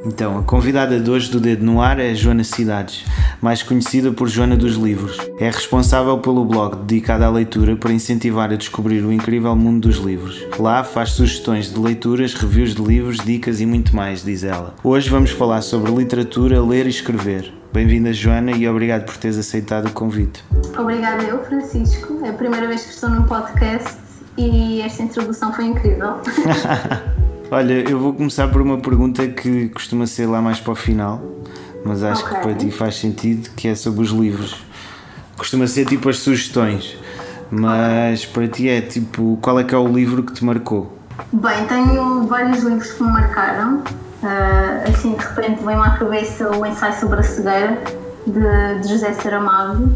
Então, 0.07 0.37
a 0.37 0.43
convidada 0.43 0.97
de 1.01 1.11
hoje 1.11 1.29
do 1.29 1.37
Dedo 1.37 1.65
no 1.65 1.81
Ar 1.81 1.99
é 1.99 2.15
Joana 2.15 2.45
Cidades, 2.45 3.03
mais 3.41 3.61
conhecida 3.61 4.09
por 4.09 4.29
Joana 4.29 4.55
dos 4.55 4.75
Livros. 4.75 5.17
É 5.37 5.47
responsável 5.47 6.17
pelo 6.19 6.45
blog 6.45 6.77
dedicado 6.77 7.25
à 7.25 7.29
leitura 7.29 7.75
para 7.75 7.91
incentivar 7.91 8.49
a 8.49 8.55
descobrir 8.55 9.03
o 9.03 9.11
incrível 9.11 9.53
mundo 9.53 9.89
dos 9.89 9.97
livros. 9.97 10.41
Lá 10.57 10.81
faz 10.81 11.09
sugestões 11.11 11.73
de 11.73 11.77
leituras, 11.77 12.33
reviews 12.35 12.73
de 12.73 12.81
livros, 12.81 13.17
dicas 13.17 13.59
e 13.59 13.65
muito 13.65 13.93
mais, 13.93 14.23
diz 14.23 14.45
ela. 14.45 14.73
Hoje 14.81 15.09
vamos 15.09 15.31
falar 15.31 15.61
sobre 15.61 15.91
literatura, 15.91 16.63
ler 16.63 16.85
e 16.85 16.89
escrever. 16.89 17.53
Bem-vinda, 17.73 18.13
Joana, 18.13 18.51
e 18.51 18.65
obrigado 18.65 19.03
por 19.03 19.17
teres 19.17 19.37
aceitado 19.37 19.87
o 19.87 19.91
convite. 19.91 20.41
Obrigada 20.79 21.21
eu, 21.23 21.43
Francisco. 21.43 22.21
É 22.23 22.29
a 22.29 22.33
primeira 22.33 22.65
vez 22.65 22.85
que 22.85 22.93
estou 22.93 23.09
num 23.09 23.23
podcast 23.23 23.97
e 24.37 24.79
esta 24.79 25.03
introdução 25.03 25.51
foi 25.51 25.65
incrível. 25.65 26.13
Olha, 27.49 27.89
eu 27.89 27.97
vou 27.99 28.13
começar 28.13 28.47
por 28.49 28.61
uma 28.61 28.77
pergunta 28.77 29.25
que 29.27 29.69
costuma 29.69 30.05
ser 30.05 30.25
lá 30.27 30.41
mais 30.41 30.59
para 30.59 30.73
o 30.73 30.75
final, 30.75 31.21
mas 31.85 32.03
acho 32.03 32.23
que 32.25 32.31
Ok. 32.31 32.41
para 32.41 32.53
ti 32.55 32.71
faz 32.71 32.95
sentido, 32.95 33.49
que 33.55 33.69
é 33.69 33.75
sobre 33.75 34.01
os 34.01 34.09
livros. 34.09 34.65
Costuma 35.37 35.65
ser 35.67 35.85
tipo 35.85 36.09
as 36.09 36.19
sugestões, 36.19 36.97
mas 37.49 38.25
para 38.25 38.47
ti 38.47 38.67
é 38.67 38.81
tipo, 38.81 39.37
qual 39.41 39.59
é 39.59 39.63
que 39.63 39.73
é 39.73 39.77
o 39.77 39.87
livro 39.87 40.23
que 40.23 40.33
te 40.33 40.43
marcou? 40.43 40.97
Bem, 41.31 41.65
tenho 41.67 42.27
vários 42.27 42.63
livros 42.63 42.91
que 42.91 43.03
me 43.03 43.11
marcaram. 43.11 43.81
Ah, 44.23 44.83
assim, 44.89 45.13
de 45.13 45.23
repente 45.23 45.63
vem-me 45.63 45.81
à 45.83 45.91
cabeça 45.91 46.49
o 46.57 46.65
ensaio 46.65 46.99
sobre 46.99 47.19
a 47.19 47.23
cegueira, 47.23 47.81
de, 48.25 48.81
de 48.81 48.87
José 48.89 49.13
Saramago. 49.13 49.89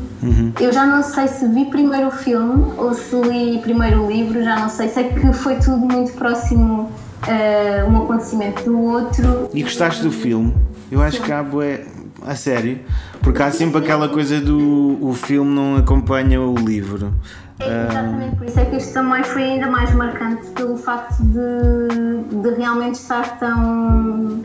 Eu 0.60 0.72
já 0.72 0.86
não 0.86 1.04
sei 1.04 1.28
se 1.28 1.46
vi 1.50 1.66
primeiro 1.66 2.08
o 2.08 2.12
filme 2.12 2.72
ou 2.78 2.94
se 2.94 3.14
li 3.20 3.60
primeiro 3.60 4.06
o 4.06 4.08
livro, 4.10 4.42
já 4.42 4.58
não 4.58 4.70
sei. 4.70 4.88
Sei 4.88 5.06
que 5.10 5.34
foi 5.34 5.56
tudo 5.56 5.78
muito 5.80 6.14
próximo 6.14 6.90
ah, 7.24 7.86
um 7.88 8.04
acontecimento 8.04 8.64
do 8.64 8.80
outro. 8.80 9.50
E 9.54 9.62
gostaste 9.62 10.04
do 10.04 10.12
filme? 10.12 10.54
Eu 10.92 11.02
acho 11.02 11.22
que 11.22 11.32
há 11.32 11.42
bué, 11.42 11.86
a 12.26 12.36
sério, 12.36 12.80
porque 13.22 13.42
há 13.42 13.52
sempre 13.52 13.80
aquela 13.80 14.10
coisa 14.10 14.40
do 14.40 14.98
o 15.02 15.14
filme 15.14 15.54
não 15.54 15.78
acompanha 15.78 16.42
o 16.42 16.56
livro. 16.56 17.14
É 17.60 17.88
exatamente 17.90 18.36
por 18.38 18.48
isso 18.48 18.60
é 18.60 18.66
que 18.66 18.76
este 18.76 18.94
também 18.94 19.24
foi 19.24 19.44
ainda 19.44 19.68
mais 19.68 19.94
marcante 19.94 20.48
pelo 20.50 20.76
facto 20.78 21.22
de, 21.22 22.42
de 22.42 22.50
realmente 22.56 22.96
estar 22.96 23.38
tão, 23.38 24.42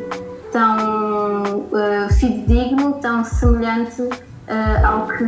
tão 0.53 1.65
eh, 1.75 2.09
fidedigno, 2.13 2.93
tão 3.01 3.25
semelhante 3.25 4.03
eh, 4.49 4.85
ao, 4.85 5.09
que, 5.09 5.25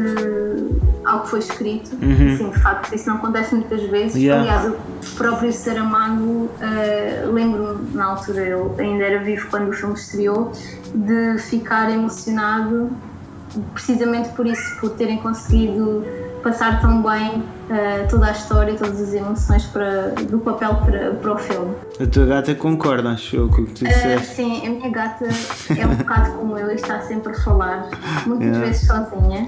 ao 1.04 1.22
que 1.22 1.30
foi 1.30 1.38
escrito. 1.40 1.88
Sim, 1.88 2.50
de 2.50 2.60
facto, 2.60 2.94
isso 2.94 3.08
não 3.08 3.16
acontece 3.16 3.54
muitas 3.54 3.82
vezes. 3.82 4.16
Yeah. 4.16 4.42
Aliás, 4.42 4.72
o 4.72 5.16
próprio 5.16 5.52
Saramago, 5.52 6.48
eh, 6.60 7.24
lembro-me 7.26 7.94
na 7.94 8.04
altura, 8.04 8.40
eu 8.40 8.74
ainda 8.78 9.04
era 9.04 9.22
vivo 9.24 9.48
quando 9.50 9.70
o 9.70 9.72
filme 9.72 9.94
estreou, 9.94 10.52
de 10.94 11.38
ficar 11.38 11.90
emocionado 11.90 12.90
precisamente 13.72 14.28
por 14.30 14.46
isso, 14.46 14.78
por 14.78 14.90
terem 14.90 15.18
conseguido 15.18 16.04
passar 16.42 16.80
tão 16.80 17.02
bem 17.02 17.42
eh, 17.70 18.06
toda 18.08 18.26
a 18.26 18.32
história, 18.32 18.74
todas 18.74 19.00
as 19.00 19.12
emoções 19.14 19.64
para, 19.66 20.08
do 20.30 20.38
papel 20.38 20.74
para, 20.84 21.10
para 21.12 21.32
o 21.32 21.38
filme. 21.38 21.74
A 22.00 22.06
tua 22.06 22.26
gata 22.26 22.54
concorda, 22.54 23.10
acho 23.10 23.36
eu, 23.36 23.48
com 23.48 23.62
o 23.62 23.66
que 23.66 23.72
tu 23.74 23.86
Eh, 23.86 23.88
disseste. 23.88 24.34
sim, 24.36 24.66
a 24.66 24.70
minha 24.70 24.90
gata 24.90 25.26
é 25.76 25.86
um 25.86 25.94
bocado 25.94 26.32
como 26.32 26.56
eu 26.58 26.70
e 26.70 26.74
está 26.74 27.00
sempre 27.00 27.32
a 27.32 27.36
falar, 27.40 27.88
muitas 28.26 28.46
Yeah. 28.48 28.66
vezes 28.66 28.86
sozinha. 28.86 29.46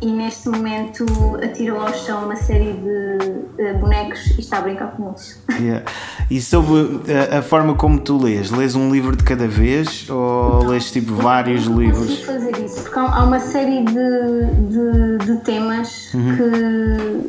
E 0.00 0.12
neste 0.12 0.48
momento 0.48 1.04
atirou 1.42 1.80
ao 1.80 1.92
chão 1.92 2.24
uma 2.24 2.36
série 2.36 2.72
de 2.72 3.62
eh, 3.62 3.72
bonecos 3.74 4.26
e 4.38 4.40
está 4.40 4.58
a 4.58 4.60
brincar 4.60 4.92
com 4.92 5.08
eles. 5.08 5.40
Yeah. 5.60 5.84
E 6.30 6.40
sobre 6.40 7.00
a, 7.32 7.38
a, 7.38 7.42
forma 7.42 7.74
como 7.74 7.98
tu 7.98 8.16
lês, 8.16 8.50
lês 8.52 8.76
um 8.76 8.92
livro 8.92 9.16
de 9.16 9.24
cada 9.24 9.48
vez 9.48 10.08
ou 10.08 10.68
lês 10.68 10.92
tipo 10.92 11.14
vários 11.14 11.66
eu 11.66 11.80
livros? 11.80 12.22
Fazer 12.22 12.56
isso, 12.64 12.82
porque 12.82 12.98
há 12.98 13.24
uma 13.24 13.40
série 13.40 13.84
de, 13.84 14.46
de, 14.68 15.26
de 15.26 15.36
temas 15.42 16.14
uhum. 16.14 16.36
que 16.36 17.27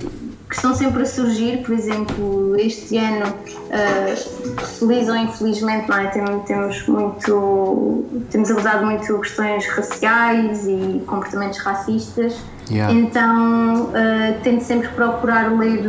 que 0.49 0.55
estão 0.55 0.73
sempre 0.73 1.03
a 1.03 1.05
surgir, 1.05 1.61
por 1.63 1.75
exemplo, 1.75 2.55
este 2.59 2.97
ano, 2.97 3.27
uh, 3.27 4.65
feliz 4.79 5.07
ou 5.07 5.15
infelizmente, 5.15 5.87
não 5.87 5.97
é? 5.97 6.07
temos, 6.07 6.45
temos 6.45 6.87
muito, 6.87 8.03
temos 8.31 8.49
abordado 8.49 8.83
muito 8.83 9.19
questões 9.19 9.67
raciais 9.67 10.67
e 10.67 11.03
comportamentos 11.05 11.59
racistas, 11.59 12.35
yeah. 12.67 12.91
então 12.91 13.83
uh, 13.89 14.41
tento 14.41 14.61
sempre 14.61 14.87
procurar 14.89 15.55
ler, 15.55 15.83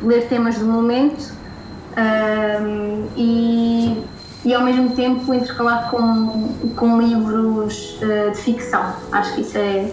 ler 0.00 0.28
temas 0.28 0.56
do 0.56 0.64
momento 0.64 1.30
uh, 1.92 3.06
e, 3.18 4.02
e 4.46 4.54
ao 4.54 4.62
mesmo 4.62 4.96
tempo 4.96 5.34
intercalar 5.34 5.90
com, 5.90 6.54
com 6.74 7.02
livros 7.02 8.00
de 8.00 8.40
ficção. 8.40 8.94
Acho 9.12 9.34
que 9.34 9.40
isso 9.42 9.58
é 9.58 9.92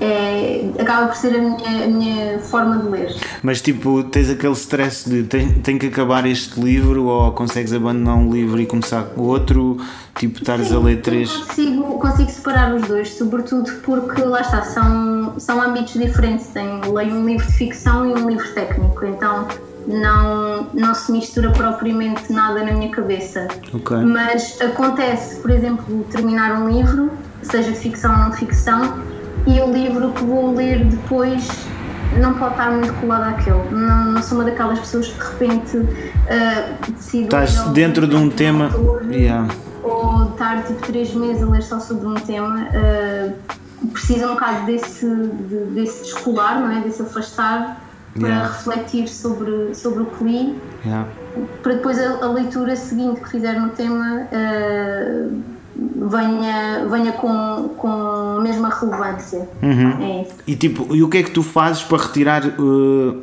é, 0.00 0.70
acaba 0.78 1.06
por 1.06 1.16
ser 1.16 1.36
a 1.36 1.38
minha, 1.38 1.84
a 1.84 1.86
minha, 1.86 2.38
forma 2.40 2.78
de 2.78 2.88
ler. 2.88 3.16
Mas 3.42 3.60
tipo, 3.60 4.02
tens 4.04 4.28
aquele 4.30 4.52
stress 4.54 5.08
de 5.08 5.22
tenho, 5.24 5.60
tenho 5.60 5.78
que 5.78 5.86
acabar 5.86 6.26
este 6.26 6.60
livro 6.60 7.04
ou 7.04 7.32
consegues 7.32 7.72
abandonar 7.72 8.16
um 8.16 8.32
livro 8.32 8.60
e 8.60 8.66
começar 8.66 9.06
outro? 9.16 9.78
Tipo, 10.16 10.38
estares 10.38 10.72
a 10.72 10.78
ler 10.78 11.00
três. 11.02 11.30
Consigo, 11.32 11.98
consigo 11.98 12.30
separar 12.30 12.74
os 12.74 12.82
dois, 12.86 13.14
sobretudo 13.14 13.70
porque 13.82 14.22
lá 14.22 14.40
está, 14.40 14.62
são, 14.62 15.34
são 15.38 15.60
âmbitos 15.60 15.94
diferentes. 15.94 16.46
Tenho, 16.48 16.92
leio 16.92 17.14
um 17.14 17.26
livro 17.26 17.46
de 17.46 17.52
ficção 17.52 18.08
e 18.08 18.14
um 18.14 18.28
livro 18.28 18.48
técnico, 18.54 19.04
então 19.04 19.48
não, 19.86 20.68
não 20.72 20.94
se 20.94 21.10
mistura 21.12 21.50
propriamente 21.50 22.32
nada 22.32 22.64
na 22.64 22.72
minha 22.72 22.90
cabeça. 22.90 23.48
Okay. 23.72 23.98
Mas 23.98 24.60
acontece, 24.60 25.40
por 25.40 25.50
exemplo, 25.50 26.04
terminar 26.10 26.60
um 26.60 26.68
livro, 26.68 27.10
seja 27.42 27.72
de 27.72 27.78
ficção 27.78 28.12
ou 28.12 28.18
não 28.18 28.32
ficção, 28.32 29.02
e 29.46 29.60
o 29.60 29.72
livro 29.72 30.10
que 30.12 30.24
vou 30.24 30.54
ler 30.54 30.84
depois 30.84 31.48
não 32.18 32.34
pode 32.34 32.52
estar 32.52 32.70
muito 32.70 32.92
colado 32.94 33.34
àquele. 33.34 33.70
Não, 33.70 34.12
não 34.12 34.22
sou 34.22 34.38
uma 34.38 34.44
daquelas 34.44 34.78
pessoas 34.78 35.08
que 35.08 35.18
de 35.18 35.24
repente 35.24 35.76
uh, 35.76 36.92
decido. 36.92 37.24
Estás 37.24 37.62
dentro 37.70 38.06
de 38.06 38.16
um 38.16 38.30
tema. 38.30 38.70
Yeah. 39.10 39.48
Ou 39.82 40.30
estar 40.30 40.62
tipo 40.64 40.80
três 40.86 41.12
meses 41.14 41.42
a 41.42 41.46
ler 41.46 41.62
só 41.62 41.80
sobre 41.80 42.06
um 42.06 42.14
tema. 42.14 42.68
Uh, 42.70 43.88
precisa 43.88 44.26
um 44.26 44.34
bocado 44.34 44.64
desse, 44.66 45.06
de, 45.06 45.56
desse 45.74 46.04
descolar, 46.04 46.60
não 46.60 46.70
é? 46.70 46.80
desse 46.80 47.02
afastar 47.02 47.84
para 48.18 48.28
yeah. 48.28 48.48
refletir 48.48 49.08
sobre, 49.08 49.74
sobre 49.74 50.02
o 50.02 50.06
que 50.06 50.24
li. 50.24 50.58
Yeah. 50.84 51.08
Para 51.62 51.74
depois 51.74 51.98
a, 51.98 52.24
a, 52.24 52.32
leitura 52.32 52.76
seguinte 52.76 53.20
que 53.20 53.28
fizer 53.28 53.60
no 53.60 53.70
tema. 53.70 54.26
Uh, 54.32 55.53
venha, 55.96 56.86
venha 56.90 57.12
com, 57.12 57.70
com 57.76 57.88
a 58.38 58.40
mesma 58.40 58.68
relevância. 58.68 59.48
Uhum. 59.62 60.02
É 60.02 60.22
isso. 60.22 60.34
E, 60.46 60.56
tipo, 60.56 60.94
e 60.94 61.02
o 61.02 61.08
que 61.08 61.18
é 61.18 61.22
que 61.22 61.30
tu 61.30 61.42
fazes 61.42 61.82
para 61.82 62.02
retirar 62.02 62.46
uh, 62.46 63.20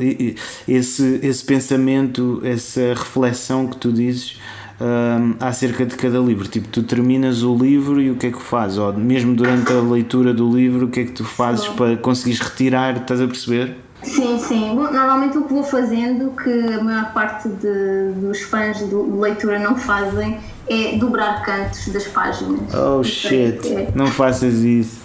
esse, 0.68 1.20
esse 1.24 1.44
pensamento, 1.44 2.42
essa 2.44 2.94
reflexão 2.96 3.68
que 3.68 3.78
tu 3.78 3.92
dizes 3.92 4.40
uh, 4.80 5.36
acerca 5.40 5.86
de 5.86 5.96
cada 5.96 6.20
livro? 6.20 6.48
Tipo, 6.48 6.68
tu 6.68 6.84
terminas 6.84 7.44
o 7.44 7.56
livro 7.56 8.02
e 8.02 8.12
o 8.12 8.16
que 8.16 8.28
é 8.28 8.32
que 8.32 8.42
fazes? 8.42 8.78
Ou 8.78 8.94
mesmo 8.94 9.36
durante 9.36 9.72
a 9.72 9.80
leitura 9.80 10.34
do 10.34 10.50
livro, 10.56 10.86
o 10.86 10.90
que 10.90 11.02
é 11.02 11.04
que 11.06 11.12
tu 11.12 11.24
fazes 11.24 11.66
sim. 11.66 11.74
para 11.74 11.98
conseguires 11.98 12.40
retirar? 12.40 12.98
Estás 12.98 13.22
a 13.22 13.28
perceber? 13.28 13.78
Sim, 14.04 14.40
sim. 14.40 14.76
Bom, 14.76 14.92
normalmente 14.92 15.38
o 15.38 15.44
que 15.44 15.54
vou 15.54 15.64
fazendo, 15.64 16.32
que 16.32 16.74
a 16.74 16.84
maior 16.84 17.14
parte 17.14 17.48
de, 17.48 18.14
dos 18.16 18.42
fãs 18.42 18.78
de 18.78 18.96
leitura 18.96 19.60
não 19.60 19.76
fazem, 19.76 20.40
é 20.68 20.98
dobrar 20.98 21.44
cantos 21.44 21.88
das 21.90 22.08
páginas. 22.08 22.74
Oh 22.74 23.04
shit, 23.04 23.68
é. 23.68 23.92
não 23.94 24.08
faças 24.08 24.56
isso. 24.56 25.02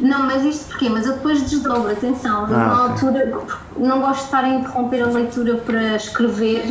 Não, 0.00 0.26
mas 0.26 0.44
isto 0.44 0.66
porquê? 0.66 0.88
Mas 0.88 1.06
eu 1.06 1.14
depois 1.14 1.42
desdobro, 1.42 1.90
atenção, 1.90 2.44
ah, 2.44 2.48
na 2.48 2.72
okay. 2.72 2.92
altura 2.92 3.38
não 3.76 4.00
gosto 4.00 4.20
de 4.20 4.24
estar 4.24 4.44
a 4.44 4.48
interromper 4.48 5.02
a 5.02 5.06
leitura 5.06 5.56
para 5.58 5.96
escrever 5.96 6.64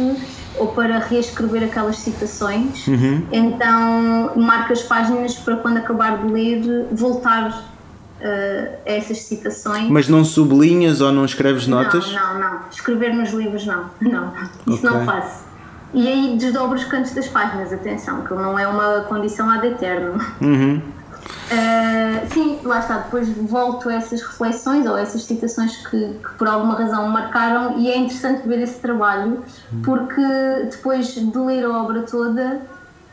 ou 0.57 0.67
para 0.67 0.99
reescrever 0.99 1.63
aquelas 1.63 1.97
citações, 1.97 2.85
uhum. 2.87 3.25
então 3.31 4.31
marco 4.35 4.73
as 4.73 4.83
páginas 4.83 5.35
para 5.35 5.55
quando 5.55 5.77
acabar 5.77 6.17
de 6.17 6.27
ler 6.27 6.87
voltar 6.91 7.70
uh, 8.22 8.78
essas 8.86 9.19
citações. 9.24 9.89
Mas 9.89 10.07
não 10.07 10.24
sublinhas 10.24 11.01
ou 11.01 11.11
não 11.11 11.26
escreves 11.26 11.67
notas? 11.67 12.11
Não, 12.13 12.34
não, 12.34 12.39
não. 12.39 12.59
Escrever 12.69 13.13
nos 13.13 13.32
livros 13.32 13.65
não, 13.65 13.86
não, 13.99 14.34
isso 14.67 14.86
okay. 14.86 14.89
não 14.89 15.05
faço. 15.05 15.51
E 15.93 16.07
aí 16.07 16.38
desdobra 16.38 16.78
os 16.78 16.86
cantos 16.86 17.11
das 17.11 17.28
páginas, 17.28 17.74
atenção, 17.74 18.22
que 18.24 18.34
não 18.34 18.57
é 18.57 18.65
uma 18.65 19.01
condição 19.01 19.49
ad 19.49 19.67
eterno. 19.67 20.17
Uhum. 20.39 20.82
Uh, 21.51 22.28
sim, 22.34 22.59
lá 22.63 22.80
está, 22.80 22.99
depois 22.99 23.28
volto 23.30 23.89
a 23.89 23.95
essas 23.95 24.22
reflexões 24.22 24.86
ou 24.86 24.95
a 24.95 25.01
essas 25.01 25.26
citações 25.26 25.76
que, 25.88 25.97
que, 26.13 26.34
por 26.38 26.47
alguma 26.47 26.76
razão 26.76 27.07
marcaram 27.09 27.78
e 27.78 27.89
é 27.89 27.97
interessante 27.97 28.47
ver 28.47 28.61
esse 28.61 28.80
trabalho 28.80 29.43
porque 29.84 30.22
depois 30.72 31.13
de 31.13 31.38
ler 31.38 31.65
a 31.65 31.69
obra 31.69 32.03
toda 32.03 32.61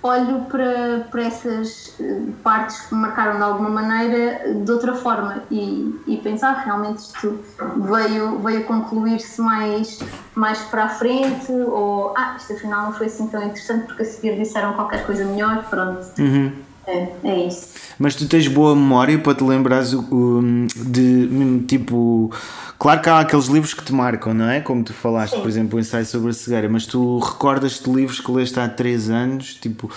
olho 0.03 0.43
para, 0.49 1.07
para 1.11 1.23
essas 1.23 1.95
eh, 2.01 2.21
partes 2.43 2.81
que 2.83 2.95
me 2.95 3.03
marcaram 3.03 3.37
de 3.37 3.43
alguma 3.43 3.69
maneira 3.69 4.55
de 4.55 4.71
outra 4.71 4.95
forma 4.95 5.43
e, 5.51 6.01
e 6.07 6.17
pensar 6.19 6.65
realmente 6.65 6.99
isto 6.99 7.39
veio, 7.77 8.39
veio 8.39 8.65
concluir-se 8.65 9.41
mais, 9.41 9.99
mais 10.35 10.59
para 10.63 10.85
a 10.85 10.89
frente 10.89 11.53
ou 11.53 12.15
ah, 12.17 12.37
isto 12.37 12.53
afinal 12.53 12.87
não 12.87 12.93
foi 12.93 13.07
assim 13.07 13.27
tão 13.27 13.43
interessante 13.43 13.87
porque 13.87 14.03
a 14.03 14.07
seguir 14.07 14.37
disseram 14.37 14.75
qualquer 14.75 15.05
coisa 15.05 15.25
melhor, 15.25 15.65
pronto. 15.69 16.07
Uhum. 16.19 16.68
É, 16.89 17.09
é 17.25 17.47
isso. 17.47 17.69
Mas 17.99 18.15
tu 18.15 18.27
tens 18.27 18.49
boa 18.49 18.75
memória 18.75 19.19
para 19.19 19.35
te 19.35 19.45
lembrares 19.45 19.91
de 19.91 21.65
tipo 21.67 22.33
Claro 22.79 23.03
que 23.03 23.09
há 23.09 23.19
aqueles 23.19 23.47
livros 23.47 23.75
que 23.75 23.83
te 23.83 23.93
marcam, 23.93 24.33
não 24.33 24.49
é? 24.49 24.61
Como 24.61 24.85
tu 24.85 24.93
falaste, 24.93 25.35
Sim. 25.35 25.41
por 25.41 25.49
exemplo, 25.49 25.77
o 25.77 25.81
ensaio 25.81 26.07
sobre 26.07 26.31
a 26.31 26.33
cegueira, 26.33 26.69
mas 26.69 26.87
tu 26.87 27.19
recordas-te 27.19 27.91
livros 27.91 28.21
que 28.21 28.31
leste 28.31 28.59
há 28.61 28.69
3 28.69 29.11
anos? 29.11 29.55
Tipo, 29.55 29.91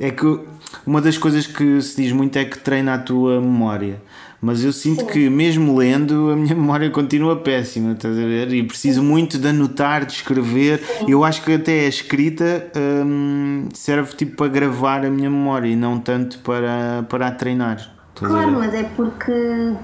é 0.00 0.10
que 0.10 0.40
uma 0.86 1.02
das 1.02 1.18
coisas 1.18 1.46
que 1.46 1.80
se 1.82 2.02
diz 2.02 2.10
muito 2.10 2.38
é 2.38 2.46
que 2.46 2.58
treina 2.58 2.94
a 2.94 2.98
tua 2.98 3.38
memória. 3.38 4.00
Mas 4.44 4.64
eu 4.64 4.72
sinto 4.72 5.02
Sim. 5.02 5.06
que, 5.06 5.30
mesmo 5.30 5.76
lendo, 5.76 6.32
a 6.32 6.36
minha 6.36 6.52
memória 6.56 6.90
continua 6.90 7.36
péssima, 7.36 7.92
estás 7.92 8.18
a 8.18 8.22
ver? 8.22 8.52
E 8.52 8.64
preciso 8.64 9.00
Sim. 9.00 9.06
muito 9.06 9.38
de 9.38 9.46
anotar, 9.46 10.04
de 10.04 10.14
escrever. 10.14 10.82
Eu 11.06 11.22
acho 11.22 11.44
que 11.44 11.52
até 11.52 11.86
a 11.86 11.88
escrita 11.88 12.66
hum, 12.76 13.68
serve 13.72 14.16
tipo 14.16 14.36
para 14.36 14.48
gravar 14.48 15.06
a 15.06 15.10
minha 15.10 15.30
memória 15.30 15.68
e 15.68 15.76
não 15.76 16.00
tanto 16.00 16.40
para, 16.40 17.04
para 17.08 17.28
a 17.28 17.30
treinar. 17.30 17.92
Claro, 18.16 18.52
mas 18.52 18.74
é 18.74 18.82
porque 18.82 19.32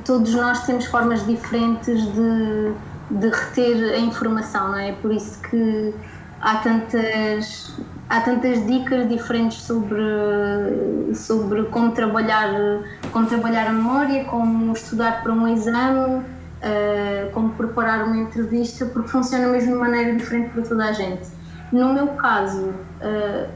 todos 0.05 0.35
nós 0.35 0.67
temos 0.67 0.87
formas 0.87 1.25
diferentes 1.25 2.03
de, 2.13 2.73
de 3.11 3.29
reter 3.29 3.95
a 3.95 3.99
informação, 3.99 4.73
não 4.73 4.79
é? 4.79 4.93
Por 4.93 5.13
isso 5.13 5.41
que 5.43 5.95
há 6.41 6.57
tantas, 6.57 7.77
há 8.09 8.21
tantas 8.21 8.67
dicas 8.67 9.09
diferentes 9.09 9.63
sobre, 9.63 11.15
sobre 11.15 11.65
como, 11.65 11.93
trabalhar, 11.93 12.83
como 13.13 13.27
trabalhar 13.27 13.69
a 13.69 13.73
memória, 13.73 14.25
como 14.25 14.73
estudar 14.73 15.23
para 15.23 15.33
um 15.33 15.47
exame, 15.47 16.23
uh, 16.23 17.31
como 17.33 17.51
preparar 17.51 18.05
uma 18.05 18.17
entrevista, 18.17 18.87
porque 18.87 19.09
funciona 19.09 19.49
mesmo 19.49 19.73
de 19.73 19.79
maneira 19.79 20.17
diferente 20.17 20.51
para 20.51 20.63
toda 20.63 20.85
a 20.87 20.93
gente. 20.93 21.29
No 21.71 21.93
meu 21.93 22.09
caso, 22.09 22.71
uh, 23.03 23.49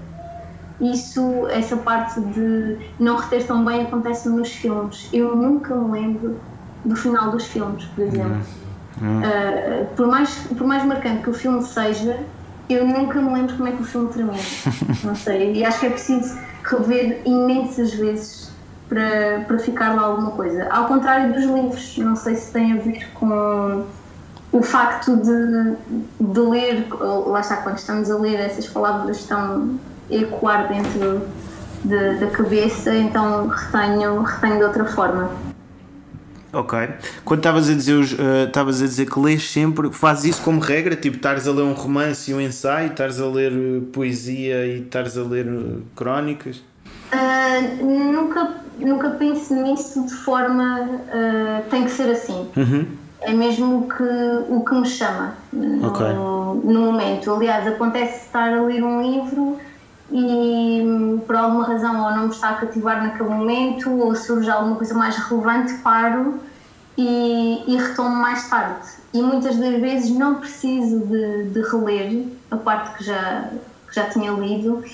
isso, 0.81 1.47
essa 1.49 1.77
parte 1.77 2.21
de 2.21 2.79
não 2.99 3.17
reter 3.17 3.47
tão 3.47 3.65
bem 3.65 3.83
acontece 3.83 4.29
nos 4.29 4.53
filmes. 4.53 5.09
Eu 5.13 5.35
nunca 5.35 5.75
me 5.75 5.93
lembro 5.93 6.39
do 6.85 6.97
final 6.97 7.31
dos 7.31 7.47
filmes, 7.47 7.85
por 7.85 8.05
exemplo. 8.05 8.43
Uh, 8.99 9.87
por, 9.97 10.07
mais, 10.07 10.35
por 10.57 10.67
mais 10.67 10.85
marcante 10.85 11.23
que 11.23 11.31
o 11.31 11.35
filme 11.35 11.63
seja, 11.63 12.21
eu 12.73 12.87
nunca 12.87 13.21
me 13.21 13.33
lembro 13.33 13.57
como 13.57 13.69
é 13.69 13.73
que 13.73 13.83
o 13.83 13.85
filme 13.85 14.13
termina. 14.13 14.39
não 15.05 15.15
sei. 15.15 15.55
E 15.55 15.65
acho 15.65 15.81
que 15.81 15.87
é 15.87 15.91
preciso 15.91 16.39
rever 16.65 17.23
imensas 17.25 17.95
vezes 17.95 18.51
para, 18.89 19.45
para 19.47 19.59
ficar 19.59 19.95
lá 19.95 20.03
alguma 20.03 20.33
coisa. 20.33 20.69
Ao 20.71 20.87
contrário 20.87 21.33
dos 21.33 21.45
livros, 21.45 21.99
não 21.99 22.17
sei 22.17 22.37
se 22.37 22.53
tem 22.53 22.73
a 22.73 22.77
ver 22.77 23.11
com 23.15 23.85
o 24.53 24.63
facto 24.63 25.17
de, 25.17 25.77
de 26.21 26.41
ler, 26.41 26.87
lá 27.27 27.41
está, 27.41 27.57
quando 27.57 27.79
estamos 27.79 28.11
a 28.11 28.19
ler, 28.19 28.39
essas 28.39 28.69
palavras 28.69 29.19
estão 29.19 29.79
ecoar 30.11 30.69
dentro 30.69 31.23
de, 31.83 32.15
da 32.19 32.27
cabeça, 32.29 32.95
então 32.95 33.49
retenho, 33.49 34.23
retenho 34.23 34.59
de 34.59 34.65
outra 34.65 34.85
forma. 34.85 35.31
Ok. 36.53 36.79
Quando 37.25 37.41
estavas 37.41 37.71
a 37.71 37.75
dizer 37.75 37.97
uh, 37.97 38.47
estavas 38.47 38.83
a 38.83 38.85
dizer 38.87 39.11
que 39.11 39.19
lês 39.19 39.51
sempre, 39.51 39.91
fazes 39.91 40.25
isso 40.37 40.43
como 40.43 40.61
regra? 40.61 40.95
Tipo, 40.95 41.17
estares 41.17 41.49
a 41.49 41.53
ler 41.53 41.63
um 41.63 41.73
romance 41.73 42.31
e 42.31 42.35
um 42.35 42.41
ensaio, 42.41 42.89
estares 42.91 43.21
a 43.21 43.27
ler 43.27 43.53
eh, 43.53 43.81
poesia 43.93 44.67
e 44.67 44.83
estares 44.83 45.17
a 45.17 45.23
ler 45.23 45.47
uh, 45.47 45.83
crónicas? 45.97 46.63
Uh, 47.13 47.85
nunca, 47.85 48.51
nunca 48.79 49.11
penso 49.11 49.55
nisso 49.55 50.05
de 50.07 50.15
forma 50.15 50.81
uh, 50.81 51.71
tem 51.71 51.85
que 51.85 51.91
ser 51.91 52.11
assim. 52.11 52.47
Uhum. 52.57 52.87
é 53.23 53.33
mesmo 53.33 53.79
o 53.81 53.89
que, 53.89 54.53
o 54.53 54.65
que 54.65 54.75
me 54.75 54.87
chama 54.87 55.35
no, 55.53 55.87
Ok. 55.89 56.07
no 56.65 56.81
momento. 56.81 57.33
Aliás, 57.33 57.67
acontece 57.67 58.27
estar 58.27 58.53
a 58.53 58.63
ler 58.63 58.83
um 58.83 59.01
livro 59.03 59.59
e 60.13 60.83
hum, 60.83 61.21
por 61.27 61.35
alguma 61.35 61.65
razão 61.65 62.05
ou 62.05 62.11
não 62.11 62.25
me 62.25 62.31
está 62.31 62.51
a 62.51 62.55
cativar 62.55 63.03
naquele 63.03 63.31
momento 63.31 63.91
ou 63.91 64.15
surge 64.15 64.51
alguma 64.51 64.77
coisa 64.77 64.95
mais 64.95 65.17
relevante, 65.17 65.75
paro 65.79 66.39
e, 66.99 67.65
e 67.67 67.77
retomo 67.77 68.15
mais 68.17 68.49
tarde. 68.49 68.89
E 69.15 69.23
muitas 69.23 69.57
das 69.57 69.81
vezes 69.81 70.11
não 70.11 70.35
preciso 70.35 71.01
de, 71.01 71.45
de 71.51 71.61
reler 71.63 72.27
a 72.51 72.57
parte 72.57 72.99
que 72.99 73.05
já, 73.05 73.49
que 73.89 73.95
já 73.95 74.05
tinha 74.11 74.31
lido, 74.33 74.85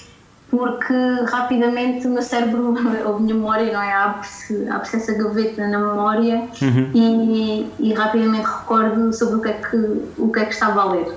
porque 0.50 0.94
rapidamente 1.26 2.06
o 2.06 2.10
meu 2.10 2.22
cérebro, 2.22 2.74
ou 3.04 3.16
a 3.16 3.20
minha 3.20 3.34
memória, 3.34 3.72
não 3.72 3.82
é? 3.82 3.92
Abre-se 3.92 4.68
abre 4.68 4.88
essa 4.92 5.12
gaveta 5.12 5.68
na 5.68 5.78
memória 5.78 6.48
e, 6.94 7.66
e 7.78 7.92
rapidamente 7.92 8.46
recordo 8.46 9.12
sobre 9.12 9.36
o 9.36 9.40
que 9.40 9.48
é 9.48 9.52
que, 9.52 9.76
o 10.16 10.32
que, 10.32 10.40
é 10.40 10.44
que 10.46 10.54
estava 10.54 10.82
a 10.82 10.92
ler. 10.92 11.14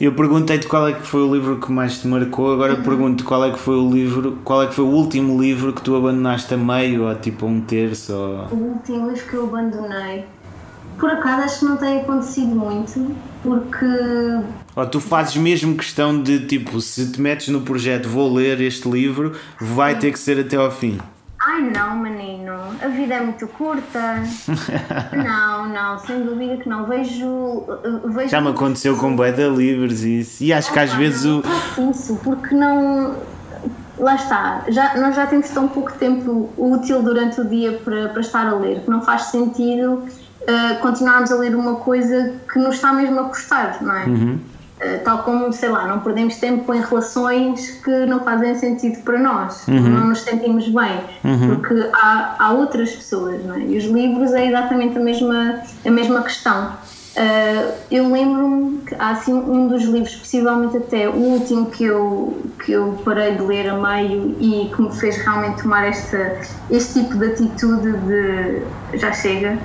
Eu 0.00 0.14
perguntei-te 0.14 0.66
qual 0.66 0.88
é 0.88 0.92
que 0.92 1.06
foi 1.06 1.22
o 1.22 1.34
livro 1.34 1.60
que 1.60 1.72
mais 1.72 2.00
te 2.00 2.06
marcou, 2.06 2.52
agora 2.52 2.76
pergunto 2.76 3.24
qual 3.24 3.44
é 3.44 3.50
que 3.50 3.58
foi 3.58 3.76
o 3.76 3.90
livro, 3.90 4.38
qual 4.44 4.62
é 4.62 4.66
que 4.66 4.74
foi 4.74 4.84
o 4.84 4.88
último 4.88 5.40
livro 5.40 5.72
que 5.72 5.82
tu 5.82 5.96
abandonaste 5.96 6.54
a 6.54 6.56
meio, 6.56 7.08
ou 7.08 7.14
tipo 7.14 7.46
a 7.46 7.48
um 7.48 7.60
terço, 7.60 8.14
ou... 8.14 8.56
O 8.56 8.72
último 8.74 9.10
livro 9.10 9.26
que 9.28 9.34
eu 9.34 9.44
abandonei, 9.44 10.24
por 10.98 11.10
acaso 11.10 11.42
acho 11.42 11.58
que 11.60 11.64
não 11.64 11.76
tem 11.76 12.00
acontecido 12.00 12.54
muito, 12.54 13.14
porque 13.42 13.86
ou 14.76 14.86
tu 14.86 15.00
fazes 15.00 15.36
mesmo 15.36 15.76
questão 15.76 16.22
de 16.22 16.46
tipo, 16.46 16.80
se 16.80 17.10
te 17.12 17.20
metes 17.20 17.48
no 17.48 17.62
projeto 17.62 18.08
vou 18.08 18.32
ler 18.32 18.60
este 18.60 18.88
livro, 18.88 19.32
vai 19.60 19.98
ter 19.98 20.12
que 20.12 20.18
ser 20.18 20.38
até 20.40 20.56
ao 20.56 20.70
fim. 20.70 20.98
Ai 21.40 21.62
não, 21.70 21.96
menino, 21.96 22.52
a 22.82 22.88
vida 22.88 23.14
é 23.14 23.20
muito 23.20 23.46
curta. 23.48 24.22
não, 25.16 25.68
não, 25.68 25.98
sem 26.00 26.22
dúvida 26.22 26.56
que 26.58 26.68
não. 26.68 26.84
Vejo. 26.84 27.64
vejo 28.06 28.28
Já 28.28 28.40
me 28.40 28.48
aconteceu 28.50 28.96
com 28.96 29.14
bué 29.14 29.30
de 29.32 29.48
livros 29.48 30.04
e 30.04 30.20
isso. 30.20 30.42
E 30.44 30.52
acho 30.52 30.72
que 30.72 30.78
às 30.78 30.92
Ah, 30.92 30.96
vezes 30.96 31.24
não 31.24 31.40
o. 31.78 31.90
isso, 31.90 32.16
porque 32.22 32.54
não. 32.54 33.14
Lá 33.98 34.14
está, 34.14 34.64
já, 34.68 34.96
nós 34.96 35.16
já 35.16 35.26
temos 35.26 35.48
tão 35.50 35.66
pouco 35.66 35.92
tempo 35.94 36.50
útil 36.56 37.02
durante 37.02 37.40
o 37.40 37.44
dia 37.44 37.72
para, 37.84 38.08
para 38.10 38.20
estar 38.20 38.46
a 38.46 38.54
ler, 38.54 38.80
que 38.84 38.90
não 38.90 39.02
faz 39.02 39.22
sentido 39.22 40.04
eh, 40.48 40.74
continuarmos 40.80 41.30
a 41.30 41.36
ler 41.36 41.54
uma 41.54 41.76
coisa 41.76 42.32
que 42.52 42.58
nos 42.58 42.76
está 42.76 42.92
mesmo 42.92 43.20
a 43.20 43.24
custar, 43.24 43.78
não 43.82 43.94
é? 43.94 44.04
Uhum. 44.06 44.38
Eh, 44.80 44.98
tal 44.98 45.18
como, 45.24 45.52
sei 45.52 45.68
lá, 45.68 45.86
não 45.86 45.98
perdemos 46.00 46.36
tempo 46.36 46.72
em 46.72 46.80
relações 46.80 47.70
que 47.84 48.06
não 48.06 48.20
fazem 48.20 48.54
sentido 48.54 49.02
para 49.02 49.18
nós, 49.18 49.66
Uhum. 49.68 49.80
não 49.88 50.06
nos 50.08 50.20
sentimos 50.22 50.68
bem, 50.68 51.00
porque 51.48 51.90
há, 51.92 52.36
há 52.38 52.52
outras 52.52 52.90
pessoas, 52.92 53.44
não 53.44 53.56
é? 53.56 53.60
E 53.60 53.76
os 53.76 53.84
livros 53.84 54.32
é 54.32 54.46
exatamente 54.46 54.96
a 54.96 55.00
mesma, 55.00 55.60
a 55.84 55.90
mesma 55.90 56.22
questão. 56.22 56.72
Eh, 57.16 57.74
eu 57.90 58.08
lembro-me 58.12 58.78
que 58.86 58.94
há 58.96 59.10
assim 59.10 59.34
um 59.34 59.66
dos 59.66 59.82
livros, 59.82 60.14
possivelmente 60.14 60.76
até 60.76 61.08
o 61.08 61.14
último 61.16 61.66
que 61.66 61.82
eu, 61.84 62.40
que 62.64 62.70
eu 62.70 62.96
parei 63.04 63.34
de 63.34 63.42
ler 63.42 63.68
a 63.70 63.74
meio 63.74 64.36
e 64.38 64.70
que 64.72 64.80
me 64.80 64.94
fez 64.94 65.16
realmente 65.16 65.62
tomar 65.62 65.88
esta, 65.88 66.36
este 66.70 67.02
tipo 67.02 67.16
de 67.18 67.26
atitude 67.32 67.92
de 68.06 68.62
já 68.96 69.10
chega, 69.12 69.58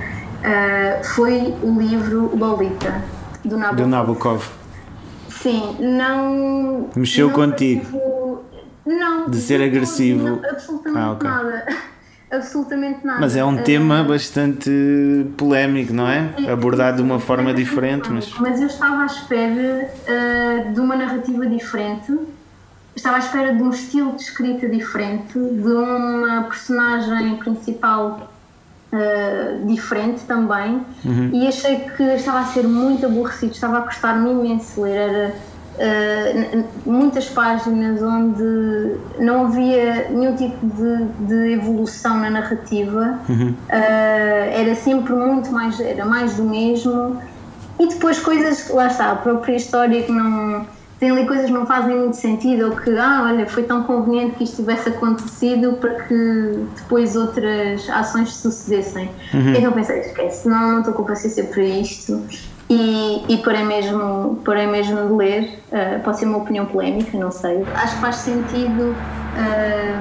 eh, 0.43 1.01
foi 1.03 1.53
o 1.63 1.79
livro 1.79 2.35
Lolita, 2.37 3.01
do 3.43 3.57
Nabokov. 3.57 3.81
do 3.81 3.87
Nabokov. 3.87 4.43
Sim, 5.29 5.75
não. 5.79 6.89
Mexeu 6.95 7.27
não 7.27 7.33
contigo? 7.35 8.43
Não. 8.85 9.29
De 9.29 9.37
ser 9.37 9.59
não, 9.59 9.65
agressivo? 9.65 10.23
não, 10.29 10.49
absolutamente 10.49 10.99
Ah, 10.99 11.11
ok. 11.11 11.29
nada. 11.29 11.65
Absolutamente 12.33 13.05
nada. 13.05 13.19
Mas 13.21 13.35
é 13.35 13.45
um 13.45 13.59
Eh, 13.59 13.61
tema 13.61 14.03
bastante 14.03 14.67
polémico, 15.37 15.93
não 15.93 16.07
é? 16.07 16.33
Abordado 16.51 16.97
de 16.97 17.03
uma 17.03 17.19
forma 17.19 17.53
diferente, 17.53 18.09
mas. 18.11 18.33
Mas 18.39 18.59
eu 18.59 18.65
estava 18.65 19.03
à 19.03 19.05
espera 19.05 19.91
eh, 20.07 20.71
de 20.73 20.79
uma 20.79 20.95
narrativa 20.95 21.45
diferente, 21.45 22.11
estava 22.95 23.17
à 23.17 23.19
espera 23.19 23.53
de 23.53 23.61
um 23.61 23.69
estilo 23.69 24.13
de 24.15 24.23
escrita 24.23 24.67
diferente, 24.67 25.33
de 25.37 25.67
uma 25.67 26.41
personagem 26.45 27.35
principal 27.37 28.32
eh, 28.93 29.57
diferente 29.65 30.21
também, 30.27 30.81
e 31.33 31.47
achei 31.47 31.79
que 31.97 32.03
estava 32.03 32.39
a 32.39 32.45
ser 32.45 32.67
muito 32.67 33.05
aborrecido, 33.05 33.51
estava 33.53 33.79
a 33.79 33.81
custar-me 33.81 34.29
imenso 34.31 34.81
ler. 34.81 35.33
Era, 35.75 36.31
n- 36.33 36.65
muitas 36.85 37.27
páginas 37.29 37.99
onde 38.03 38.95
não 39.19 39.45
havia 39.47 40.07
nenhum 40.11 40.35
tipo 40.35 40.63
de, 40.67 41.05
de 41.27 41.53
evolução 41.53 42.17
na 42.17 42.29
narrativa, 42.29 43.19
Eh, 43.69 44.61
era 44.61 44.75
sempre 44.75 45.13
muito 45.13 45.51
mais, 45.51 45.79
era 45.79 46.05
mais 46.05 46.35
do 46.35 46.43
mesmo. 46.43 47.17
E 47.79 47.87
depois 47.87 48.19
coisas, 48.19 48.69
lá 48.69 48.85
está, 48.85 49.11
a 49.11 49.15
própria 49.15 49.55
história 49.55 50.03
que 50.03 50.11
não. 50.11 50.63
Tem 51.03 51.11
ali 51.11 51.27
coisas 51.27 51.47
que 51.47 51.51
não 51.51 51.65
fazem 51.65 51.97
muito 51.97 52.15
sentido, 52.15 52.69
ou 52.69 52.77
que, 52.77 52.97
ah, 52.97 53.23
olha, 53.25 53.45
foi 53.45 53.63
tão 53.63 53.83
conveniente 53.83 54.37
que 54.37 54.45
isto 54.45 54.55
tivesse 54.55 54.87
acontecido 54.87 55.73
para 55.73 55.95
que 55.95 56.65
depois 56.77 57.17
outras 57.17 57.89
ações 57.89 58.33
sucedessem. 58.33 59.11
Então 59.57 59.73
pensei, 59.73 59.99
esquece, 59.99 60.47
não, 60.47 60.71
não 60.71 60.79
estou 60.79 60.93
com 60.93 61.03
paciência 61.03 61.43
para 61.43 61.61
isto. 61.61 62.23
E, 62.69 63.21
e 63.27 63.37
parei, 63.39 63.65
mesmo, 63.65 64.39
parei 64.45 64.65
mesmo 64.65 65.07
de 65.09 65.13
ler, 65.13 65.59
eh, 65.73 65.99
pode 66.05 66.19
ser 66.19 66.25
uma 66.25 66.37
opinião 66.37 66.67
polémica, 66.67 67.17
não 67.17 67.31
sei. 67.31 67.65
Acho 67.75 67.95
que 67.95 68.01
faz 68.01 68.15
sentido 68.15 68.95
eh, 69.37 69.99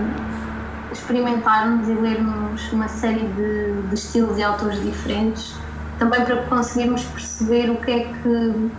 experimentarmos 0.93 1.89
e 1.89 1.95
lermos 1.95 2.73
uma 2.73 2.87
série 2.87 3.27
de, 3.27 3.89
de 3.89 3.95
estilos 3.95 4.39
e 4.39 4.43
autores 4.45 4.81
diferentes, 4.81 5.53
também 5.99 6.25
para 6.25 6.37
conseguirmos 6.45 7.03
perceber 7.07 7.71
o 7.71 7.77
que 7.79 7.91
é 7.91 7.99
que 8.23 8.71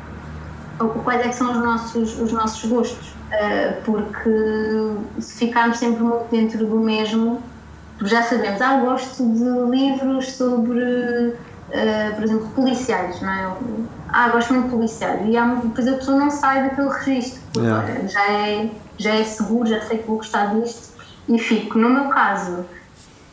quais 0.78 1.22
é 1.22 1.30
que 1.30 1.36
são 1.36 1.52
os 1.52 1.58
nossos, 1.58 2.20
os 2.20 2.32
nossos 2.32 2.70
gostos. 2.70 3.10
Uh, 3.10 3.82
porque 3.84 5.22
se 5.22 5.48
ficarmos 5.48 5.78
sempre 5.80 6.04
muito 6.04 6.28
dentro 6.30 6.66
do 6.68 6.80
mesmo, 6.80 7.42
já 8.04 8.22
sabemos, 8.22 8.62
ah, 8.62 8.80
gosto 8.80 9.24
de 9.24 9.72
livros 9.72 10.34
sobre, 10.34 10.80
uh, 11.30 12.16
por 12.16 12.24
exemplo, 12.24 12.48
policiais, 12.56 13.22
não 13.22 13.30
é? 13.32 13.54
Ah, 14.10 14.30
gosto 14.30 14.54
muito 14.54 14.66
de 14.66 14.76
policiais. 14.76 15.22
E 15.28 15.36
há, 15.36 15.46
depois 15.56 15.88
a 15.88 15.94
pessoa 15.94 16.18
não 16.18 16.30
sai 16.30 16.70
daquele 16.70 16.90
registro, 16.90 17.42
porque 17.52 17.68
Yeah. 17.68 18.08
já, 18.08 18.32
é, 18.32 18.70
já 18.98 19.16
é 19.16 19.24
seguro, 19.24 19.68
já 19.68 19.82
sei 19.82 19.98
que 19.98 20.08
vou 20.08 20.18
gostar 20.18 20.54
disto 20.56 20.94
e 21.28 21.40
fico. 21.40 21.80
No 21.80 21.90
meu 21.90 22.06
caso, 22.10 22.66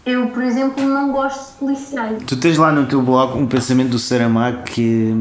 eu, 0.07 0.29
por 0.29 0.43
exemplo, 0.43 0.83
não 0.83 1.13
gosto 1.13 1.53
de 1.53 1.59
policiais. 1.59 2.23
Tu 2.27 2.37
tens 2.37 2.57
lá 2.57 2.73
no 2.73 2.87
teu 2.87 3.03
blog 3.03 3.37
um 3.37 3.47
pensamento 3.47 3.91
do 3.91 3.99
Saramago 3.99 4.63
que. 4.63 5.15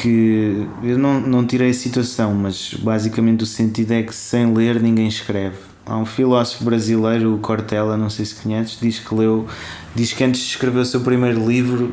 Que 0.00 0.68
eu 0.82 0.98
não, 0.98 1.20
não 1.20 1.46
tirei 1.46 1.70
a 1.70 1.74
citação, 1.74 2.34
mas 2.34 2.74
basicamente 2.74 3.44
o 3.44 3.46
sentido 3.46 3.92
é 3.92 4.02
que 4.02 4.14
sem 4.14 4.52
ler 4.52 4.80
ninguém 4.80 5.08
escreve. 5.08 5.56
Há 5.84 5.96
um 5.96 6.04
filósofo 6.04 6.64
brasileiro, 6.64 7.34
o 7.34 7.38
Cortella, 7.38 7.96
não 7.96 8.10
sei 8.10 8.24
se 8.24 8.34
conheces, 8.34 8.78
diz 8.80 8.98
que 8.98 9.14
leu, 9.14 9.46
diz 9.94 10.12
que 10.12 10.24
antes 10.24 10.40
de 10.40 10.48
escrever 10.48 10.80
o 10.80 10.84
seu 10.84 11.00
primeiro 11.00 11.46
livro 11.46 11.92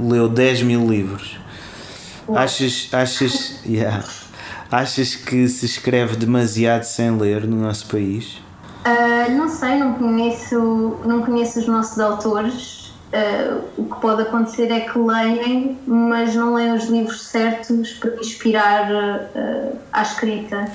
leu 0.00 0.28
10 0.28 0.62
mil 0.62 0.88
livros. 0.88 1.38
Achas, 2.34 2.88
achas, 2.92 3.60
yeah, 3.66 4.04
achas 4.70 5.14
que 5.14 5.46
se 5.48 5.66
escreve 5.66 6.16
demasiado 6.16 6.84
sem 6.84 7.10
ler 7.16 7.46
no 7.46 7.56
nosso 7.56 7.86
país? 7.86 8.38
Uh, 8.84 9.36
não 9.36 9.48
sei, 9.48 9.76
não 9.78 9.94
conheço, 9.94 10.96
não 11.04 11.22
conheço 11.22 11.58
os 11.58 11.66
nossos 11.66 11.98
autores. 11.98 12.85
Uh, 13.06 13.62
o 13.78 13.84
que 13.84 14.00
pode 14.00 14.22
acontecer 14.22 14.70
é 14.70 14.80
que 14.80 14.98
leem, 14.98 15.78
mas 15.86 16.34
não 16.34 16.54
leem 16.54 16.72
os 16.74 16.86
livros 16.86 17.22
certos 17.22 17.92
para 17.92 18.16
inspirar 18.16 18.90
uh, 18.90 19.78
à 19.92 20.02
escrita 20.02 20.68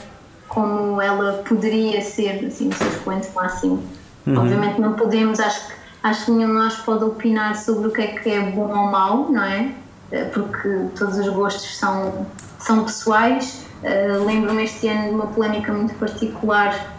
como 0.47 1.01
ela 1.01 1.43
poderia 1.47 2.01
ser, 2.01 2.45
assim, 2.45 2.69
no 2.69 2.73
seu 2.73 2.87
expoente 2.87 3.29
máximo. 3.35 3.83
Obviamente 4.27 4.79
não 4.79 4.93
podemos, 4.93 5.39
acho 5.39 5.67
que, 5.67 5.73
acho 6.03 6.25
que 6.25 6.31
nenhum 6.31 6.49
de 6.49 6.53
nós 6.53 6.75
pode 6.75 7.03
opinar 7.03 7.55
sobre 7.55 7.87
o 7.89 7.91
que 7.91 8.01
é 8.01 8.07
que 8.07 8.29
é 8.29 8.41
bom 8.41 8.69
ou 8.69 8.91
mau, 8.91 9.29
não 9.29 9.43
é? 9.43 9.71
Uh, 10.11 10.29
Porque 10.33 10.69
todos 10.97 11.17
os 11.17 11.27
gostos 11.29 11.77
são, 11.77 12.25
são 12.59 12.85
pessoais. 12.85 13.65
Uh, 13.83 14.25
Lembro-me 14.25 14.63
este 14.63 14.87
ano 14.87 15.09
de 15.09 15.15
uma 15.15 15.27
polémica 15.27 15.73
muito 15.73 15.95
particular 15.95 16.93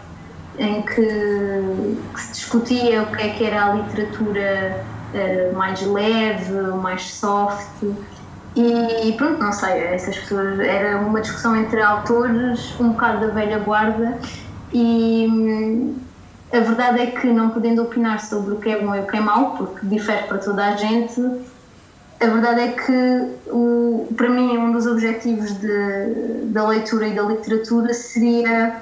em 0.59 0.83
que, 0.83 0.93
que 2.13 2.21
se 2.21 2.31
discutia 2.33 3.01
o 3.01 3.07
que 3.07 3.23
é 3.23 3.29
que 3.29 3.43
era 3.43 3.65
a 3.65 3.73
literatura 3.73 4.85
uh, 5.13 5.55
mais 5.55 5.81
leve, 5.81 6.53
mais 6.81 7.13
soft. 7.13 7.83
E 8.55 9.13
pronto, 9.17 9.39
não 9.39 9.51
sei, 9.51 9.79
essas 9.79 10.17
pessoas. 10.17 10.59
Era 10.59 10.99
uma 10.99 11.21
discussão 11.21 11.55
entre 11.55 11.81
autores, 11.81 12.79
um 12.79 12.89
bocado 12.89 13.27
da 13.27 13.33
velha 13.33 13.57
guarda, 13.59 14.17
e 14.71 15.27
hum, 15.29 15.95
a 16.51 16.59
verdade 16.59 17.01
é 17.01 17.05
que, 17.07 17.27
não 17.27 17.49
podendo 17.49 17.81
opinar 17.81 18.19
sobre 18.19 18.53
o 18.53 18.57
que 18.57 18.69
é 18.69 18.79
bom 18.79 18.95
e 18.95 18.99
o 18.99 19.07
que 19.07 19.17
é 19.17 19.19
mau, 19.19 19.57
porque 19.57 19.85
difere 19.87 20.27
para 20.27 20.37
toda 20.37 20.65
a 20.65 20.75
gente, 20.75 21.19
a 22.19 22.27
verdade 22.27 22.61
é 22.61 22.67
que, 22.71 23.49
o, 23.49 24.07
para 24.15 24.29
mim, 24.29 24.57
um 24.57 24.71
dos 24.71 24.85
objetivos 24.85 25.51
de, 25.59 26.45
da 26.45 26.67
leitura 26.67 27.07
e 27.07 27.15
da 27.15 27.23
literatura 27.23 27.93
seria 27.93 28.75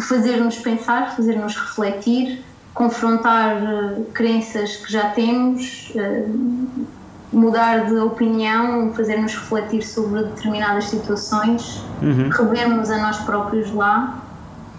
fazer-nos 0.00 0.58
pensar, 0.58 1.16
fazer-nos 1.16 1.56
refletir, 1.56 2.44
confrontar 2.74 3.56
uh, 3.56 4.04
crenças 4.12 4.76
que 4.76 4.92
já 4.92 5.10
temos 5.10 5.92
uh, 5.94 6.86
mudar 7.32 7.86
de 7.86 7.94
opinião, 7.96 8.92
fazer-nos 8.94 9.34
refletir 9.34 9.82
sobre 9.82 10.24
determinadas 10.24 10.86
situações, 10.86 11.82
uhum. 12.02 12.28
revermos 12.28 12.90
a 12.90 12.98
nós 12.98 13.18
próprios 13.18 13.72
lá. 13.72 14.22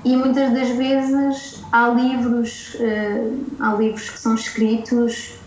E 0.04 0.16
muitas 0.16 0.52
das 0.52 0.70
vezes 0.70 1.64
há 1.72 1.88
livros, 1.90 2.76
uh, 2.76 3.40
há 3.60 3.74
livros 3.76 4.10
que 4.10 4.20
são 4.20 4.36
escritos 4.36 5.40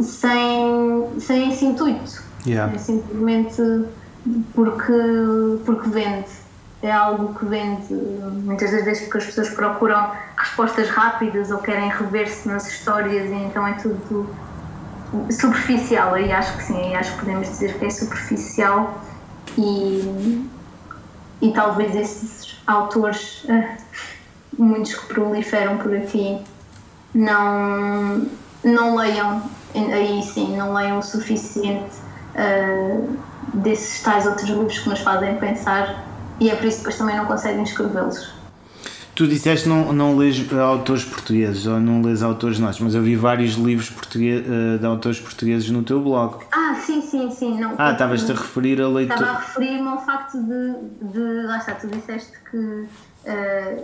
sem, 0.00 1.08
sem 1.18 1.50
esse 1.50 1.64
intuito. 1.64 2.22
Yeah. 2.46 2.72
É 2.74 2.78
simplesmente 2.78 3.86
porque, 4.54 4.92
porque 5.64 5.88
vende. 5.88 6.45
É 6.82 6.92
algo 6.92 7.34
que 7.38 7.44
vende 7.46 7.92
muitas 7.94 8.70
das 8.70 8.84
vezes 8.84 9.04
porque 9.04 9.18
as 9.18 9.24
pessoas 9.26 9.48
procuram 9.50 10.12
respostas 10.36 10.90
rápidas 10.90 11.50
ou 11.50 11.58
querem 11.58 11.88
rever-se 11.88 12.46
nas 12.46 12.68
histórias 12.68 13.30
e 13.30 13.34
então 13.34 13.66
é 13.66 13.72
tudo 13.74 14.28
superficial, 15.30 16.18
e 16.18 16.32
acho 16.32 16.56
que 16.56 16.64
sim, 16.64 16.94
acho 16.94 17.12
que 17.12 17.18
podemos 17.20 17.48
dizer 17.48 17.78
que 17.78 17.86
é 17.86 17.90
superficial 17.90 19.00
e, 19.56 20.48
e 21.40 21.52
talvez 21.52 21.94
esses 21.94 22.60
autores, 22.66 23.44
uh, 23.44 23.76
muitos 24.58 24.94
que 24.94 25.06
proliferam 25.06 25.78
por 25.78 25.94
aqui, 25.94 26.40
não, 27.14 28.26
não 28.64 28.96
leiam, 28.96 29.42
aí 29.74 30.22
sim, 30.22 30.56
não 30.56 30.74
leiam 30.74 30.98
o 30.98 31.02
suficiente 31.02 31.96
uh, 32.34 33.18
desses 33.54 34.02
tais 34.02 34.26
outros 34.26 34.48
livros 34.48 34.78
que 34.78 34.88
nos 34.88 35.00
fazem 35.00 35.36
pensar 35.36 36.04
e 36.40 36.50
é 36.50 36.54
por 36.54 36.66
isso 36.66 36.78
que 36.78 36.82
depois 36.84 36.98
também 36.98 37.16
não 37.16 37.26
conseguem 37.26 37.62
escrevê-los. 37.62 38.36
Tu 39.16 39.26
disseste 39.26 39.66
não, 39.66 39.94
não 39.94 40.14
lês 40.14 40.52
autores 40.52 41.02
portugueses 41.02 41.66
ou 41.66 41.80
não 41.80 42.02
lês 42.02 42.22
autores 42.22 42.58
nossos, 42.58 42.82
mas 42.82 42.94
eu 42.94 43.00
vi 43.00 43.16
vários 43.16 43.54
livros 43.54 43.88
uh, 43.88 44.78
de 44.78 44.84
autores 44.84 45.18
portugueses 45.18 45.70
no 45.70 45.82
teu 45.82 46.02
blog. 46.02 46.44
Ah, 46.52 46.74
sim, 46.74 47.00
sim, 47.00 47.30
sim. 47.30 47.58
Não, 47.58 47.74
ah, 47.78 47.92
estavas-te 47.92 48.30
a 48.30 48.34
referir 48.34 48.78
a 48.78 48.86
leitura. 48.86 49.18
Estava 49.18 49.38
a 49.38 49.40
referir-me 49.40 49.88
ao 49.88 50.04
facto 50.04 50.36
de, 50.36 51.12
de. 51.12 51.46
Lá 51.46 51.56
está, 51.56 51.72
tu 51.76 51.86
disseste 51.86 52.32
que, 52.50 52.58
uh, 52.58 53.82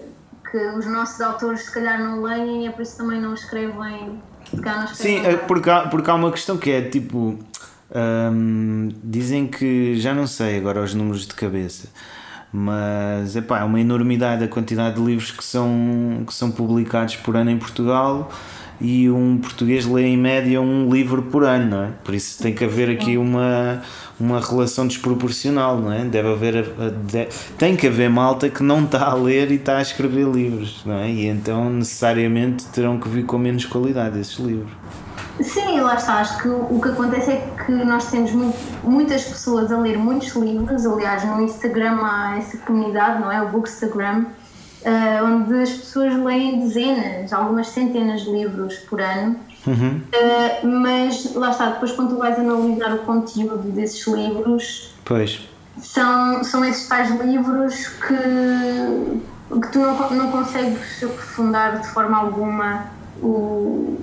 que 0.50 0.58
os 0.76 0.84
nossos 0.84 1.18
autores 1.22 1.62
se 1.62 1.72
calhar 1.72 1.98
não 1.98 2.20
leem 2.20 2.64
e 2.64 2.66
é 2.66 2.70
por 2.70 2.82
isso 2.82 2.98
também 2.98 3.18
não 3.18 3.32
escrevem. 3.32 4.20
Não 4.52 4.84
escrevem 4.84 4.94
sim, 4.94 5.24
é 5.24 5.34
porque 5.34 5.70
há, 5.70 5.88
porque 5.88 6.10
há 6.10 6.14
uma 6.14 6.30
questão 6.30 6.58
que 6.58 6.70
é 6.70 6.82
tipo. 6.82 7.38
Um, 7.94 8.88
dizem 9.02 9.46
que 9.46 9.98
já 9.98 10.14
não 10.14 10.26
sei 10.26 10.58
agora 10.58 10.82
os 10.82 10.94
números 10.94 11.26
de 11.26 11.34
cabeça 11.34 11.88
mas 12.52 13.34
epá, 13.34 13.60
é 13.60 13.64
uma 13.64 13.80
enormidade 13.80 14.44
a 14.44 14.48
quantidade 14.48 14.96
de 14.96 15.02
livros 15.02 15.30
que 15.30 15.42
são, 15.42 16.22
que 16.26 16.34
são 16.34 16.50
publicados 16.50 17.16
por 17.16 17.36
ano 17.36 17.50
em 17.50 17.58
Portugal 17.58 18.30
e 18.82 19.08
um 19.08 19.38
português 19.38 19.86
lê 19.86 20.06
em 20.06 20.16
média 20.16 20.60
um 20.60 20.92
livro 20.92 21.22
por 21.22 21.44
ano, 21.44 21.70
não 21.70 21.84
é? 21.84 21.90
Por 22.02 22.14
isso 22.14 22.42
tem 22.42 22.52
que 22.52 22.64
haver 22.64 22.90
aqui 22.90 23.16
uma, 23.16 23.80
uma 24.18 24.40
relação 24.40 24.86
desproporcional, 24.86 25.78
não 25.78 25.92
é? 25.92 26.04
Deve 26.04 26.28
haver 26.28 26.64
de, 27.06 27.28
tem 27.56 27.76
que 27.76 27.86
haver 27.86 28.10
malta 28.10 28.48
que 28.48 28.62
não 28.62 28.84
está 28.84 29.06
a 29.06 29.14
ler 29.14 29.52
e 29.52 29.54
está 29.54 29.78
a 29.78 29.82
escrever 29.82 30.26
livros, 30.26 30.82
não 30.84 30.96
é? 30.96 31.08
E 31.08 31.26
então 31.26 31.70
necessariamente 31.70 32.66
terão 32.66 32.98
que 32.98 33.08
vir 33.08 33.24
com 33.24 33.38
menos 33.38 33.64
qualidade 33.64 34.18
esses 34.18 34.38
livros. 34.38 34.72
Sim, 35.40 35.80
lá 35.80 35.94
está. 35.94 36.16
Acho 36.16 36.42
que 36.42 36.48
o 36.48 36.80
que 36.80 36.88
acontece 36.88 37.30
é 37.30 37.54
que 37.64 37.72
nós 37.72 38.10
temos 38.10 38.32
muitas 38.82 39.24
pessoas 39.24 39.72
a 39.72 39.78
ler 39.78 39.96
muitos 39.96 40.34
livros. 40.34 40.84
Aliás, 40.84 41.24
no 41.24 41.40
Instagram 41.42 41.98
há 42.02 42.36
essa 42.36 42.58
comunidade, 42.58 43.20
não 43.20 43.32
é? 43.32 43.42
O 43.42 43.48
Bookstagram, 43.48 44.20
uh, 44.20 45.24
onde 45.24 45.62
as 45.62 45.70
pessoas 45.70 46.14
leem 46.16 46.60
dezenas, 46.60 47.32
algumas 47.32 47.68
centenas 47.68 48.22
de 48.22 48.30
livros 48.30 48.76
por 48.78 49.00
ano. 49.00 49.36
Uhum. 49.66 50.00
Uh, 50.12 50.66
mas 50.66 51.34
lá 51.34 51.50
está, 51.50 51.70
depois 51.70 51.92
quando 51.92 52.10
tu 52.10 52.18
vais 52.18 52.38
analisar 52.38 52.94
o 52.94 52.98
conteúdo 52.98 53.70
desses 53.70 54.06
livros, 54.06 54.92
pois. 55.04 55.48
São, 55.78 56.44
são 56.44 56.64
esses 56.64 56.86
tais 56.86 57.10
livros 57.22 57.86
que, 57.86 59.58
que 59.58 59.72
tu 59.72 59.78
não, 59.78 60.10
não 60.10 60.30
consegues 60.30 61.02
aprofundar 61.02 61.80
de 61.80 61.88
forma 61.88 62.18
alguma 62.18 62.86
o, 63.22 63.96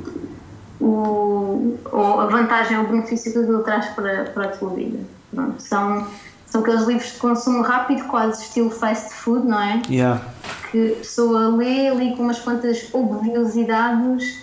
o, 0.79 1.77
a 1.91 2.25
vantagem 2.27 2.77
ou 2.77 2.85
o 2.85 2.87
benefício 2.87 3.31
que 3.31 3.39
aquilo 3.39 3.63
traz 3.63 3.87
para, 3.87 4.25
para 4.25 4.45
a 4.45 4.47
tua 4.49 4.69
vida. 4.69 4.99
Pronto, 5.33 5.61
são, 5.61 6.07
são 6.45 6.61
aqueles 6.61 6.83
livros 6.83 7.13
de 7.13 7.19
consumo 7.19 7.61
rápido, 7.61 8.05
quase 8.05 8.43
estilo 8.43 8.69
fast 8.69 9.13
food, 9.13 9.47
não 9.47 9.61
é? 9.61 9.81
Yeah. 9.89 10.21
Que 10.71 10.93
a 10.93 10.95
pessoa 10.95 11.55
lê 11.55 11.89
ali 11.89 12.15
com 12.15 12.23
umas 12.23 12.39
quantas 12.39 12.89
obviosidades 12.93 14.39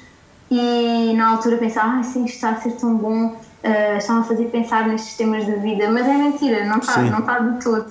e 0.51 1.13
na 1.17 1.31
altura 1.31 1.57
pensa, 1.57 1.83
ah, 1.83 2.03
sim, 2.03 2.25
isto 2.25 2.37
está 2.37 2.51
a 2.51 2.61
ser 2.61 2.73
tão 2.73 2.97
bom, 2.97 3.27
uh, 3.29 3.97
estão 3.99 4.21
a 4.21 4.23
fazer 4.23 4.45
pensar 4.47 4.87
nestes 4.87 5.17
temas 5.17 5.45
da 5.47 5.57
vida, 5.57 5.91
mas 5.91 6.07
é 6.07 6.15
mentira, 6.15 6.65
não 6.67 6.79
está, 6.79 7.03
não 7.03 7.19
está 7.19 7.39
de 7.41 7.65
todo. 7.65 7.87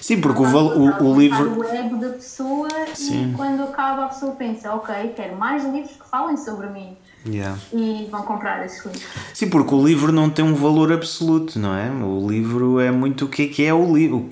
Sim, 0.00 0.20
porque 0.20 0.40
o, 0.40 0.44
o, 0.44 1.10
o 1.10 1.18
livro. 1.18 1.58
o 1.58 1.64
ego 1.64 1.96
da 1.96 2.10
pessoa 2.10 2.68
Sim. 2.94 3.32
e 3.32 3.36
quando 3.36 3.64
acaba 3.64 4.04
a 4.04 4.08
pessoa 4.08 4.32
pensa, 4.36 4.72
ok, 4.72 5.14
quero 5.16 5.36
mais 5.36 5.64
livros 5.64 5.96
que 5.96 6.08
falem 6.08 6.36
sobre 6.36 6.68
mim. 6.68 6.96
Yeah. 7.28 7.58
E 7.72 8.08
vão 8.10 8.22
comprar 8.22 8.64
esses 8.64 8.84
livros. 8.84 9.02
Sim, 9.34 9.50
porque 9.50 9.74
o 9.74 9.84
livro 9.84 10.12
não 10.12 10.30
tem 10.30 10.44
um 10.44 10.54
valor 10.54 10.92
absoluto, 10.92 11.58
não 11.58 11.74
é? 11.74 11.90
O 11.90 12.28
livro 12.28 12.78
é 12.80 12.90
muito 12.90 13.24
o 13.24 13.28
que 13.28 13.42
é, 13.42 13.46
que 13.48 13.64
é 13.64 13.74
o 13.74 13.94
livro. 13.94 14.26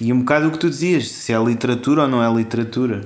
E 0.00 0.12
um 0.12 0.20
bocado 0.20 0.48
o 0.48 0.50
que 0.50 0.58
tu 0.58 0.68
dizias, 0.68 1.10
se 1.10 1.32
é 1.32 1.38
literatura 1.38 2.02
ou 2.02 2.08
não 2.08 2.22
é 2.22 2.32
literatura. 2.32 3.04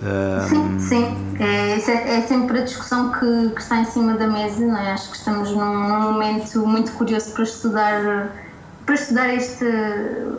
Um... 0.00 0.48
Sim, 0.48 0.80
sim. 0.80 1.16
É, 1.38 1.78
é, 1.78 2.18
é, 2.18 2.22
sempre 2.22 2.58
a 2.58 2.62
discussão 2.62 3.12
que, 3.12 3.50
que, 3.50 3.60
está 3.60 3.80
em 3.80 3.84
cima 3.84 4.14
da 4.14 4.26
mesa, 4.26 4.64
não 4.64 4.76
é? 4.76 4.92
Acho 4.92 5.10
que 5.10 5.16
estamos 5.16 5.50
num, 5.50 5.88
num 5.88 6.12
momento 6.12 6.66
muito 6.66 6.92
curioso 6.92 7.32
para 7.32 7.44
estudar 7.44 8.32
para 8.84 8.96
estudar 8.96 9.32
este 9.32 9.64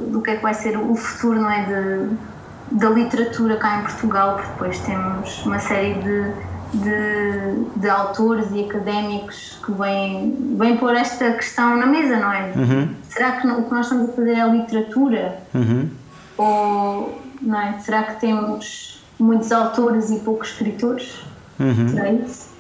do 0.10 0.22
que 0.22 0.32
é 0.32 0.36
que 0.36 0.44
vai 0.44 0.54
ser 0.54 0.78
o 0.78 0.96
futuro 0.96 1.40
não 1.40 1.50
é 1.50 1.64
de, 1.64 2.78
da 2.78 2.90
literatura 2.90 3.56
cá 3.56 3.80
em 3.80 3.84
Portugal 3.84 4.36
porque 4.36 4.52
depois 4.52 4.80
temos 4.80 5.46
uma 5.46 5.60
série 5.60 5.94
de 5.94 6.34
de, 6.74 7.80
de 7.80 7.89
autores 7.89 8.47
e 8.51 8.65
académicos 8.65 9.59
que 9.63 9.71
vêm, 9.71 10.55
vêm 10.57 10.78
pôr 10.78 10.95
esta 10.95 11.32
questão 11.34 11.78
na 11.78 11.86
mesa, 11.86 12.17
não 12.17 12.32
é? 12.32 12.51
Uhum. 12.55 12.89
Será 13.09 13.34
que 13.34 13.47
o 13.47 13.63
que 13.63 13.71
nós 13.71 13.86
estamos 13.86 14.09
a 14.09 14.13
fazer 14.13 14.34
é 14.34 14.47
literatura? 14.47 15.38
Uhum. 15.53 15.89
Ou 16.38 17.21
não 17.41 17.61
é? 17.61 17.78
será 17.80 18.03
que 18.03 18.19
temos 18.19 19.03
muitos 19.19 19.51
autores 19.51 20.09
e 20.09 20.19
poucos 20.19 20.49
escritores? 20.49 21.21
Uhum. 21.59 21.89
Será 21.89 22.11
isso? 22.11 22.53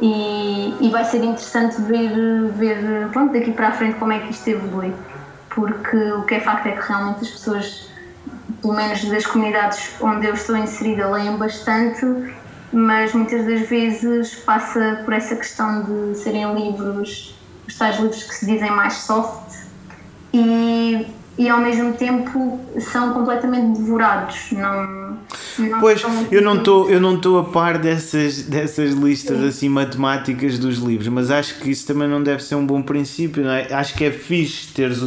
E, 0.00 0.74
e 0.80 0.88
vai 0.90 1.04
ser 1.04 1.18
interessante 1.18 1.80
ver, 1.82 2.12
ver 2.52 3.08
pronto, 3.12 3.32
daqui 3.32 3.52
para 3.52 3.68
a 3.68 3.72
frente 3.72 3.98
como 3.98 4.12
é 4.12 4.20
que 4.20 4.30
isto 4.30 4.48
evolui. 4.48 4.92
Porque 5.50 5.96
o 6.12 6.22
que 6.22 6.36
é 6.36 6.40
facto 6.40 6.66
é 6.66 6.72
que 6.72 6.88
realmente 6.88 7.22
as 7.22 7.30
pessoas, 7.30 7.88
pelo 8.60 8.74
menos 8.74 9.04
das 9.04 9.26
comunidades 9.26 9.90
onde 10.00 10.26
eu 10.26 10.34
estou 10.34 10.56
inserida, 10.56 11.08
leem 11.10 11.36
bastante 11.36 12.06
mas 12.72 13.12
muitas 13.12 13.44
das 13.44 13.68
vezes 13.68 14.34
passa 14.36 15.02
por 15.04 15.12
essa 15.12 15.36
questão 15.36 15.82
de 15.84 16.16
serem 16.16 16.54
livros, 16.54 17.34
os 17.68 17.76
tais 17.76 17.98
livros 17.98 18.22
que 18.22 18.34
se 18.34 18.46
dizem 18.46 18.70
mais 18.70 18.94
soft 18.94 19.54
e, 20.32 21.06
e 21.36 21.48
ao 21.48 21.60
mesmo 21.60 21.92
tempo 21.92 22.58
são 22.80 23.12
completamente 23.12 23.78
devorados. 23.78 24.52
Não, 24.52 25.18
não 25.58 25.80
pois, 25.80 26.02
eu 26.30 26.40
não 26.40 26.56
estou 26.56 26.90
eu 26.90 27.00
não 27.00 27.16
estou 27.16 27.38
a 27.38 27.44
par 27.44 27.78
dessas, 27.78 28.42
dessas 28.42 28.94
listas 28.94 29.38
Sim. 29.38 29.48
assim 29.48 29.68
matemáticas 29.68 30.58
dos 30.58 30.78
livros, 30.78 31.08
mas 31.08 31.30
acho 31.30 31.58
que 31.58 31.70
isso 31.70 31.86
também 31.86 32.08
não 32.08 32.22
deve 32.22 32.42
ser 32.42 32.54
um 32.54 32.66
bom 32.66 32.80
princípio, 32.80 33.44
não 33.44 33.52
é? 33.52 33.72
Acho 33.72 33.94
que 33.94 34.04
é 34.04 34.10
fixe 34.10 34.68
teres, 34.68 35.00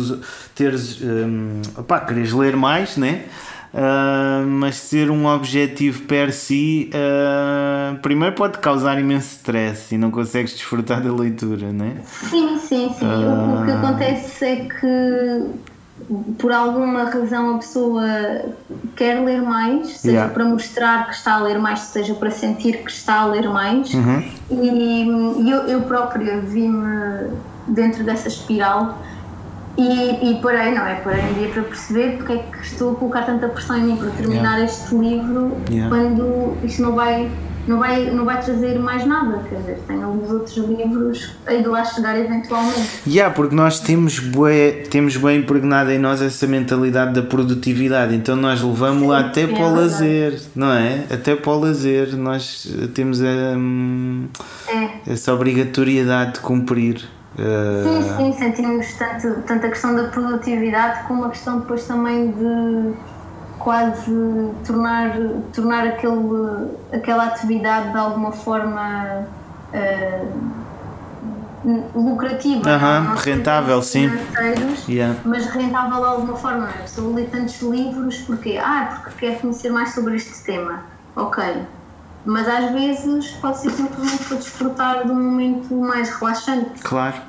teres 0.53 1.01
um, 1.01 1.61
opá, 1.77 1.99
queres 1.99 2.31
ler 2.31 2.55
mais, 2.55 2.95
né? 2.95 3.25
Uh, 3.75 4.47
mas 4.47 4.77
ser 4.77 5.11
um 5.11 5.25
objetivo 5.25 6.03
per 6.03 6.31
si, 6.31 6.89
uh, 6.93 7.99
primeiro 7.99 8.33
pode 8.33 8.57
causar 8.59 8.97
imenso 8.97 9.35
stress 9.35 9.93
e 9.93 9.97
não 9.97 10.09
consegues 10.09 10.53
desfrutar 10.53 11.01
da 11.01 11.11
leitura, 11.11 11.73
né? 11.73 11.97
Sim, 12.05 12.57
sim, 12.57 12.89
sim. 12.97 13.05
Uh... 13.05 13.61
O 13.61 13.65
que 13.65 13.71
acontece 13.71 14.45
é 14.45 14.55
que 14.55 15.45
por 16.39 16.53
alguma 16.53 17.03
razão 17.03 17.55
a 17.55 17.57
pessoa 17.57 18.05
quer 18.95 19.19
ler 19.19 19.41
mais, 19.41 19.97
seja 19.97 20.13
yeah. 20.13 20.33
para 20.33 20.45
mostrar 20.45 21.07
que 21.07 21.15
está 21.15 21.33
a 21.33 21.41
ler 21.41 21.59
mais, 21.59 21.79
seja 21.79 22.13
para 22.13 22.31
sentir 22.31 22.77
que 22.77 22.91
está 22.91 23.21
a 23.21 23.25
ler 23.25 23.49
mais. 23.49 23.93
Uhum. 23.93 24.23
E, 24.51 25.49
eu, 25.49 25.67
eu 25.67 25.81
própria 25.81 26.39
vi-me 26.39 27.29
dentro 27.67 28.05
dessa 28.05 28.29
espiral 28.29 28.99
e, 29.77 30.31
e 30.31 30.41
parei, 30.41 30.73
não 30.73 30.85
é? 30.85 31.01
Um 31.29 31.33
dia 31.33 31.49
para 31.49 31.63
perceber 31.63 32.17
porque 32.17 32.33
é 32.33 32.37
que 32.37 32.65
estou 32.65 32.93
a 32.93 32.95
colocar 32.95 33.23
tanta 33.23 33.47
pressão 33.49 33.77
em 33.77 33.83
mim 33.83 33.97
para 33.97 34.09
terminar 34.11 34.57
yeah. 34.57 34.65
este 34.65 34.95
livro 34.95 35.57
yeah. 35.69 35.89
quando 35.89 36.55
isto 36.63 36.81
não 36.81 36.93
vai, 36.95 37.29
não, 37.67 37.79
vai, 37.79 38.05
não 38.09 38.23
vai 38.23 38.41
trazer 38.41 38.79
mais 38.79 39.05
nada. 39.05 39.43
Quer 39.49 39.55
dizer, 39.57 39.79
tenho 39.85 40.05
alguns 40.05 40.31
outros 40.31 40.55
livros 40.55 41.35
aí 41.45 41.61
de 41.61 41.67
lá 41.67 41.83
chegar 41.83 42.17
eventualmente. 42.17 43.01
Yeah, 43.05 43.33
porque 43.33 43.53
nós 43.53 43.81
temos 43.81 44.19
bem, 44.19 44.83
temos 44.89 45.17
bem 45.17 45.39
impregnada 45.39 45.93
em 45.93 45.99
nós 45.99 46.21
essa 46.21 46.47
mentalidade 46.47 47.13
da 47.13 47.21
produtividade, 47.21 48.15
então 48.15 48.37
nós 48.37 48.61
levamos 48.61 49.05
lá 49.05 49.19
até 49.19 49.41
é 49.41 49.47
para 49.47 49.67
o 49.67 49.75
lazer, 49.75 50.41
não 50.55 50.71
é? 50.71 51.03
Até 51.11 51.35
para 51.35 51.51
o 51.51 51.59
lazer, 51.59 52.15
nós 52.15 52.65
temos 52.93 53.19
hum, 53.19 54.27
é. 54.69 55.11
essa 55.11 55.33
obrigatoriedade 55.33 56.35
de 56.35 56.39
cumprir. 56.39 57.05
Sim, 57.37 58.15
sim, 58.15 58.33
sentimos 58.33 58.93
tanto, 58.93 59.41
tanto 59.41 59.65
a 59.65 59.69
questão 59.69 59.93
da 59.95 60.05
produtividade 60.05 61.05
como 61.07 61.25
a 61.25 61.29
questão 61.29 61.59
depois 61.59 61.85
também 61.85 62.31
de 62.31 62.93
quase 63.59 64.51
tornar, 64.65 65.17
tornar 65.53 65.87
aquele, 65.87 66.69
aquela 66.93 67.25
atividade 67.25 67.91
de 67.91 67.97
alguma 67.97 68.31
forma 68.31 69.27
uh, 69.73 70.55
lucrativa. 71.95 72.69
Uhum, 72.69 73.15
rentável, 73.15 73.81
sim. 73.81 74.09
Yeah. 74.87 75.19
Mas 75.25 75.47
rentável 75.47 75.99
de 75.99 76.05
alguma 76.05 76.35
forma. 76.37 76.69
É? 76.69 76.85
Estou 76.85 77.11
a 77.11 77.15
ler 77.15 77.29
tantos 77.29 77.61
livros 77.61 78.19
porque, 78.19 78.57
ah, 78.57 79.01
porque 79.03 79.25
quero 79.25 79.41
conhecer 79.41 79.71
mais 79.71 79.93
sobre 79.93 80.15
este 80.15 80.43
tema. 80.43 80.83
Ok. 81.15 81.43
Mas 82.25 82.47
às 82.47 82.71
vezes 82.71 83.31
pode 83.33 83.59
ser 83.59 83.69
simplesmente 83.71 84.23
para 84.25 84.37
desfrutar 84.37 85.05
de 85.05 85.11
um 85.11 85.15
momento 85.15 85.73
mais 85.75 86.09
relaxante. 86.09 86.81
Claro. 86.81 87.21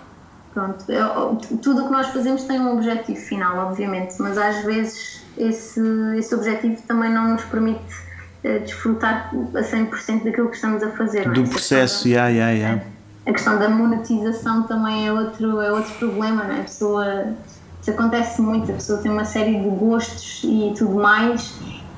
Pronto, 0.54 0.84
é, 0.90 1.56
tudo 1.58 1.82
o 1.82 1.84
que 1.86 1.92
nós 1.92 2.06
fazemos 2.06 2.44
tem 2.44 2.58
um 2.58 2.72
objetivo 2.72 3.20
final, 3.20 3.58
obviamente, 3.58 4.14
mas 4.18 4.38
às 4.38 4.64
vezes 4.64 5.22
esse, 5.36 5.80
esse 6.16 6.34
objetivo 6.34 6.80
também 6.88 7.12
não 7.12 7.32
nos 7.32 7.44
permite 7.44 7.94
uh, 8.42 8.60
desfrutar 8.60 9.30
a 9.54 9.60
100% 9.60 10.24
daquilo 10.24 10.48
que 10.48 10.56
estamos 10.56 10.82
a 10.82 10.90
fazer. 10.92 11.30
Do 11.30 11.42
é? 11.42 11.46
processo, 11.46 12.08
yeah, 12.08 12.28
yeah, 12.30 12.52
yeah. 12.52 12.82
A 13.26 13.32
questão 13.32 13.58
da 13.58 13.68
monetização 13.68 14.62
também 14.62 15.06
é 15.06 15.12
outro, 15.12 15.60
é 15.60 15.70
outro 15.70 15.92
problema, 15.96 16.44
não 16.44 16.54
é? 16.54 16.60
A 16.60 16.62
pessoa, 16.62 17.34
isso 17.82 17.90
acontece 17.90 18.40
muito, 18.40 18.70
a 18.70 18.74
pessoa 18.76 18.98
tem 19.00 19.12
uma 19.12 19.26
série 19.26 19.60
de 19.60 19.68
gostos 19.68 20.40
e 20.42 20.72
tudo 20.74 20.94
mais 20.94 21.54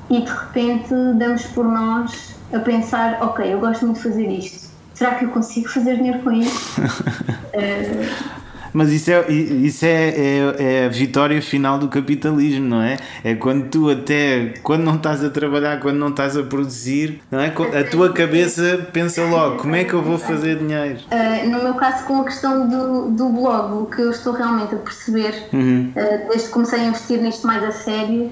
e 0.09 0.21
de 0.21 0.29
repente 0.29 0.89
damos 1.17 1.43
por 1.43 1.65
nós 1.65 2.35
a 2.53 2.59
pensar, 2.59 3.21
ok, 3.21 3.53
eu 3.53 3.59
gosto 3.59 3.85
muito 3.85 3.97
de 3.97 4.03
fazer 4.03 4.27
isto, 4.27 4.69
será 4.93 5.15
que 5.15 5.25
eu 5.25 5.29
consigo 5.29 5.69
fazer 5.69 5.97
dinheiro 5.97 6.19
com 6.19 6.31
isto? 6.31 6.81
uh, 6.81 8.39
Mas 8.73 8.91
isso, 8.91 9.11
é, 9.11 9.31
isso 9.31 9.85
é, 9.85 10.09
é, 10.09 10.55
é, 10.57 10.85
a 10.85 10.89
vitória 10.89 11.41
final 11.41 11.77
do 11.77 11.87
capitalismo, 11.87 12.67
não 12.67 12.81
é? 12.81 12.97
É 13.23 13.35
quando 13.35 13.69
tu 13.69 13.89
até, 13.89 14.53
quando 14.63 14.83
não 14.83 14.95
estás 14.95 15.23
a 15.23 15.29
trabalhar, 15.29 15.79
quando 15.79 15.97
não 15.97 16.09
estás 16.09 16.37
a 16.37 16.43
produzir, 16.43 17.21
não 17.31 17.39
é? 17.39 17.47
A 17.47 17.83
tua 17.83 18.13
cabeça 18.13 18.87
pensa 18.93 19.23
logo, 19.25 19.57
como 19.57 19.75
é 19.75 19.83
que 19.83 19.93
eu 19.93 20.01
vou 20.01 20.17
fazer 20.17 20.57
dinheiro? 20.57 20.99
Uh, 21.11 21.49
no 21.49 21.63
meu 21.63 21.73
caso, 21.75 22.05
com 22.05 22.21
a 22.21 22.23
questão 22.25 22.67
do, 22.67 23.09
do 23.09 23.29
blog, 23.29 23.83
o 23.83 23.85
que 23.85 24.01
eu 24.01 24.11
estou 24.11 24.33
realmente 24.33 24.75
a 24.75 24.77
perceber, 24.77 25.47
uhum. 25.51 25.91
uh, 25.95 26.29
desde 26.29 26.47
que 26.47 26.53
comecei 26.53 26.79
a 26.79 26.85
investir 26.85 27.21
nisto 27.21 27.45
mais 27.47 27.63
a 27.63 27.71
sério, 27.71 28.31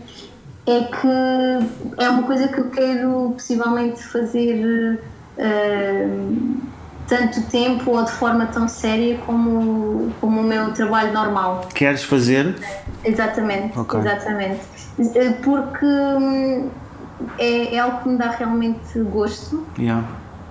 é 0.68 0.84
que 0.84 2.03
é 2.03 2.09
uma 2.09 2.24
coisa 2.24 2.47
que 2.47 2.59
eu 2.59 2.70
quero 2.70 3.32
possivelmente 3.36 4.03
fazer... 4.03 5.01
Uh, 5.38 6.68
tanto 7.07 7.41
tempo 7.43 7.91
ou 7.91 8.03
de 8.03 8.11
forma 8.11 8.45
tão 8.47 8.68
séria 8.68 9.18
como, 9.26 10.11
como 10.20 10.41
o 10.41 10.43
meu 10.43 10.72
trabalho 10.74 11.13
normal. 11.13 11.68
Queres 11.74 12.03
fazer? 12.03 12.55
Exatamente, 13.03 13.80
okay. 13.80 13.99
exatamente. 14.01 14.61
Eh, 14.99 15.32
porque 15.41 15.86
hum, 15.86 16.70
é, 17.39 17.76
é 17.76 17.80
algo 17.80 18.01
que 18.01 18.09
me 18.09 18.18
dá 18.18 18.32
realmente 18.32 18.99
gosto. 18.99 19.65
Yeah. 19.80 20.03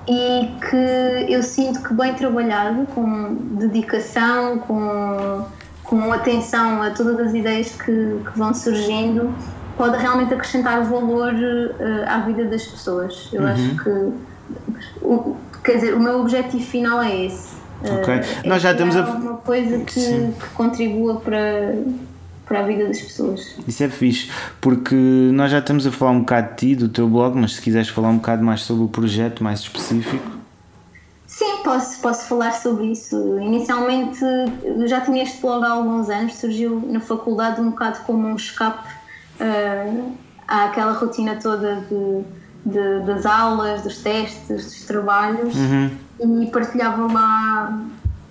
E 0.09 0.51
que 0.61 1.33
eu 1.33 1.43
sinto 1.43 1.83
que 1.83 1.93
bem 1.93 2.15
trabalhado, 2.15 2.87
com 2.95 3.35
dedicação, 3.35 4.59
com, 4.61 5.45
com 5.83 6.13
atenção 6.13 6.81
a 6.81 6.91
todas 6.91 7.27
as 7.27 7.35
ideias 7.35 7.73
que, 7.73 8.21
que 8.25 8.39
vão 8.39 8.55
surgindo, 8.55 9.35
pode 9.77 9.97
realmente 9.99 10.33
acrescentar 10.33 10.83
valor 10.85 11.33
uh, 11.35 12.09
à 12.09 12.19
vida 12.21 12.45
das 12.45 12.67
pessoas. 12.67 13.29
Eu 13.33 13.43
uhum. 13.43 13.49
acho 13.49 13.85
que 13.85 14.13
Quer 15.65 15.77
dizer, 15.77 15.95
o 15.95 16.01
meu 16.01 16.21
objetivo 16.21 16.65
final 16.65 17.03
é 17.03 17.27
esse. 17.27 17.57
Ok. 17.83 18.15
Uh, 18.15 18.49
Nós 18.49 18.63
já 18.63 18.73
temos 18.73 18.97
a. 18.97 19.03
uma 19.03 19.37
coisa 19.39 19.79
que, 19.81 20.01
que 20.01 20.49
contribua 20.55 21.17
para, 21.17 21.75
para 22.47 22.61
a 22.61 22.63
vida 22.63 22.87
das 22.87 23.01
pessoas. 23.01 23.57
Isso 23.67 23.83
é 23.83 23.89
fixe, 23.89 24.31
porque 24.61 24.95
nós 24.95 25.51
já 25.51 25.59
estamos 25.59 25.85
a 25.85 25.91
falar 25.91 26.13
um 26.13 26.21
bocado 26.21 26.51
de 26.51 26.57
ti, 26.57 26.77
do 26.77 26.89
teu 26.89 27.09
blog, 27.09 27.37
mas 27.37 27.57
se 27.57 27.63
quiseres 27.63 27.89
falar 27.89 28.11
um 28.11 28.17
bocado 28.17 28.45
mais 28.45 28.63
sobre 28.63 28.85
o 28.85 28.89
projeto 28.89 29.43
mais 29.43 29.61
específico. 29.61 30.37
Sim, 31.27 31.63
posso, 31.65 32.01
posso 32.01 32.29
falar 32.29 32.53
sobre 32.53 32.87
isso. 32.87 33.39
Inicialmente 33.41 34.21
eu 34.65 34.87
já 34.87 35.01
tinha 35.01 35.25
este 35.25 35.41
blog 35.43 35.65
há 35.65 35.71
alguns 35.71 36.09
anos, 36.09 36.37
surgiu 36.37 36.81
na 36.89 37.01
faculdade 37.01 37.61
um 37.61 37.71
bocado 37.71 37.99
como 38.07 38.29
um 38.29 38.37
escape 38.37 38.89
uh, 39.41 40.13
àquela 40.47 40.93
rotina 40.93 41.37
toda 41.37 41.77
de 41.89 42.25
de, 42.67 43.01
das 43.07 43.25
aulas, 43.25 43.83
dos 43.83 43.99
testes, 43.99 44.65
dos 44.65 44.85
trabalhos 44.87 45.55
uhum. 45.55 46.43
e 46.43 46.47
partilhava 46.51 47.13
lá 47.13 47.81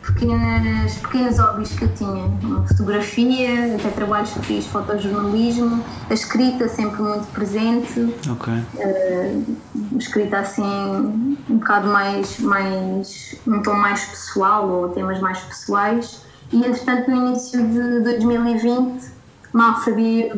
pequenas, 0.05 0.97
pequenos 0.97 1.39
hobbies 1.39 1.71
que 1.71 1.85
eu 1.85 1.93
tinha. 1.95 2.25
Uma 2.43 2.67
fotografia, 2.67 3.75
até 3.75 3.89
trabalhos 3.89 4.31
que 4.31 4.39
fiz, 4.41 4.67
fotojornalismo, 4.67 5.83
a 6.09 6.13
escrita 6.13 6.67
sempre 6.67 7.01
muito 7.01 7.25
presente. 7.31 8.13
Ok. 8.29 8.53
Uh, 8.53 9.97
escrita 9.97 10.39
assim 10.39 10.61
um 11.49 11.57
bocado 11.57 11.87
mais, 11.87 12.37
mais, 12.39 13.35
um 13.47 13.61
tom 13.63 13.75
mais 13.75 14.03
pessoal 14.03 14.69
ou 14.69 14.89
temas 14.89 15.19
mais 15.21 15.39
pessoais. 15.39 16.21
E 16.51 16.57
entretanto 16.57 17.09
no 17.09 17.27
início 17.27 17.65
de 17.65 18.01
2020 18.01 19.15
mal 19.53 19.79
sabia 19.81 20.31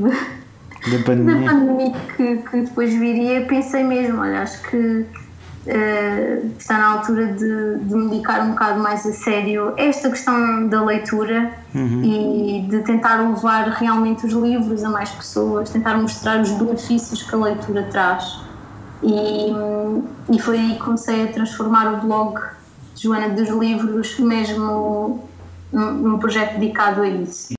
da 0.86 1.04
pandemia, 1.04 1.42
da 1.42 1.52
pandemia 1.52 1.94
que, 2.16 2.38
que 2.38 2.62
depois 2.62 2.94
viria, 2.94 3.46
pensei 3.46 3.84
mesmo, 3.84 4.22
olha, 4.22 4.42
acho 4.42 4.62
que 4.64 4.78
uh, 4.78 6.52
está 6.58 6.78
na 6.78 6.88
altura 6.94 7.28
de, 7.34 7.80
de 7.80 7.96
me 7.96 8.10
dedicar 8.10 8.42
um 8.42 8.52
bocado 8.52 8.80
mais 8.80 9.06
a 9.06 9.12
sério 9.12 9.74
a 9.78 9.82
esta 9.82 10.10
questão 10.10 10.68
da 10.68 10.84
leitura 10.84 11.52
uhum. 11.74 12.04
e 12.04 12.68
de 12.70 12.80
tentar 12.84 13.18
levar 13.18 13.70
realmente 13.70 14.26
os 14.26 14.34
livros 14.34 14.84
a 14.84 14.90
mais 14.90 15.10
pessoas, 15.10 15.70
tentar 15.70 15.98
mostrar 15.98 16.42
os 16.42 16.52
benefícios 16.52 17.24
que 17.24 17.36
a 17.36 17.38
leitura 17.38 17.84
traz. 17.92 18.40
E, 19.04 19.52
e 20.34 20.40
foi 20.40 20.58
aí 20.58 20.74
que 20.74 20.80
comecei 20.80 21.26
a 21.26 21.28
transformar 21.28 21.94
o 21.94 21.98
blog 21.98 22.40
Joana 22.96 23.30
dos 23.30 23.50
Livros 23.50 24.18
mesmo 24.20 25.28
num, 25.72 25.92
num 25.94 26.18
projeto 26.18 26.58
dedicado 26.58 27.02
a 27.02 27.08
isso. 27.08 27.54